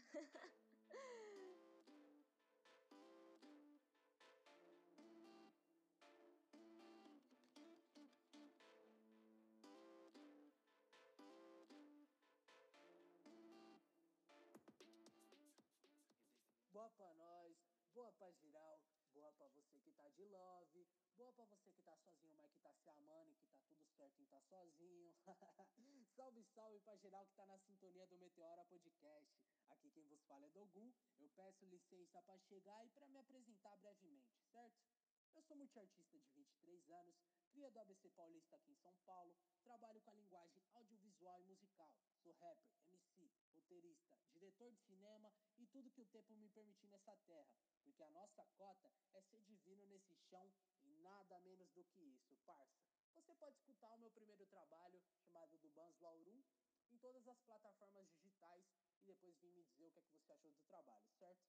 Boa 16.72 16.90
pra 16.92 17.14
nós, 17.16 17.58
boa 17.94 18.12
pra 18.14 18.32
geral, 18.32 18.80
boa 19.14 19.34
pra 19.34 19.48
você 19.50 19.80
que 19.80 19.92
tá 19.92 20.08
de 20.10 20.24
love, 20.26 20.88
boa 21.18 21.34
pra 21.34 21.46
você 21.46 21.72
que 21.74 21.82
tá 21.82 21.98
sozinho, 21.98 22.34
mas 22.38 22.50
que 22.52 22.60
tá 22.62 22.74
se 22.74 22.90
amando 22.90 23.29
certo 24.00 24.22
em 24.22 24.26
tá 24.28 24.40
sozinho. 24.40 25.14
salve, 26.16 26.42
salve 26.56 26.80
pra 26.80 26.96
geral 26.96 27.26
que 27.26 27.34
tá 27.34 27.46
na 27.46 27.58
sintonia 27.60 28.08
do 28.08 28.18
Meteora 28.18 28.64
Podcast. 28.64 29.30
Aqui 29.68 29.92
quem 29.92 30.06
vos 30.08 30.24
fala 30.24 30.46
é 30.46 30.50
Dogu. 30.52 30.94
Eu 31.20 31.30
peço 31.32 31.66
licença 31.66 32.22
para 32.22 32.40
chegar 32.40 32.86
e 32.86 32.90
para 32.92 33.08
me 33.08 33.18
apresentar 33.18 33.76
brevemente, 33.78 34.40
certo? 34.52 34.80
Eu 35.36 35.44
sou 35.44 35.58
multiartista 35.58 36.18
de 36.18 36.30
23 36.30 36.90
anos, 36.92 37.16
cria 37.52 37.70
do 37.72 37.80
ABC 37.80 38.10
Paulista 38.12 38.56
aqui 38.56 38.72
em 38.72 38.78
São 38.78 38.96
Paulo, 39.06 39.36
trabalho 39.64 40.02
com 40.02 40.12
a 40.12 40.14
linguagem 40.14 40.64
audiovisual 40.74 41.42
e 41.42 41.46
musical. 41.46 41.94
Sou 42.24 42.32
rapper, 42.34 42.72
MC, 42.94 43.30
roteirista, 43.54 44.10
diretor 44.32 44.72
de 44.72 44.80
cinema 44.80 45.32
e 45.58 45.68
tudo 45.68 45.92
que 45.92 46.02
o 46.02 46.06
tempo 46.06 46.34
me 46.36 46.50
permitir 46.50 46.88
nessa 46.88 47.16
terra. 47.28 47.54
Porque 47.84 48.02
a 48.04 48.10
nossa 48.12 48.46
cota 48.56 48.90
é 49.14 49.22
ser 49.24 49.42
divino 49.44 49.86
nesse 49.88 50.16
chão 50.30 50.50
e 50.86 50.94
nada 51.02 51.40
menos 51.42 51.70
do 51.72 51.84
que 51.84 52.02
isso, 52.02 52.36
parça. 52.46 52.89
Você 53.20 53.34
pode 53.34 53.58
escutar 53.58 53.94
o 53.96 54.00
meu 54.00 54.10
primeiro 54.12 54.46
trabalho, 54.46 55.04
chamado 55.26 55.58
do 55.58 55.70
Bans 55.72 56.00
Laurum, 56.00 56.42
em 56.90 56.98
todas 57.00 57.28
as 57.28 57.38
plataformas 57.42 58.08
digitais 58.12 58.64
e 58.98 59.04
depois 59.04 59.36
vir 59.40 59.52
me 59.52 59.62
dizer 59.64 59.88
o 59.88 59.92
que, 59.92 60.00
é 60.00 60.04
que 60.04 60.14
você 60.14 60.32
achou 60.32 60.54
do 60.54 60.64
trabalho, 60.64 61.06
certo? 61.20 61.44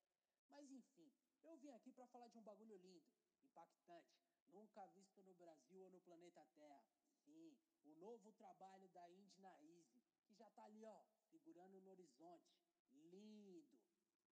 Mas 0.49 0.69
enfim, 0.69 1.13
eu 1.45 1.57
vim 1.59 1.71
aqui 1.71 1.93
para 1.93 2.09
falar 2.09 2.27
de 2.27 2.39
um 2.39 2.43
bagulho 2.43 2.77
lindo 2.77 3.09
impactante, 3.45 4.19
nunca 4.49 4.85
visto 4.89 5.23
no 5.23 5.33
Brasil 5.35 5.85
ou 5.85 5.91
no 5.93 6.01
planeta 6.01 6.45
Terra. 6.57 6.83
Sim, 7.25 7.57
o 7.85 7.95
novo 8.01 8.33
trabalho 8.33 8.89
da 8.89 9.09
Indy 9.09 9.39
na 9.39 9.57
Easy, 9.61 10.03
que 10.27 10.35
já 10.35 10.51
tá 10.51 10.65
ali, 10.65 10.85
ó, 10.85 11.05
figurando 11.31 11.81
no 11.81 11.91
horizonte. 11.91 12.51
Lindo! 13.13 13.79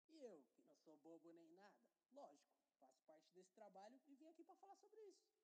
E 0.08 0.18
eu, 0.24 0.44
que 0.56 0.64
não 0.64 0.76
sou 0.78 0.98
bobo 0.98 1.32
nem 1.34 1.52
nada, 1.52 1.86
lógico, 2.14 2.58
faço 2.80 3.00
parte 3.04 3.32
desse 3.32 3.54
trabalho 3.54 4.02
e 4.08 4.16
vim 4.16 4.26
aqui 4.26 4.44
para 4.44 4.56
falar 4.56 4.76
sobre 4.78 5.00
isso. 5.04 5.37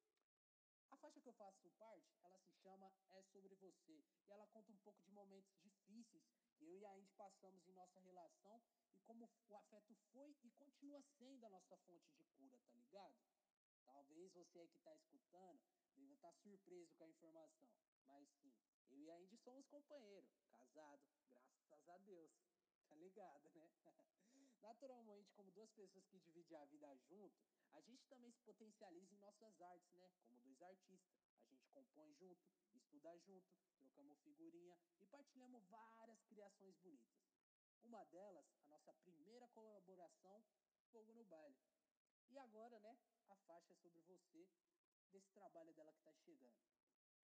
Faixa 1.03 1.19
que 1.19 1.27
eu 1.27 1.33
faço 1.33 1.69
parte, 1.71 2.15
ela 2.23 2.39
se 2.39 2.53
chama 2.63 2.89
É 3.11 3.21
Sobre 3.23 3.53
Você. 3.55 4.05
E 4.25 4.31
ela 4.31 4.47
conta 4.47 4.71
um 4.71 4.77
pouco 4.77 5.03
de 5.03 5.11
momentos 5.11 5.53
difíceis 5.59 6.23
que 6.55 6.63
eu 6.63 6.79
e 6.79 6.85
a 6.85 6.95
passamos 7.17 7.67
em 7.67 7.73
nossa 7.73 7.99
relação 7.99 8.63
e 8.95 9.01
como 9.01 9.29
o 9.49 9.55
afeto 9.57 9.93
foi 10.13 10.33
e 10.41 10.49
continua 10.51 11.01
sendo 11.19 11.45
a 11.45 11.49
nossa 11.49 11.75
fonte 11.79 12.09
de 12.13 12.23
cura, 12.37 12.57
tá 12.69 12.73
ligado? 12.73 13.17
Talvez 13.85 14.31
você 14.31 14.59
aí 14.59 14.69
que 14.69 14.77
está 14.77 14.95
escutando 14.95 15.61
deva 15.93 16.13
estar 16.13 16.31
tá 16.31 16.33
surpreso 16.35 16.95
com 16.95 17.03
a 17.03 17.09
informação. 17.09 17.69
Mas 18.07 18.25
sim, 18.39 18.55
eu 18.89 19.03
e 19.03 19.11
a 19.11 19.19
somos 19.43 19.67
companheiros, 19.67 20.31
casado, 20.47 21.03
graças 21.67 21.89
a 21.89 21.97
Deus. 21.97 22.31
Tá 22.87 22.95
ligado, 22.95 23.49
né? 23.55 23.69
Naturalmente, 24.61 25.33
como 25.33 25.51
duas 25.51 25.71
pessoas 25.71 26.05
que 26.05 26.19
dividem 26.19 26.57
a 26.59 26.65
vida 26.65 26.95
junto, 27.09 27.52
a 27.74 27.82
gente 27.82 28.05
também 28.07 28.32
se 28.32 28.41
potencializa 28.41 29.13
em 29.13 29.19
nossas 29.19 29.61
artes, 29.61 29.93
né? 29.93 30.09
Como 30.15 30.38
dois 30.39 30.61
artistas. 30.61 31.17
A 31.41 31.49
gente 31.49 31.67
compõe 31.69 32.13
junto, 32.13 32.41
estuda 32.74 33.17
junto, 33.19 33.47
trocamos 33.78 34.19
figurinha 34.21 34.78
e 34.99 35.05
partilhamos 35.07 35.63
várias 35.65 36.24
criações 36.24 36.78
bonitas. 36.78 37.24
Uma 37.84 38.03
delas, 38.05 38.45
a 38.61 38.65
nossa 38.67 38.93
primeira 38.93 39.47
colaboração, 39.49 40.43
Fogo 40.91 41.13
no 41.13 41.26
Baile. 41.26 41.57
E 42.30 42.38
agora, 42.39 42.80
né, 42.80 42.97
a 43.30 43.36
faixa 43.36 43.74
sobre 43.76 44.01
você, 44.01 44.47
desse 45.11 45.32
trabalho 45.32 45.74
dela 45.74 45.93
que 45.93 46.01
tá 46.01 46.13
chegando. 46.13 46.63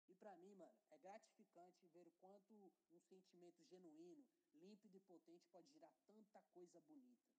E 0.08 0.16
para 0.16 0.36
mim, 0.38 0.56
mano, 0.56 0.80
é 0.90 0.98
gratificante 0.98 1.88
ver 1.90 2.08
o 2.08 2.12
quanto 2.14 2.54
um 2.54 3.00
sentimento 3.02 3.64
genuíno, 3.66 4.26
límpido 4.56 4.98
e 4.98 5.02
potente 5.02 5.48
pode 5.50 5.72
gerar 5.72 5.92
tanta 6.06 6.42
coisa 6.54 6.80
bonita. 6.82 7.39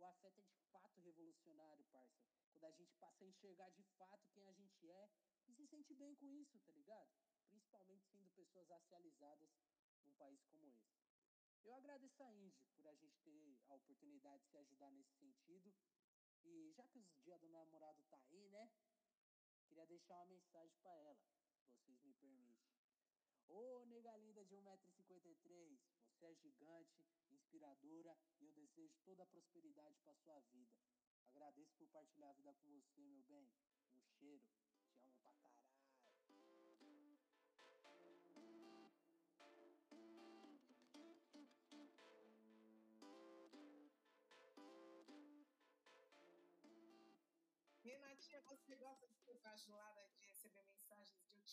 O 0.00 0.04
afeto 0.06 0.40
é 0.40 0.44
de 0.44 0.56
fato 0.72 0.98
revolucionário, 1.02 1.84
parça. 1.92 2.24
Quando 2.54 2.64
a 2.64 2.70
gente 2.70 2.94
passa 2.94 3.22
a 3.22 3.28
enxergar 3.28 3.68
de 3.68 3.84
fato 3.98 4.30
quem 4.32 4.48
a 4.48 4.52
gente 4.54 4.90
é 4.90 5.10
e 5.46 5.52
se 5.52 5.66
sente 5.66 5.94
bem 5.94 6.14
com 6.14 6.32
isso, 6.32 6.58
tá 6.60 6.72
ligado? 6.72 7.10
Principalmente 7.50 8.08
sendo 8.08 8.30
pessoas 8.30 8.66
racializadas 8.70 9.50
num 10.02 10.14
país 10.14 10.42
como 10.46 10.66
esse. 10.70 10.90
Eu 11.62 11.74
agradeço 11.74 12.22
a 12.22 12.32
Indy 12.32 12.64
por 12.74 12.86
a 12.86 12.94
gente 12.94 13.20
ter 13.20 13.58
a 13.68 13.74
oportunidade 13.74 14.42
de 14.42 14.48
se 14.48 14.56
ajudar 14.56 14.90
nesse 14.90 15.12
sentido 15.18 15.70
e 16.44 16.72
já 16.72 16.86
que 16.86 16.98
o 16.98 17.06
dia 17.22 17.38
do 17.38 17.50
namorado 17.50 18.02
tá 18.04 18.16
aí, 18.16 18.48
né? 18.48 18.70
Queria 19.68 19.84
deixar 19.84 20.14
uma 20.14 20.26
mensagem 20.26 20.74
para 20.78 20.96
ela, 20.96 21.14
se 21.14 21.28
vocês 21.84 22.02
me 22.02 22.14
permitem. 22.14 22.56
Ô, 23.48 23.84
nega 23.84 24.16
linda 24.16 24.42
de 24.46 24.56
1,53m, 24.56 25.78
você 26.08 26.24
é 26.24 26.34
gigante, 26.36 27.04
inspiradora 27.50 28.16
e 28.40 28.44
eu 28.44 28.52
desejo 28.52 28.96
toda 29.04 29.24
a 29.24 29.26
prosperidade 29.26 29.98
para 30.04 30.14
sua 30.14 30.38
vida. 30.52 30.70
Agradeço 31.34 31.74
por 31.76 31.88
partilhar 31.88 32.30
a 32.30 32.34
vida 32.34 32.54
com 32.54 32.68
você, 32.70 33.02
meu 33.02 33.22
bem. 33.24 33.50
Um 33.96 34.02
cheiro. 34.18 34.44
Te 34.46 34.86
amo 34.86 35.10
pra 35.10 35.22
caralho. 35.24 35.60
Renatinha, 47.82 48.40
você 48.42 48.76
gosta 48.76 49.08
de 49.08 49.38
bajulada 49.38 50.06
de 50.06 50.19
receber 50.19 50.19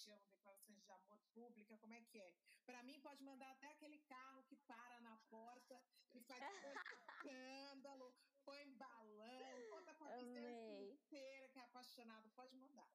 amo, 0.06 0.28
declarações 0.30 0.84
de 0.84 0.91
amor 0.91 1.20
pública? 1.34 1.78
Como 1.78 1.93
é 1.93 2.02
que 2.02 2.20
é? 2.20 2.34
Para 2.66 2.84
mim, 2.84 3.00
pode 3.00 3.24
mandar 3.24 3.52
até 3.52 3.68
aquele 3.68 4.00
carro 4.00 4.43
que 4.43 4.56
para 4.56 5.00
na 5.02 5.18
porta 5.30 5.82
e 6.14 6.20
faz 6.22 6.43
escândalo, 7.24 8.14
põe 8.43 8.74
balão, 8.76 9.70
conta 9.70 9.93
pra 9.95 10.14
a 10.16 10.22
inteira 10.22 11.48
que 11.50 11.60
é 11.60 11.64
apaixonado. 11.64 12.30
Pode 12.32 12.56
mandar. 12.56 12.89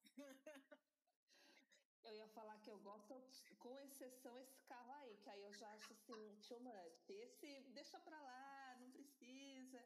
Eu 2.05 2.15
ia 2.17 2.29
falar 2.29 2.59
que 2.59 2.71
eu 2.71 2.79
gosto, 2.81 3.15
com 3.59 3.79
exceção 3.81 4.39
esse 4.41 4.61
carro 4.63 4.93
aí, 4.93 5.17
que 5.19 5.31
aí 5.31 5.43
eu 5.43 5.53
já 5.55 5.73
acho 5.73 5.93
assim, 5.93 6.37
too 6.49 6.61
much. 6.61 7.09
Esse 7.09 7.61
deixa 7.79 7.99
pra 8.01 8.21
lá, 8.21 8.77
não 8.81 8.91
precisa. 8.91 9.81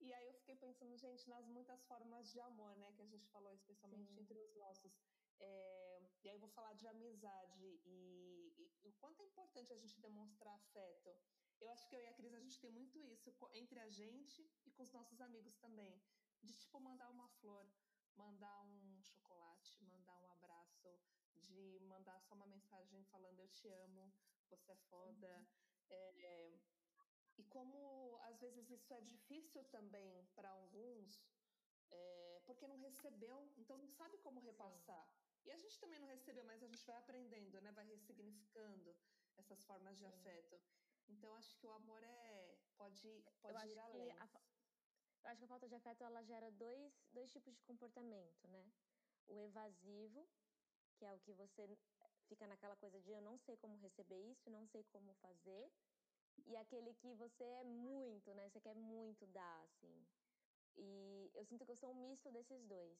E 0.00 0.12
aí 0.12 0.26
eu 0.26 0.34
fiquei 0.34 0.56
pensando, 0.56 0.96
gente, 0.96 1.28
nas 1.28 1.46
muitas 1.46 1.82
formas 1.84 2.30
de 2.30 2.40
amor, 2.40 2.76
né, 2.76 2.92
que 2.92 3.02
a 3.02 3.06
gente 3.06 3.26
falou, 3.28 3.52
especialmente 3.52 4.12
Sim. 4.12 4.20
entre 4.20 4.38
os 4.38 4.54
nossos. 4.56 4.92
É, 5.38 5.93
e 6.24 6.28
aí 6.30 6.34
eu 6.36 6.40
vou 6.40 6.48
falar 6.48 6.72
de 6.72 6.86
amizade 6.86 7.66
e, 7.84 8.54
e, 8.58 8.88
o 8.88 8.92
quanto 8.92 9.20
é 9.20 9.26
importante 9.26 9.72
a 9.72 9.76
gente 9.76 10.00
demonstrar 10.00 10.54
afeto. 10.54 11.14
Eu 11.60 11.68
acho 11.70 11.86
que 11.88 11.94
eu 11.96 12.00
e 12.00 12.06
a 12.06 12.14
Cris, 12.14 12.34
a 12.34 12.40
gente 12.40 12.58
tem 12.60 12.70
muito 12.70 12.98
isso 13.04 13.30
entre 13.52 13.78
a 13.78 13.88
gente 13.88 14.50
e 14.66 14.70
com 14.70 14.82
os 14.82 14.92
nossos 14.92 15.20
amigos 15.20 15.56
também. 15.56 16.02
De, 16.42 16.54
tipo, 16.56 16.80
mandar 16.80 17.10
uma 17.10 17.28
flor, 17.40 17.66
mandar 18.16 18.64
um 18.64 19.02
chocolate, 19.02 19.82
mandar 19.84 20.18
um 20.20 20.32
abraço, 20.32 20.98
de 21.36 21.78
mandar 21.82 22.18
só 22.20 22.34
uma 22.34 22.46
mensagem 22.46 23.04
falando 23.04 23.40
eu 23.40 23.48
te 23.48 23.68
amo, 23.68 24.12
você 24.48 24.72
é 24.72 24.76
foda. 24.76 25.38
Uhum. 25.38 25.46
É, 25.90 26.58
e 27.36 27.44
como 27.44 28.18
às 28.22 28.38
vezes 28.40 28.70
isso 28.70 28.92
é 28.94 29.00
difícil 29.00 29.64
também 29.64 30.26
para 30.34 30.50
alguns, 30.50 31.22
é, 31.90 32.42
porque 32.46 32.66
não 32.66 32.78
recebeu, 32.78 33.52
então 33.56 33.76
não 33.76 33.88
sabe 33.88 34.16
como 34.18 34.40
repassar. 34.40 35.06
E 35.44 35.50
a 35.50 35.56
gente 35.58 35.78
também 35.78 35.98
não 36.00 36.08
recebeu, 36.08 36.44
mas 36.44 36.62
a 36.62 36.66
gente 36.66 36.84
vai 36.86 36.96
aprendendo, 36.96 37.60
né? 37.60 37.70
Vai 37.72 37.86
ressignificando 37.86 38.96
essas 39.36 39.62
formas 39.64 39.98
de 39.98 40.04
Sim. 40.04 40.12
afeto. 40.12 40.60
Então 41.08 41.34
acho 41.34 41.54
que 41.58 41.66
o 41.66 41.72
amor 41.72 42.02
é 42.02 42.56
pode 42.76 43.22
pode 43.42 43.68
ir 43.68 43.78
além. 43.78 44.10
A, 44.12 44.28
Eu 45.22 45.30
acho 45.30 45.38
que 45.40 45.44
a 45.44 45.48
falta 45.48 45.68
de 45.68 45.74
afeto 45.74 46.02
ela 46.02 46.22
gera 46.22 46.50
dois, 46.50 46.92
dois 47.12 47.30
tipos 47.32 47.54
de 47.54 47.62
comportamento, 47.62 48.48
né? 48.48 48.72
O 49.26 49.38
evasivo, 49.40 50.26
que 50.96 51.04
é 51.04 51.12
o 51.12 51.20
que 51.20 51.32
você 51.32 51.76
fica 52.28 52.46
naquela 52.46 52.76
coisa 52.76 53.00
de 53.00 53.10
eu 53.10 53.20
não 53.20 53.36
sei 53.38 53.56
como 53.56 53.76
receber 53.76 54.20
isso, 54.32 54.50
não 54.50 54.66
sei 54.66 54.82
como 54.84 55.14
fazer, 55.14 55.70
e 56.46 56.56
aquele 56.56 56.94
que 56.94 57.12
você 57.14 57.44
é 57.44 57.64
muito, 57.64 58.32
né? 58.34 58.48
Você 58.48 58.60
quer 58.60 58.74
muito 58.74 59.26
dar, 59.26 59.62
assim. 59.64 60.06
E 60.76 61.30
eu 61.34 61.44
sinto 61.44 61.64
que 61.64 61.72
eu 61.72 61.76
sou 61.76 61.90
um 61.90 61.94
misto 61.94 62.30
desses 62.32 62.64
dois. 62.66 62.98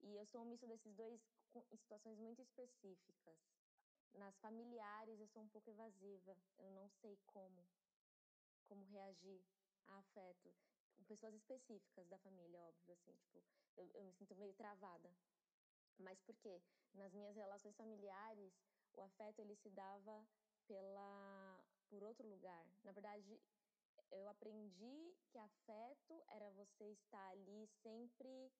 E 0.00 0.14
eu 0.16 0.26
sou 0.26 0.42
um 0.42 0.44
misto 0.44 0.66
desses 0.66 0.94
dois 0.94 1.20
em 1.70 1.76
situações 1.76 2.18
muito 2.18 2.40
específicas. 2.42 3.38
Nas 4.14 4.38
familiares 4.38 5.20
eu 5.20 5.26
sou 5.28 5.42
um 5.42 5.48
pouco 5.48 5.70
evasiva, 5.70 6.36
eu 6.58 6.70
não 6.70 6.88
sei 6.88 7.18
como 7.26 7.66
como 8.66 8.84
reagir 8.86 9.44
a 9.86 9.98
afeto 9.98 10.54
com 10.96 11.04
pessoas 11.04 11.34
específicas 11.34 12.08
da 12.08 12.18
família, 12.18 12.60
óbvio, 12.62 12.94
assim, 12.94 13.12
tipo, 13.16 13.42
eu, 13.76 13.90
eu 13.94 14.04
me 14.04 14.12
sinto 14.12 14.34
meio 14.36 14.54
travada. 14.54 15.14
Mas 15.98 16.20
por 16.20 16.36
quê? 16.36 16.62
Nas 16.94 17.12
minhas 17.12 17.36
relações 17.36 17.76
familiares, 17.76 18.52
o 18.94 19.02
afeto 19.02 19.40
ele 19.40 19.54
se 19.56 19.70
dava 19.70 20.26
pela 20.66 21.60
por 21.88 22.02
outro 22.02 22.26
lugar. 22.26 22.66
Na 22.82 22.92
verdade, 22.92 23.40
eu 24.10 24.28
aprendi 24.28 25.14
que 25.28 25.38
afeto 25.38 26.24
era 26.28 26.50
você 26.50 26.84
estar 26.92 27.28
ali 27.30 27.66
sempre 27.82 28.52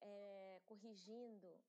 é, 0.00 0.60
corrigindo, 0.64 1.60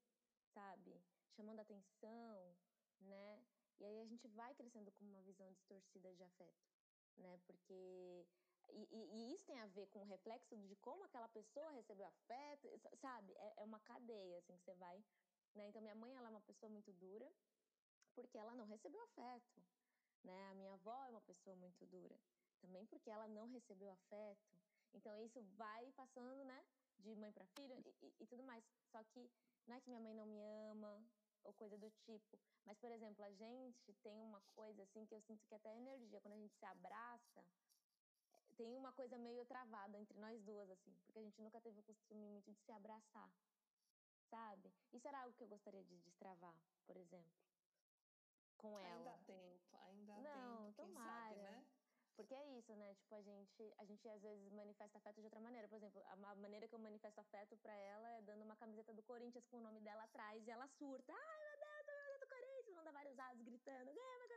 sabe? 0.53 1.01
Chamando 1.35 1.59
atenção, 1.59 2.55
né? 2.99 3.43
E 3.79 3.85
aí 3.85 4.01
a 4.01 4.05
gente 4.05 4.27
vai 4.27 4.53
crescendo 4.53 4.91
com 4.91 5.05
uma 5.05 5.21
visão 5.23 5.51
distorcida 5.53 6.13
de 6.13 6.23
afeto, 6.23 6.69
né? 7.17 7.39
Porque 7.45 8.25
e, 8.69 8.87
e, 8.91 9.33
isso 9.33 9.45
tem 9.45 9.59
a 9.59 9.67
ver 9.67 9.87
com 9.87 9.99
o 9.99 10.05
reflexo 10.05 10.55
de 10.55 10.75
como 10.77 11.03
aquela 11.03 11.27
pessoa 11.29 11.71
recebeu 11.71 12.05
afeto, 12.05 12.69
sabe? 12.95 13.33
É, 13.33 13.53
é 13.57 13.63
uma 13.63 13.79
cadeia, 13.79 14.37
assim, 14.37 14.57
que 14.57 14.63
você 14.63 14.73
vai... 14.75 15.03
Né? 15.53 15.67
Então, 15.67 15.81
minha 15.81 15.95
mãe, 15.95 16.15
ela 16.15 16.27
é 16.27 16.29
uma 16.29 16.41
pessoa 16.41 16.69
muito 16.69 16.93
dura, 16.93 17.29
porque 18.15 18.37
ela 18.37 18.53
não 18.53 18.65
recebeu 18.65 19.01
afeto, 19.01 19.61
né? 20.23 20.47
A 20.51 20.55
minha 20.55 20.73
avó 20.73 21.03
é 21.03 21.09
uma 21.09 21.21
pessoa 21.21 21.55
muito 21.57 21.85
dura, 21.87 22.17
também 22.61 22.85
porque 22.85 23.09
ela 23.09 23.27
não 23.27 23.47
recebeu 23.47 23.91
afeto. 23.91 24.57
Então, 24.93 25.19
isso 25.19 25.41
vai 25.57 25.91
passando, 25.91 26.45
né? 26.45 26.65
De 26.99 27.15
mãe 27.15 27.31
para 27.33 27.45
filho 27.47 27.75
e, 27.79 28.05
e, 28.05 28.13
e 28.21 28.27
tudo 28.27 28.43
mais. 28.43 28.63
Só 28.91 29.03
que 29.03 29.29
não 29.67 29.75
é 29.75 29.81
que 29.81 29.89
minha 29.89 30.01
mãe 30.01 30.13
não 30.13 30.25
me 30.25 30.41
ama, 30.41 31.03
ou 31.43 31.53
coisa 31.53 31.77
do 31.77 31.89
tipo. 31.91 32.39
Mas, 32.65 32.77
por 32.79 32.91
exemplo, 32.91 33.23
a 33.23 33.31
gente 33.31 33.93
tem 34.01 34.21
uma 34.21 34.41
coisa 34.55 34.83
assim 34.83 35.05
que 35.05 35.15
eu 35.15 35.21
sinto 35.21 35.45
que 35.47 35.55
até 35.55 35.75
energia, 35.75 36.21
quando 36.21 36.33
a 36.33 36.37
gente 36.37 36.55
se 36.55 36.65
abraça, 36.65 37.45
tem 38.57 38.75
uma 38.77 38.91
coisa 38.93 39.17
meio 39.17 39.45
travada 39.45 39.97
entre 39.97 40.19
nós 40.19 40.41
duas, 40.43 40.69
assim, 40.69 40.93
porque 41.05 41.19
a 41.19 41.23
gente 41.23 41.41
nunca 41.41 41.59
teve 41.61 41.79
o 41.79 41.83
costume 41.83 42.27
muito 42.27 42.51
de 42.51 42.59
se 42.59 42.71
abraçar, 42.71 43.31
sabe? 44.29 44.71
Isso 44.93 45.07
era 45.07 45.21
algo 45.21 45.35
que 45.35 45.43
eu 45.43 45.47
gostaria 45.47 45.83
de 45.83 45.97
destravar, 45.99 46.55
por 46.85 46.97
exemplo, 46.97 47.31
com 48.57 48.79
ela. 48.79 48.97
Ainda 48.97 49.11
há 49.13 49.17
tempo, 49.25 49.77
ainda 49.77 50.13
há 50.13 50.21
Não, 50.21 50.67
tempo, 50.67 50.75
quem 50.75 50.93
tomara. 50.93 51.20
Porque 52.21 52.35
é 52.35 52.47
isso, 52.59 52.75
né? 52.75 52.93
Tipo, 52.93 53.15
a 53.15 53.21
gente, 53.21 53.73
a 53.79 53.83
gente 53.83 54.07
às 54.07 54.21
vezes 54.21 54.51
manifesta 54.53 54.95
afeto 54.99 55.19
de 55.21 55.25
outra 55.25 55.39
maneira. 55.39 55.67
Por 55.67 55.77
exemplo, 55.77 56.03
a 56.05 56.35
maneira 56.35 56.67
que 56.67 56.75
eu 56.75 56.79
manifesto 56.79 57.19
afeto 57.19 57.57
para 57.57 57.73
ela 57.73 58.07
é 58.11 58.21
dando 58.21 58.43
uma 58.43 58.55
camiseta 58.55 58.93
do 58.93 59.01
Corinthians 59.01 59.43
com 59.47 59.57
o 59.57 59.61
nome 59.61 59.81
dela 59.81 60.03
atrás 60.03 60.45
e 60.45 60.51
ela 60.51 60.67
surta. 60.67 61.11
Ai, 61.11 61.39
meu 61.39 61.83
Deus, 61.83 62.19
do 62.19 62.27
Corinthians! 62.27 62.75
Manda 62.75 62.91
vários 62.91 63.17
áudios 63.17 63.43
gritando, 63.43 63.91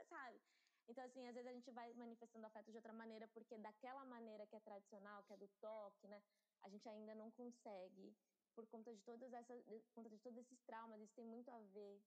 sabe? 0.08 0.40
Então, 0.88 1.04
assim, 1.04 1.28
às 1.28 1.34
vezes 1.34 1.46
a 1.46 1.52
gente 1.52 1.70
vai 1.72 1.92
manifestando 1.92 2.46
afeto 2.46 2.70
de 2.70 2.78
outra 2.78 2.94
maneira, 2.94 3.28
porque 3.28 3.58
daquela 3.58 4.02
maneira 4.06 4.46
que 4.46 4.56
é 4.56 4.60
tradicional, 4.60 5.22
que 5.24 5.34
é 5.34 5.36
do 5.36 5.48
toque, 5.60 6.08
né? 6.08 6.22
A 6.62 6.70
gente 6.70 6.88
ainda 6.88 7.14
não 7.14 7.30
consegue, 7.32 8.16
por 8.54 8.66
conta 8.66 8.94
de 8.94 9.02
todas 9.02 9.30
essas, 9.34 9.62
por 9.62 9.92
conta 9.92 10.08
de 10.08 10.18
todos 10.20 10.38
esses 10.38 10.58
traumas. 10.62 11.02
Isso 11.02 11.14
tem 11.14 11.26
muito 11.26 11.50
a 11.50 11.58
ver 11.58 12.02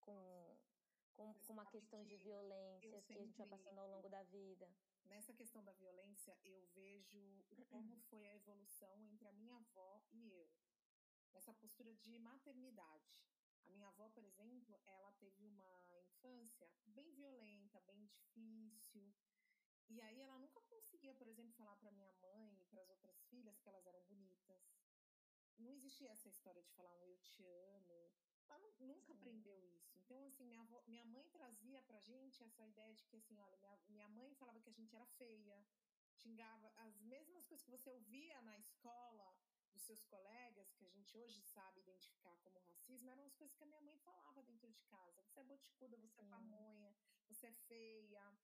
com 0.00 0.51
com, 1.22 1.34
com 1.46 1.52
uma 1.52 1.66
questão 1.66 2.02
que 2.02 2.08
de 2.08 2.16
violência 2.16 2.90
sempre, 2.90 3.02
que 3.02 3.12
a 3.12 3.24
gente 3.24 3.38
vai 3.38 3.46
passando 3.46 3.78
ao 3.78 3.88
longo 3.88 4.08
da 4.08 4.22
vida. 4.24 4.68
Nessa 5.04 5.32
questão 5.32 5.62
da 5.62 5.72
violência, 5.72 6.36
eu 6.44 6.60
vejo 6.74 7.44
como 7.70 7.96
foi 8.10 8.26
a 8.26 8.34
evolução 8.34 9.06
entre 9.06 9.28
a 9.28 9.32
minha 9.32 9.56
avó 9.56 10.02
e 10.10 10.32
eu. 10.32 10.50
Nessa 11.32 11.54
postura 11.54 11.94
de 11.94 12.18
maternidade. 12.18 13.24
A 13.66 13.70
minha 13.70 13.88
avó, 13.88 14.08
por 14.10 14.24
exemplo, 14.24 14.80
ela 14.84 15.12
teve 15.12 15.46
uma 15.46 15.86
infância 16.02 16.68
bem 16.86 17.12
violenta, 17.12 17.80
bem 17.82 18.04
difícil. 18.04 19.14
E 19.88 20.00
aí 20.00 20.20
ela 20.20 20.38
nunca 20.38 20.60
conseguia, 20.62 21.14
por 21.14 21.28
exemplo, 21.28 21.52
falar 21.52 21.76
para 21.76 21.92
minha 21.92 22.12
mãe 22.14 22.58
e 22.60 22.66
para 22.66 22.82
as 22.82 22.90
outras 22.90 23.22
filhas 23.26 23.60
que 23.60 23.68
elas 23.68 23.86
eram 23.86 24.02
bonitas. 24.04 24.60
Não 25.58 25.72
existia 25.72 26.10
essa 26.10 26.28
história 26.28 26.60
de 26.62 26.72
falar 26.72 26.92
um 26.94 27.06
eu 27.06 27.18
te 27.18 27.44
amo, 27.44 28.10
ela 28.54 28.72
nunca 28.78 29.12
Sim. 29.12 29.12
aprendeu 29.12 29.58
isso. 29.76 29.98
Então, 29.98 30.24
assim, 30.26 30.44
minha, 30.44 30.60
avó, 30.60 30.82
minha 30.86 31.04
mãe 31.04 31.26
trazia 31.28 31.80
pra 31.82 32.00
gente 32.00 32.42
essa 32.42 32.66
ideia 32.66 32.94
de 32.94 33.04
que, 33.06 33.16
assim, 33.16 33.38
olha, 33.38 33.56
minha, 33.58 33.78
minha 33.88 34.08
mãe 34.08 34.34
falava 34.34 34.60
que 34.60 34.70
a 34.70 34.72
gente 34.72 34.94
era 34.94 35.06
feia, 35.06 35.66
xingava 36.14 36.72
as 36.76 37.00
mesmas 37.00 37.46
coisas 37.46 37.64
que 37.64 37.70
você 37.70 37.90
ouvia 37.90 38.40
na 38.42 38.56
escola 38.58 39.34
dos 39.72 39.82
seus 39.82 40.02
colegas, 40.04 40.72
que 40.74 40.84
a 40.84 40.90
gente 40.90 41.16
hoje 41.16 41.40
sabe 41.42 41.80
identificar 41.80 42.36
como 42.38 42.58
racismo, 42.60 43.10
eram 43.10 43.24
as 43.24 43.34
coisas 43.34 43.56
que 43.56 43.64
a 43.64 43.66
minha 43.66 43.80
mãe 43.80 43.96
falava 43.98 44.42
dentro 44.42 44.70
de 44.70 44.82
casa. 44.84 45.22
Você 45.22 45.40
é 45.40 45.44
boticuda, 45.44 45.96
você 45.96 46.20
é 46.20 46.24
Sim. 46.24 46.26
é 46.26 46.30
pamonha, 46.30 46.94
você 47.28 47.46
é 47.46 47.52
feia. 47.52 48.38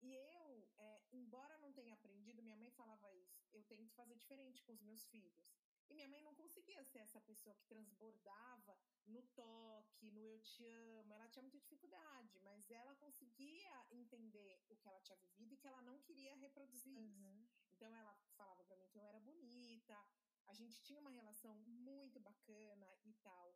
E 0.00 0.14
eu, 0.14 0.68
é, 0.78 1.02
embora 1.12 1.58
não 1.58 1.72
tenha 1.72 1.94
aprendido, 1.94 2.42
minha 2.42 2.56
mãe 2.56 2.70
falava 2.70 3.12
isso, 3.14 3.46
eu 3.52 3.62
tento 3.64 3.92
fazer 3.92 4.16
diferente 4.16 4.62
com 4.62 4.72
os 4.72 4.80
meus 4.82 5.04
filhos. 5.06 5.61
E 5.92 5.94
minha 5.94 6.08
mãe 6.08 6.22
não 6.22 6.34
conseguia 6.34 6.82
ser 6.84 7.00
essa 7.00 7.20
pessoa 7.20 7.54
que 7.54 7.66
transbordava 7.66 8.74
no 9.06 9.20
toque, 9.40 10.10
no 10.10 10.26
eu 10.26 10.40
te 10.40 10.64
amo. 10.64 11.12
Ela 11.12 11.28
tinha 11.28 11.42
muita 11.42 11.58
dificuldade, 11.58 12.40
mas 12.40 12.70
ela 12.70 12.94
conseguia 12.94 13.86
entender 13.90 14.58
o 14.70 14.76
que 14.76 14.88
ela 14.88 15.02
tinha 15.02 15.18
vivido 15.18 15.52
e 15.52 15.58
que 15.58 15.66
ela 15.66 15.82
não 15.82 16.00
queria 16.00 16.34
reproduzir 16.34 16.96
uhum. 16.96 17.42
isso. 17.44 17.62
Então 17.72 17.94
ela 17.94 18.16
falava 18.38 18.64
para 18.64 18.78
mim 18.78 18.88
que 18.88 18.98
eu 18.98 19.04
era 19.04 19.20
bonita, 19.20 20.02
a 20.46 20.54
gente 20.54 20.80
tinha 20.80 20.98
uma 20.98 21.10
relação 21.10 21.54
muito 21.58 22.18
bacana 22.20 22.88
e 23.04 23.12
tal. 23.22 23.54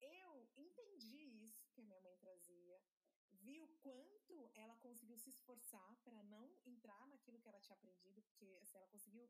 Eu 0.00 0.48
entendi 0.56 1.44
isso 1.44 1.70
que 1.74 1.82
a 1.82 1.84
minha 1.84 2.00
mãe 2.00 2.16
trazia, 2.16 2.80
vi 3.30 3.60
o 3.60 3.68
quanto 3.82 4.50
ela 4.54 4.74
conseguiu 4.76 5.18
se 5.18 5.28
esforçar 5.28 5.94
para 6.02 6.22
não 6.22 6.50
entrar 6.64 7.06
naquilo 7.08 7.38
que 7.40 7.48
ela 7.48 7.60
tinha 7.60 7.76
aprendido, 7.76 8.22
porque 8.22 8.46
assim, 8.62 8.78
ela 8.78 8.86
conseguiu 8.86 9.28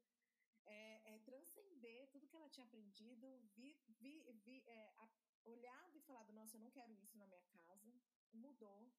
é, 0.67 1.15
é, 1.15 1.19
transcender 1.21 2.09
tudo 2.09 2.29
que 2.29 2.37
ela 2.37 2.49
tinha 2.49 2.65
aprendido, 2.65 3.27
vi, 3.55 3.77
vi, 4.01 4.23
vi 4.45 4.63
é, 4.67 4.93
a, 4.99 5.09
olhado 5.45 5.97
e 5.97 6.01
falado: 6.01 6.33
Nossa, 6.33 6.57
eu 6.57 6.61
não 6.61 6.71
quero 6.71 6.93
isso 6.93 7.19
na 7.19 7.27
minha 7.27 7.43
casa. 7.43 7.93
Mudou. 8.33 8.91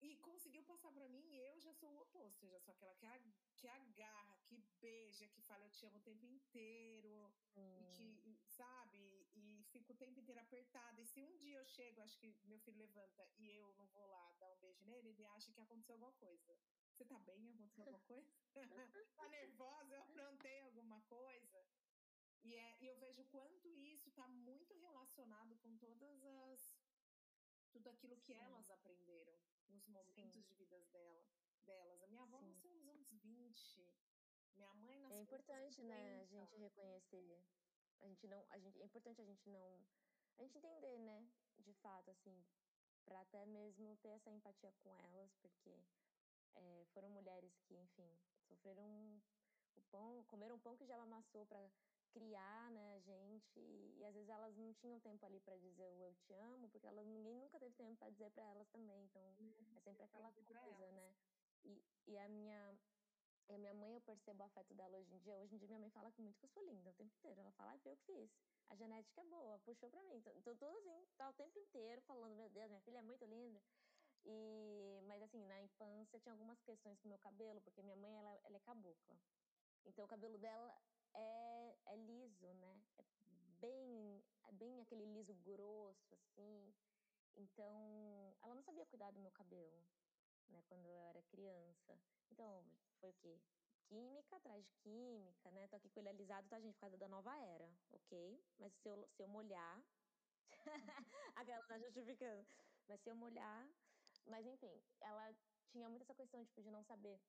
E 0.00 0.16
conseguiu 0.16 0.64
passar 0.64 0.90
para 0.90 1.08
mim, 1.08 1.24
e 1.30 1.36
eu 1.38 1.60
já 1.60 1.72
sou 1.74 1.88
o 1.92 2.00
oposto. 2.02 2.44
Eu 2.44 2.50
já 2.50 2.74
sou 2.74 2.88
aquela 2.88 3.16
que, 3.20 3.32
que 3.54 3.68
agarra, 3.68 4.36
que 4.46 4.58
beija, 4.80 5.28
que 5.28 5.40
fala 5.42 5.64
eu 5.64 5.70
te 5.70 5.86
amo 5.86 5.98
o 5.98 6.02
tempo 6.02 6.26
inteiro. 6.26 7.32
Hum. 7.56 7.78
E 7.80 7.86
que, 7.94 8.36
sabe? 8.48 9.28
E 9.36 9.64
fico 9.70 9.92
o 9.92 9.96
tempo 9.96 10.18
inteiro 10.18 10.40
apertada. 10.40 11.00
E 11.00 11.06
se 11.06 11.22
um 11.22 11.36
dia 11.36 11.56
eu 11.56 11.64
chego, 11.66 12.00
acho 12.00 12.18
que 12.18 12.34
meu 12.42 12.58
filho 12.58 12.78
levanta 12.78 13.28
e 13.38 13.48
eu 13.50 13.72
não 13.74 13.86
vou 13.86 14.04
lá 14.06 14.32
dar 14.40 14.50
um 14.50 14.58
beijo 14.58 14.84
nele, 14.84 15.10
ele 15.10 15.24
acha 15.26 15.52
que 15.52 15.60
aconteceu 15.60 15.94
alguma 15.94 16.12
coisa. 16.14 16.58
Você 17.02 17.08
tá 17.08 17.18
bem? 17.18 17.50
Aconteceu 17.50 17.82
alguma 17.82 18.00
coisa? 18.02 18.30
tá 19.16 19.28
nervosa? 19.28 19.92
Eu 19.92 20.02
aprontei 20.02 20.60
alguma 20.60 21.02
coisa? 21.02 21.66
E, 22.44 22.54
é, 22.54 22.76
e 22.80 22.86
eu 22.86 22.96
vejo 22.96 23.24
quanto 23.24 23.76
isso 23.76 24.08
está 24.08 24.28
muito 24.28 24.72
relacionado 24.74 25.56
com 25.56 25.76
todas 25.78 26.22
as. 26.22 26.78
tudo 27.72 27.88
aquilo 27.88 28.16
que 28.18 28.34
Sim. 28.34 28.38
elas 28.38 28.70
aprenderam 28.70 29.36
nos 29.68 29.84
momentos 29.88 30.34
Sim. 30.34 30.42
de 30.42 30.54
vidas 30.54 30.86
dela, 30.90 31.24
delas. 31.62 32.02
A 32.04 32.06
minha 32.06 32.22
avó 32.22 32.38
Sim. 32.38 32.46
nasceu 32.46 32.72
nos 32.72 32.86
anos 32.86 33.10
20. 33.10 33.84
Minha 34.54 34.72
mãe 34.74 35.00
nasceu. 35.00 35.16
É 35.16 35.20
importante, 35.22 35.82
né, 35.82 36.20
a 36.20 36.26
gente 36.26 36.56
reconhecer. 36.56 37.42
A 38.00 38.06
gente 38.06 38.28
não. 38.28 38.46
A 38.50 38.58
gente, 38.60 38.80
é 38.80 38.84
importante 38.84 39.20
a 39.20 39.24
gente 39.24 39.50
não. 39.50 39.84
A 40.38 40.42
gente 40.44 40.56
entender, 40.56 41.00
né, 41.00 41.28
de 41.58 41.72
fato, 41.72 42.12
assim, 42.12 42.46
para 43.04 43.20
até 43.22 43.44
mesmo 43.44 43.96
ter 43.96 44.10
essa 44.10 44.30
empatia 44.30 44.72
com 44.84 44.94
elas, 44.94 45.34
porque 45.40 45.84
é, 46.56 46.84
foram 46.92 47.08
mulheres 47.10 47.52
que, 47.66 47.74
enfim, 47.74 48.08
sofreram 48.48 49.20
o 49.76 49.82
pão, 49.90 50.24
comeram 50.28 50.58
pão 50.58 50.76
que 50.76 50.86
já 50.86 50.96
amassou 51.00 51.46
para 51.46 51.70
criar, 52.12 52.70
né, 52.70 52.94
a 52.94 52.98
gente, 53.00 53.58
e, 53.58 53.98
e, 53.98 54.04
às 54.04 54.14
vezes 54.14 54.28
elas 54.28 54.54
não 54.56 54.72
tinham 54.74 55.00
tempo 55.00 55.24
ali 55.24 55.40
para 55.40 55.56
dizer 55.56 55.88
o 55.88 56.02
eu 56.02 56.14
te 56.14 56.34
amo, 56.34 56.68
porque 56.68 56.86
elas, 56.86 57.06
ninguém 57.06 57.34
nunca 57.34 57.58
teve 57.58 57.74
tempo 57.74 57.96
para 57.96 58.10
dizer 58.10 58.30
para 58.32 58.44
elas 58.44 58.68
também, 58.68 59.02
então 59.04 59.22
é 59.74 59.80
sempre 59.80 60.04
aquela 60.04 60.30
coisa, 60.30 60.92
né? 60.92 61.14
E, 61.64 61.82
e 62.06 62.18
a 62.18 62.28
minha 62.28 62.76
e 63.48 63.54
a 63.54 63.58
minha 63.58 63.74
mãe, 63.74 63.92
eu 63.92 64.00
percebo 64.00 64.42
o 64.42 64.46
afeto 64.46 64.74
dela 64.74 64.96
hoje 64.96 65.12
em 65.12 65.18
dia. 65.18 65.36
Hoje 65.36 65.54
em 65.54 65.58
dia, 65.58 65.68
minha 65.68 65.80
mãe 65.80 65.90
fala 65.90 66.10
muito 66.18 66.38
que 66.38 66.46
eu 66.46 66.48
sou 66.48 66.64
linda 66.64 66.90
o 66.90 66.92
tempo 66.94 67.12
inteiro. 67.18 67.40
Ela 67.40 67.52
fala, 67.52 67.72
ah, 67.72 67.78
foi 67.80 67.92
eu 67.92 67.96
que 67.96 68.04
fiz. 68.04 68.30
A 68.70 68.74
genética 68.74 69.20
é 69.20 69.24
boa, 69.24 69.58
puxou 69.58 69.90
pra 69.90 70.02
mim. 70.04 70.16
Então, 70.16 70.32
tô 70.40 70.54
tudo 70.54 70.74
assim, 70.78 71.06
tá 71.16 71.28
o 71.28 71.32
tempo 71.34 71.58
inteiro 71.58 72.00
falando, 72.02 72.34
meu 72.34 72.48
Deus, 72.48 72.70
minha 72.70 72.80
filha 72.80 72.98
é 72.98 73.02
muito 73.02 73.24
linda. 73.26 73.60
E, 74.24 75.00
mas 75.06 75.22
assim, 75.22 75.44
na 75.46 75.60
infância 75.62 76.18
tinha 76.20 76.32
algumas 76.32 76.60
questões 76.62 76.98
com 77.00 77.08
meu 77.08 77.18
cabelo, 77.18 77.60
porque 77.62 77.82
minha 77.82 77.96
mãe, 77.96 78.14
ela, 78.16 78.40
ela 78.44 78.56
é 78.56 78.60
cabocla. 78.60 79.18
Então 79.84 80.04
o 80.04 80.08
cabelo 80.08 80.38
dela 80.38 80.74
é, 81.14 81.76
é 81.86 81.96
liso, 81.96 82.46
né? 82.54 82.82
É 82.98 83.04
bem, 83.60 84.22
é 84.44 84.52
bem 84.52 84.80
aquele 84.80 85.04
liso 85.06 85.34
grosso, 85.34 86.14
assim. 86.14 86.74
Então, 87.36 88.36
ela 88.42 88.54
não 88.54 88.62
sabia 88.62 88.86
cuidar 88.86 89.10
do 89.10 89.20
meu 89.20 89.30
cabelo, 89.32 89.84
né? 90.50 90.62
Quando 90.68 90.86
eu 90.86 90.96
era 90.98 91.22
criança. 91.22 91.98
Então, 92.30 92.64
foi 93.00 93.10
o 93.10 93.14
quê? 93.14 93.40
Química 93.88 94.36
atrás 94.36 94.64
de 94.64 94.72
química, 94.76 95.50
né? 95.50 95.66
Tô 95.68 95.76
aqui 95.76 95.88
com 95.90 96.00
ele 96.00 96.08
alisado, 96.08 96.48
tá, 96.48 96.60
gente? 96.60 96.74
Por 96.74 96.80
causa 96.80 96.96
da 96.98 97.08
nova 97.08 97.36
era, 97.38 97.70
ok? 97.90 98.42
Mas 98.58 98.72
se 98.74 98.88
eu, 98.88 99.06
se 99.08 99.22
eu 99.22 99.28
molhar. 99.28 99.82
Aquela 101.36 101.62
tá 101.64 101.78
justificando. 101.78 102.46
Mas 102.88 103.00
se 103.00 103.10
eu 103.10 103.16
molhar. 103.16 103.68
Mas 104.26 104.46
enfim, 104.46 104.82
ela 105.00 105.34
tinha 105.70 105.88
muito 105.88 106.02
essa 106.02 106.14
questão 106.14 106.44
tipo, 106.44 106.62
de 106.62 106.70
não 106.70 106.82
saber 106.84 107.20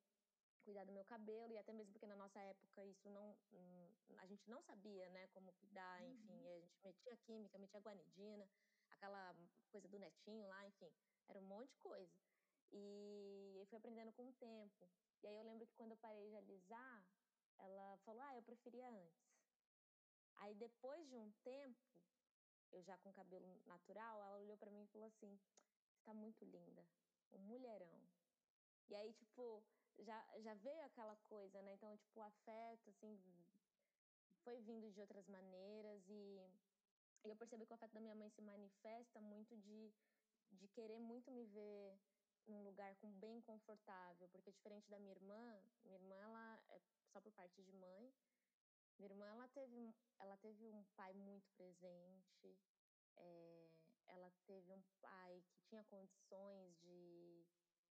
cuidar 0.64 0.86
do 0.86 0.92
meu 0.94 1.04
cabelo 1.04 1.52
e 1.54 1.58
até 1.58 1.74
mesmo 1.74 1.92
porque 1.92 2.08
na 2.08 2.16
nossa 2.16 2.40
época 2.40 2.86
isso 2.86 3.10
não 3.10 3.38
hum, 3.52 3.90
a 4.18 4.26
gente 4.26 4.50
não 4.50 4.62
sabia 4.62 5.10
né 5.10 5.28
como 5.28 5.52
cuidar 5.54 6.02
Uhum. 6.02 6.12
enfim 6.14 6.48
a 6.54 6.60
gente 6.60 6.80
metia 6.82 7.18
química 7.18 7.58
metia 7.58 7.82
guanidina 7.82 8.50
aquela 8.90 9.36
coisa 9.70 9.88
do 9.90 10.00
netinho 10.00 10.48
lá 10.48 10.66
enfim 10.66 10.92
era 11.28 11.40
um 11.40 11.44
monte 11.44 11.70
de 11.70 11.78
coisa. 11.78 12.14
E 12.72 13.56
eu 13.60 13.66
fui 13.68 13.78
aprendendo 13.78 14.12
com 14.14 14.28
o 14.28 14.34
tempo. 14.34 14.90
E 15.22 15.28
aí 15.28 15.36
eu 15.36 15.44
lembro 15.44 15.66
que 15.66 15.76
quando 15.76 15.92
eu 15.92 15.98
parei 15.98 16.30
de 16.30 16.36
alisar 16.36 17.06
ela 17.58 17.98
falou 18.06 18.22
ah 18.22 18.36
eu 18.36 18.44
preferia 18.44 18.88
antes. 18.90 19.24
Aí 20.36 20.54
depois 20.56 21.08
de 21.08 21.16
um 21.16 21.32
tempo 21.44 21.80
eu 22.72 22.82
já 22.84 22.98
com 22.98 23.14
cabelo 23.14 23.48
natural 23.66 24.22
ela 24.24 24.38
olhou 24.38 24.58
para 24.58 24.72
mim 24.72 24.84
e 24.84 24.88
falou 24.88 25.08
assim 25.08 25.40
tá 26.04 26.14
muito 26.14 26.44
linda 26.46 26.86
um 27.32 27.40
mulherão 27.40 28.00
e 28.90 28.96
aí 28.96 29.14
tipo 29.14 29.64
já, 30.00 30.26
já 30.40 30.54
veio 30.56 30.82
aquela 30.84 31.16
coisa, 31.30 31.62
né? 31.62 31.74
Então, 31.74 31.96
tipo, 31.98 32.20
o 32.20 32.24
afeto, 32.24 32.90
assim, 32.90 33.20
foi 34.44 34.60
vindo 34.62 34.92
de 34.92 35.00
outras 35.00 35.28
maneiras 35.28 36.04
e, 36.10 36.42
e 37.24 37.30
eu 37.30 37.36
percebi 37.36 37.66
que 37.66 37.74
o 37.74 37.76
afeto 37.76 37.94
da 37.94 38.02
minha 38.02 38.16
mãe 38.16 38.30
se 38.30 38.42
manifesta 38.42 39.22
muito 39.22 39.56
de, 39.58 39.94
de 40.52 40.68
querer 40.70 41.00
muito 41.00 41.32
me 41.32 41.46
ver 41.46 42.00
num 42.46 42.64
lugar 42.64 42.94
com, 42.98 43.10
bem 43.20 43.40
confortável, 43.42 44.28
porque 44.30 44.52
diferente 44.52 44.90
da 44.90 45.00
minha 45.00 45.14
irmã, 45.14 45.64
minha 45.86 45.96
irmã, 45.96 46.16
ela 46.16 46.62
é 46.70 46.82
só 47.12 47.22
por 47.22 47.32
parte 47.32 47.62
de 47.62 47.72
mãe, 47.72 48.14
minha 48.98 49.10
irmã, 49.12 49.26
ela 49.28 49.48
teve, 49.50 49.96
ela 50.20 50.36
teve 50.38 50.70
um 50.74 50.84
pai 50.96 51.14
muito 51.14 51.50
presente, 51.54 52.58
é, 53.16 53.70
ela 54.14 54.32
teve 54.46 54.72
um 54.72 54.82
pai 55.02 55.44
que 55.50 55.60
tinha 55.70 55.84
condições 55.86 56.76
de 56.80 57.46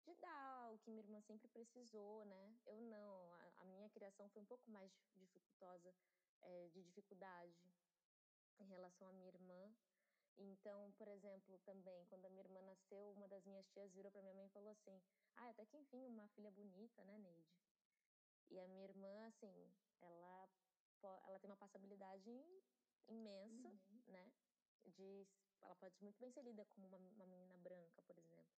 de 0.04 0.14
dar 0.16 0.72
o 0.72 0.78
que 0.78 0.90
minha 0.90 1.02
irmã 1.02 1.20
sempre 1.22 1.48
precisou, 1.48 2.24
né? 2.26 2.54
Eu 2.66 2.80
não, 2.82 3.32
a, 3.32 3.62
a 3.62 3.64
minha 3.64 3.88
criação 3.90 4.28
foi 4.30 4.42
um 4.42 4.46
pouco 4.46 4.70
mais 4.70 4.92
dificultosa, 5.16 5.94
é, 6.42 6.68
de 6.68 6.82
dificuldade 6.82 7.72
em 8.60 8.64
relação 8.66 9.08
à 9.08 9.12
minha 9.12 9.28
irmã. 9.28 9.74
Então, 10.36 10.92
por 10.92 11.08
exemplo, 11.08 11.58
também, 11.60 12.04
quando 12.06 12.26
a 12.26 12.30
minha 12.30 12.42
irmã 12.42 12.60
nasceu, 12.62 13.12
uma 13.12 13.28
das 13.28 13.44
minhas 13.46 13.66
tias 13.70 13.92
virou 13.92 14.10
para 14.12 14.22
minha 14.22 14.34
mãe 14.34 14.46
e 14.46 14.50
falou 14.50 14.70
assim: 14.70 15.00
Ah, 15.36 15.48
até 15.50 15.64
que 15.66 15.76
enfim, 15.76 16.06
uma 16.06 16.28
filha 16.28 16.50
bonita, 16.50 17.04
né, 17.04 17.18
Neide? 17.18 17.54
E 18.50 18.58
a 18.60 18.68
minha 18.68 18.84
irmã, 18.84 19.26
assim, 19.28 19.72
ela, 20.00 20.48
ela 21.26 21.38
tem 21.40 21.50
uma 21.50 21.56
passabilidade 21.56 22.30
imensa, 23.08 23.68
Uhum. 23.68 24.02
né? 24.06 24.32
De, 24.86 25.26
ela 25.64 25.74
pode 25.76 25.96
muito 26.02 26.18
bem 26.20 26.30
ser 26.30 26.42
lida 26.42 26.64
como 26.66 26.86
uma, 26.86 26.98
uma 26.98 27.26
menina 27.26 27.56
branca, 27.58 28.02
por 28.02 28.16
exemplo. 28.18 28.54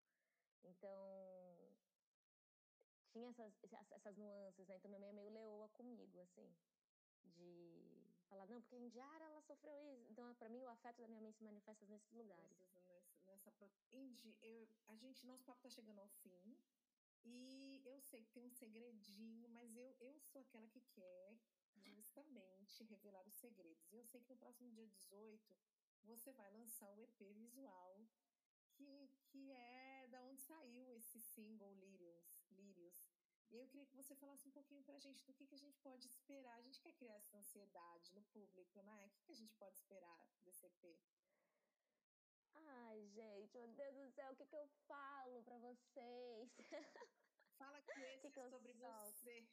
Então, 0.64 1.76
tinha 3.08 3.28
essas, 3.30 3.54
essas 3.90 4.16
nuances, 4.16 4.66
né? 4.68 4.76
Então, 4.76 4.88
minha 4.90 5.00
mãe 5.00 5.10
é 5.10 5.12
meio 5.12 5.30
leoa 5.30 5.68
comigo, 5.70 6.20
assim. 6.20 6.54
De 7.24 8.12
falar, 8.28 8.46
não, 8.46 8.60
porque 8.60 8.76
a 8.76 8.78
Indiara, 8.78 9.24
ela 9.24 9.40
sofreu 9.42 9.80
isso. 9.94 10.10
Então, 10.10 10.34
para 10.34 10.48
mim, 10.48 10.62
o 10.62 10.68
afeto 10.68 11.00
da 11.00 11.08
minha 11.08 11.20
mãe 11.20 11.32
se 11.32 11.44
manifesta 11.44 11.86
nesses 11.86 12.12
lugares. 12.12 12.58
Nessa, 12.58 12.80
nessa... 13.26 13.70
Indy, 13.92 14.36
eu, 14.42 14.68
a 14.86 14.96
gente, 14.96 15.24
nosso 15.26 15.44
papo 15.44 15.62
tá 15.62 15.70
chegando 15.70 16.00
ao 16.00 16.08
fim. 16.08 16.58
E 17.24 17.82
eu 17.84 18.00
sei 18.00 18.22
que 18.24 18.32
tem 18.32 18.44
um 18.44 18.50
segredinho, 18.50 19.48
mas 19.48 19.76
eu, 19.76 19.96
eu 19.98 20.20
sou 20.20 20.40
aquela 20.42 20.68
que 20.68 20.80
quer 20.92 21.36
justamente 21.74 22.84
revelar 22.84 23.26
os 23.26 23.34
segredos. 23.34 23.92
E 23.92 23.96
eu 23.96 24.04
sei 24.06 24.20
que 24.20 24.30
no 24.30 24.36
próximo 24.36 24.70
dia 24.70 24.86
18 24.86 25.56
você 26.06 26.32
vai 26.32 26.50
lançar 26.52 26.90
o 26.92 27.00
EP 27.00 27.18
visual 27.34 28.06
que, 28.74 29.10
que 29.28 29.50
é 29.52 30.06
da 30.08 30.22
onde 30.22 30.40
saiu 30.40 30.92
esse 30.92 31.20
single 31.20 31.74
Lírios. 31.74 32.44
Lírios. 32.50 33.04
E 33.50 33.56
eu 33.56 33.66
queria 33.68 33.86
que 33.86 33.96
você 33.96 34.14
falasse 34.14 34.46
um 34.48 34.50
pouquinho 34.50 34.82
pra 34.82 34.98
gente 34.98 35.24
do 35.24 35.32
que, 35.32 35.46
que 35.46 35.54
a 35.54 35.58
gente 35.58 35.78
pode 35.78 36.06
esperar. 36.06 36.56
A 36.56 36.62
gente 36.62 36.80
quer 36.80 36.92
criar 36.92 37.14
essa 37.14 37.36
ansiedade 37.36 38.12
no 38.12 38.22
público, 38.24 38.82
né? 38.82 39.06
O 39.06 39.10
que, 39.10 39.22
que 39.22 39.32
a 39.32 39.36
gente 39.36 39.54
pode 39.54 39.76
esperar 39.76 40.28
desse 40.44 40.66
EP? 40.66 40.98
Ai, 42.54 43.06
gente, 43.08 43.56
meu 43.56 43.68
Deus 43.68 43.94
do 43.94 44.10
céu, 44.10 44.32
o 44.32 44.36
que, 44.36 44.46
que 44.46 44.56
eu 44.56 44.66
falo 44.88 45.42
pra 45.44 45.58
vocês? 45.58 46.50
Fala 47.58 47.80
que 47.80 47.90
esse 47.92 48.30
que 48.30 48.40
é 48.40 48.50
sobre 48.50 48.72
você. 48.72 49.46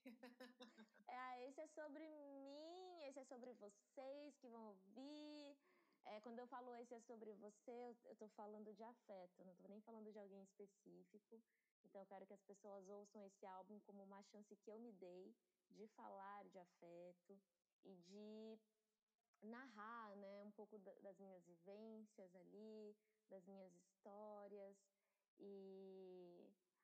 é, 1.07 1.47
esse 1.47 1.61
é 1.61 1.67
sobre 1.67 2.05
mim, 2.07 3.03
esse 3.03 3.19
é 3.19 3.23
sobre 3.25 3.53
vocês 3.53 4.37
que 4.37 4.49
vão 4.49 4.67
ouvir. 4.67 5.57
É, 6.05 6.19
quando 6.21 6.39
eu 6.39 6.47
falo 6.47 6.75
esse 6.75 6.93
é 6.93 6.99
sobre 7.01 7.33
você, 7.33 7.95
eu 8.05 8.13
estou 8.13 8.27
falando 8.29 8.73
de 8.73 8.83
afeto, 8.83 9.43
não 9.45 9.53
estou 9.53 9.69
nem 9.69 9.81
falando 9.81 10.11
de 10.11 10.19
alguém 10.19 10.43
específico. 10.43 11.41
Então, 11.85 12.01
eu 12.01 12.07
quero 12.07 12.25
que 12.25 12.33
as 12.33 12.43
pessoas 12.43 12.87
ouçam 12.89 13.23
esse 13.25 13.45
álbum 13.45 13.79
como 13.81 14.03
uma 14.03 14.21
chance 14.23 14.55
que 14.55 14.71
eu 14.71 14.79
me 14.79 14.91
dei 14.93 15.33
de 15.69 15.87
falar 15.89 16.43
de 16.49 16.59
afeto 16.59 17.39
e 17.83 17.95
de 17.95 18.59
narrar 19.41 20.15
né, 20.17 20.43
um 20.43 20.51
pouco 20.51 20.77
das 20.79 21.17
minhas 21.19 21.43
vivências 21.45 22.35
ali, 22.35 22.95
das 23.29 23.45
minhas 23.45 23.73
histórias. 23.75 24.77
E. 25.39 26.22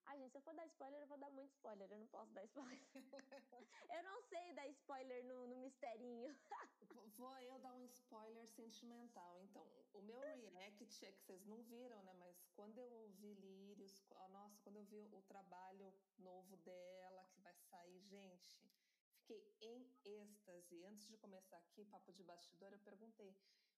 Ai, 0.10 0.18
gente, 0.18 0.32
se 0.32 0.38
eu 0.40 0.42
for 0.42 0.56
dar 0.56 0.66
spoiler, 0.66 1.02
eu 1.02 1.08
vou 1.08 1.20
dar 1.20 1.30
muito 1.30 1.52
spoiler. 1.52 1.92
Eu 1.92 2.00
não 2.00 2.08
posso 2.08 2.34
dar 2.34 2.44
spoiler. 2.44 2.82
eu 3.96 4.04
não 4.04 4.22
sei 4.24 4.54
dar 4.54 4.68
spoiler 4.70 5.24
no, 5.24 5.46
no 5.46 5.58
misterinho. 5.58 6.36
Vou 7.16 7.38
eu 7.38 7.60
dar 7.60 7.76
um 7.76 7.86
spoiler 7.86 8.48
sentimental. 8.48 9.40
Então, 9.44 9.64
o 9.94 10.02
meu 10.02 10.20
react 10.20 11.06
é 11.06 11.12
que 11.12 11.22
vocês 11.22 11.46
não 11.46 11.62
viram, 11.62 12.02
né? 12.02 12.14
Mas 12.14 12.44
quando 12.56 12.80
eu 12.80 12.92
ouvi 12.92 13.36
Lírios, 13.36 14.04
nossa, 14.32 14.60
quando 14.64 14.78
eu 14.78 14.86
vi 14.86 14.98
o 14.98 15.22
trabalho 15.24 15.94
novo 16.18 16.58
dela 16.58 17.24
que 17.26 17.42
vai 17.42 17.56
sair, 17.70 18.02
gente, 18.02 18.68
fiquei 19.12 19.54
em 19.62 19.88
êxtase. 20.06 20.86
Antes 20.86 21.08
de 21.08 21.18
começar 21.18 21.58
aqui, 21.58 21.86
papo 21.86 22.12
de 22.14 22.24
bastidor, 22.24 22.74
eu 22.74 22.80
perguntei, 22.80 23.36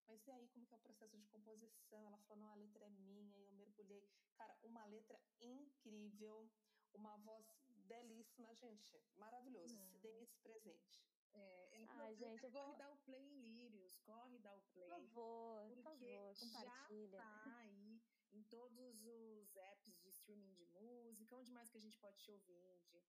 mas 0.07 0.25
e 0.27 0.31
aí, 0.31 0.47
como 0.49 0.65
que 0.65 0.73
é 0.73 0.77
o 0.77 0.81
processo 0.81 1.17
de 1.17 1.27
composição? 1.27 2.05
Ela 2.07 2.17
falou, 2.19 2.43
não, 2.43 2.51
a 2.51 2.55
letra 2.55 2.85
é 2.85 2.89
minha, 2.89 3.37
mergulhei. 3.71 4.07
Cara, 4.35 4.57
uma 4.63 4.85
letra 4.85 5.19
incrível, 5.39 6.49
uma 6.93 7.17
voz 7.17 7.45
belíssima, 7.87 8.53
gente, 8.55 9.01
maravilhoso. 9.15 9.75
Não. 9.75 9.91
Se 9.91 9.99
dê 9.99 10.21
esse 10.21 10.37
presente. 10.39 11.01
É, 11.33 11.85
Ai, 11.87 12.15
gente, 12.15 12.43
eu 12.43 12.51
corre 12.51 12.67
vou... 12.67 12.77
dar 12.77 12.91
o 12.91 12.97
play 12.97 13.21
em 13.21 13.41
Lírios, 13.41 13.97
corre 13.99 14.37
dar 14.39 14.53
o 14.53 14.61
play. 14.73 14.89
Por 14.89 14.97
favor, 14.97 15.61
porque 15.61 15.75
por 15.75 15.83
favor, 15.83 16.35
compartilha. 16.39 17.17
já 17.17 17.43
tá 17.43 17.57
aí 17.59 18.01
em 18.33 18.43
todos 18.43 19.05
os 19.05 19.55
apps 19.55 19.97
de 20.01 20.09
streaming 20.09 20.53
de 20.53 20.65
música. 20.65 21.35
Onde 21.37 21.51
mais 21.51 21.69
que 21.69 21.77
a 21.77 21.81
gente 21.81 21.97
pode 21.99 22.17
te 22.17 22.31
ouvir, 22.31 22.59
Indy? 22.75 23.01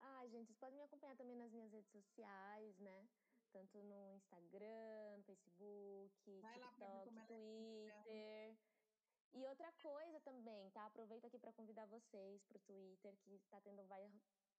Ai, 0.00 0.28
gente, 0.28 0.46
vocês 0.48 0.58
podem 0.58 0.76
me 0.76 0.84
acompanhar 0.84 1.16
também 1.16 1.36
nas 1.36 1.52
minhas 1.52 1.70
redes 1.70 1.90
sociais, 1.92 2.76
né? 2.80 3.08
Tanto 3.52 3.80
no 3.84 4.14
Instagram, 4.14 5.22
Facebook, 5.22 6.40
Vai 6.40 6.58
TikTok, 6.58 7.26
Twitter. 7.28 8.56
E 9.34 9.46
outra 9.46 9.72
coisa 9.80 10.20
também, 10.20 10.70
tá? 10.70 10.84
Aproveito 10.86 11.24
aqui 11.24 11.38
para 11.38 11.52
convidar 11.52 11.86
vocês 11.86 12.42
pro 12.44 12.58
Twitter, 12.60 13.16
que 13.24 13.38
tá 13.50 13.60
tendo, 13.62 13.82
vai, 13.86 14.10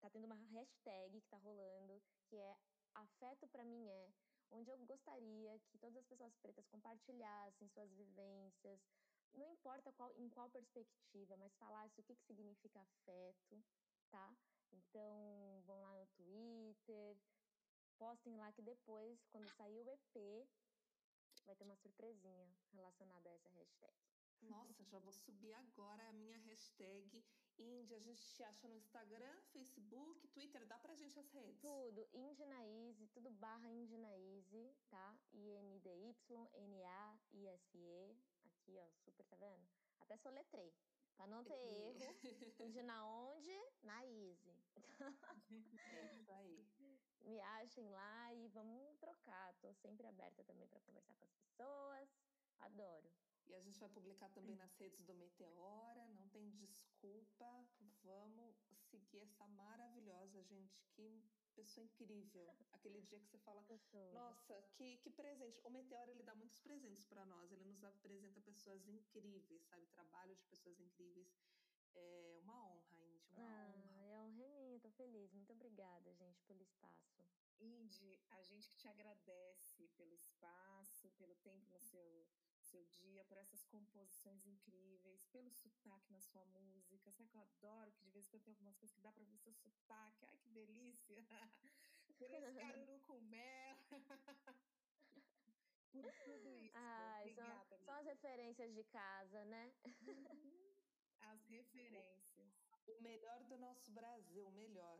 tá 0.01 0.09
tendo 0.09 0.25
uma 0.25 0.35
hashtag 0.35 1.21
que 1.21 1.29
tá 1.29 1.37
rolando, 1.37 2.01
que 2.25 2.35
é 2.35 2.57
Afeto 2.95 3.47
para 3.47 3.65
mim 3.65 3.89
é, 3.89 4.11
onde 4.51 4.69
eu 4.69 4.77
gostaria 4.85 5.59
que 5.67 5.77
todas 5.79 5.97
as 5.97 6.05
pessoas 6.05 6.35
pretas 6.37 6.67
compartilhassem 6.67 7.67
suas 7.69 7.91
vivências, 7.93 8.79
não 9.33 9.51
importa 9.51 9.91
qual, 9.93 10.13
em 10.15 10.29
qual 10.29 10.49
perspectiva, 10.49 11.35
mas 11.37 11.55
falasse 11.55 11.99
o 11.99 12.03
que, 12.03 12.15
que 12.15 12.25
significa 12.25 12.79
afeto, 12.79 13.63
tá? 14.11 14.35
Então, 14.71 15.63
vão 15.65 15.81
lá 15.81 15.95
no 15.95 16.05
Twitter, 16.07 17.17
postem 17.97 18.35
lá 18.37 18.51
que 18.51 18.61
depois, 18.61 19.23
quando 19.31 19.49
sair 19.55 19.79
o 19.79 19.89
EP, 19.89 20.47
vai 21.45 21.55
ter 21.55 21.63
uma 21.63 21.75
surpresinha 21.77 22.47
relacionada 22.71 23.29
a 23.29 23.33
essa 23.33 23.49
hashtag. 23.49 24.12
Nossa, 24.49 24.83
já 24.85 24.99
vou 24.99 25.11
subir 25.13 25.53
agora 25.53 26.07
a 26.09 26.13
minha 26.13 26.37
hashtag 26.37 27.23
Índia. 27.57 27.97
A 27.97 27.99
gente 27.99 28.21
te 28.21 28.43
acha 28.43 28.67
no 28.67 28.75
Instagram, 28.75 29.41
Facebook, 29.51 30.27
Twitter. 30.29 30.65
Dá 30.65 30.77
pra 30.79 30.95
gente 30.95 31.19
as 31.19 31.29
redes? 31.31 31.61
Tudo. 31.61 32.07
Indinaíse, 32.13 33.07
tudo 33.07 33.29
barra 33.31 33.69
Indinaíse, 33.69 34.75
tá? 34.89 35.15
I-N-D-Y-N-A-I-S-E. 35.33 36.57
Aqui, 38.45 38.77
ó, 38.79 38.89
super, 38.91 39.25
tá 39.25 39.35
vendo? 39.35 39.67
Até 39.99 40.17
soletrei. 40.17 40.73
Pra 41.15 41.27
não 41.27 41.43
ter 41.43 41.53
erro. 41.53 41.99
De 42.71 42.81
na 42.83 43.05
onde? 43.05 43.55
Na 43.83 44.03
Easy. 44.05 44.57
É 45.95 46.15
isso 46.15 46.31
aí. 46.31 46.65
Me 47.21 47.39
achem 47.39 47.87
lá 47.89 48.33
e 48.33 48.47
vamos 48.47 48.97
trocar. 48.97 49.53
Tô 49.55 49.71
sempre 49.73 50.07
aberta 50.07 50.43
também 50.43 50.67
pra 50.67 50.79
conversar 50.81 51.13
com 51.15 51.23
as 51.23 51.31
pessoas. 51.31 52.09
Adoro. 52.59 53.11
E 53.47 53.55
a 53.55 53.59
gente 53.61 53.79
vai 53.79 53.89
publicar 53.89 54.29
também 54.29 54.55
nas 54.55 54.73
redes 54.75 55.01
do 55.03 55.13
Meteora, 55.13 56.07
não 56.09 56.27
tem 56.29 56.49
desculpa. 56.51 57.67
Vamos 58.03 58.55
seguir 58.89 59.19
essa 59.19 59.47
maravilhosa, 59.47 60.41
gente. 60.43 60.83
Que 60.91 61.23
pessoa 61.55 61.83
incrível. 61.85 62.49
Aquele 62.71 63.01
dia 63.01 63.19
que 63.19 63.27
você 63.27 63.37
fala, 63.39 63.63
nossa, 64.13 64.61
que, 64.75 64.97
que 64.97 65.09
presente. 65.09 65.61
O 65.63 65.69
Meteora, 65.69 66.11
ele 66.11 66.23
dá 66.23 66.33
muitos 66.35 66.59
presentes 66.59 67.05
para 67.05 67.25
nós. 67.25 67.51
Ele 67.51 67.65
nos 67.65 67.83
apresenta 67.83 68.41
pessoas 68.41 68.87
incríveis, 68.87 69.63
sabe? 69.65 69.85
Trabalho 69.87 70.35
de 70.35 70.43
pessoas 70.45 70.79
incríveis. 70.79 71.27
É 71.95 72.39
uma 72.41 72.65
honra, 72.67 72.97
Indy, 73.03 73.29
uma 73.29 73.41
Ah, 73.41 73.67
honra. 73.75 74.01
é 74.01 74.19
um 74.19 74.31
reminho, 74.31 74.79
tô 74.79 74.89
feliz. 74.91 75.31
Muito 75.31 75.51
obrigada, 75.53 76.11
gente, 76.15 76.41
pelo 76.43 76.61
espaço. 76.63 77.21
Indy, 77.59 78.19
a 78.31 78.41
gente 78.41 78.67
que 78.67 78.75
te 78.77 78.87
agradece 78.87 79.87
pelo 79.95 80.13
espaço, 80.15 81.09
pelo 81.11 81.35
tempo 81.35 81.69
no 81.69 81.79
seu, 81.79 82.25
seu 82.73 82.83
dia, 82.85 83.23
por 83.25 83.37
essas 83.37 83.63
composições 83.65 84.47
incríveis, 84.47 85.23
pelo 85.31 85.51
sotaque 85.51 86.11
na 86.11 86.19
sua 86.19 86.43
música. 86.45 87.11
Sabe 87.11 87.29
que 87.29 87.37
eu 87.37 87.41
adoro 87.41 87.91
que 87.91 88.03
de 88.03 88.09
vez 88.09 88.25
em 88.25 88.29
quando 88.31 88.43
tem 88.45 88.53
algumas 88.53 88.77
coisas 88.77 88.95
que 88.95 89.01
dá 89.01 89.11
pra 89.11 89.23
ver 89.25 89.37
seu 89.37 89.53
sotaque. 89.53 90.25
Ai, 90.25 90.37
que 90.37 90.49
delícia! 90.49 91.17
por 92.17 92.31
esse 92.31 92.53
caruru 92.53 92.99
com 93.01 93.21
mel. 93.21 93.77
por 95.91 96.11
tudo 96.25 96.57
isso. 96.57 96.75
Ai, 96.75 97.29
são, 97.35 97.45
Obrigada, 97.45 97.77
são 97.77 97.93
as 97.93 98.05
referências 98.05 98.73
de 98.73 98.83
casa, 98.85 99.45
né? 99.45 99.73
As 101.21 101.45
referências. 101.45 102.51
O 102.87 103.01
melhor 103.01 103.43
do 103.43 103.57
nosso 103.59 103.91
Brasil, 103.91 104.47
o 104.47 104.51
melhor. 104.51 104.99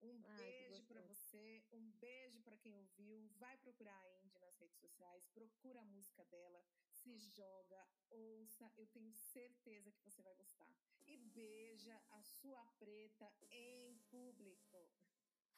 Um 0.00 0.22
Ai, 0.24 0.36
beijo 0.36 0.84
para 0.84 1.02
você, 1.02 1.64
um 1.72 1.90
beijo 1.98 2.40
para 2.42 2.56
quem 2.56 2.76
ouviu. 2.76 3.28
Vai 3.40 3.56
procurar 3.58 4.00
a 4.00 4.27
redes 4.58 4.78
sociais, 4.78 5.26
procura 5.34 5.80
a 5.80 5.84
música 5.84 6.24
dela, 6.26 6.62
se 6.90 7.16
joga, 7.18 7.88
ouça. 8.10 8.70
Eu 8.76 8.86
tenho 8.88 9.12
certeza 9.14 9.92
que 9.92 10.02
você 10.02 10.22
vai 10.22 10.34
gostar. 10.34 10.74
E 11.06 11.16
beija 11.16 12.00
a 12.10 12.22
sua 12.22 12.64
preta 12.78 13.32
em 13.50 13.96
público. 14.10 14.90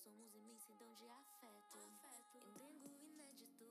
Somos 0.05 0.35
imensidão 0.35 0.93
de 0.93 1.09
afeto. 1.09 1.79
afeto. 1.79 2.79
tenho 2.83 3.03
inédito, 3.07 3.65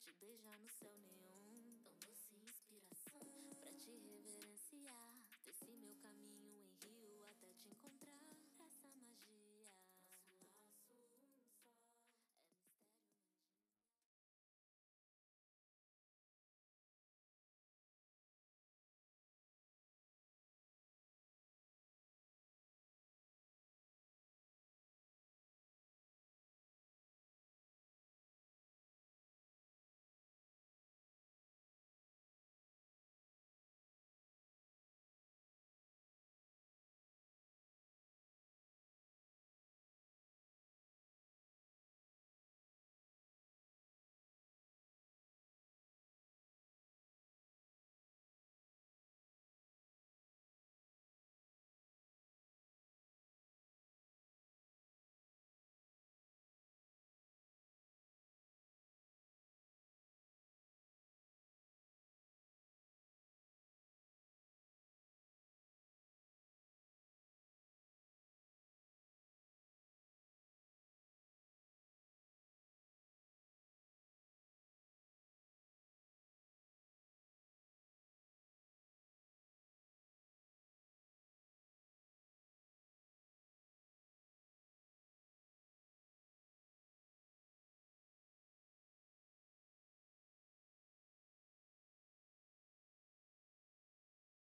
te 0.00 0.12
beijar 0.20 0.56
no 0.60 0.68
céu 0.68 0.96
neon. 0.98 1.82
Tão 1.82 1.98
doce 2.06 2.36
inspiração 2.36 3.20
pra 3.58 3.72
te 3.72 3.90
revelar. 3.90 4.19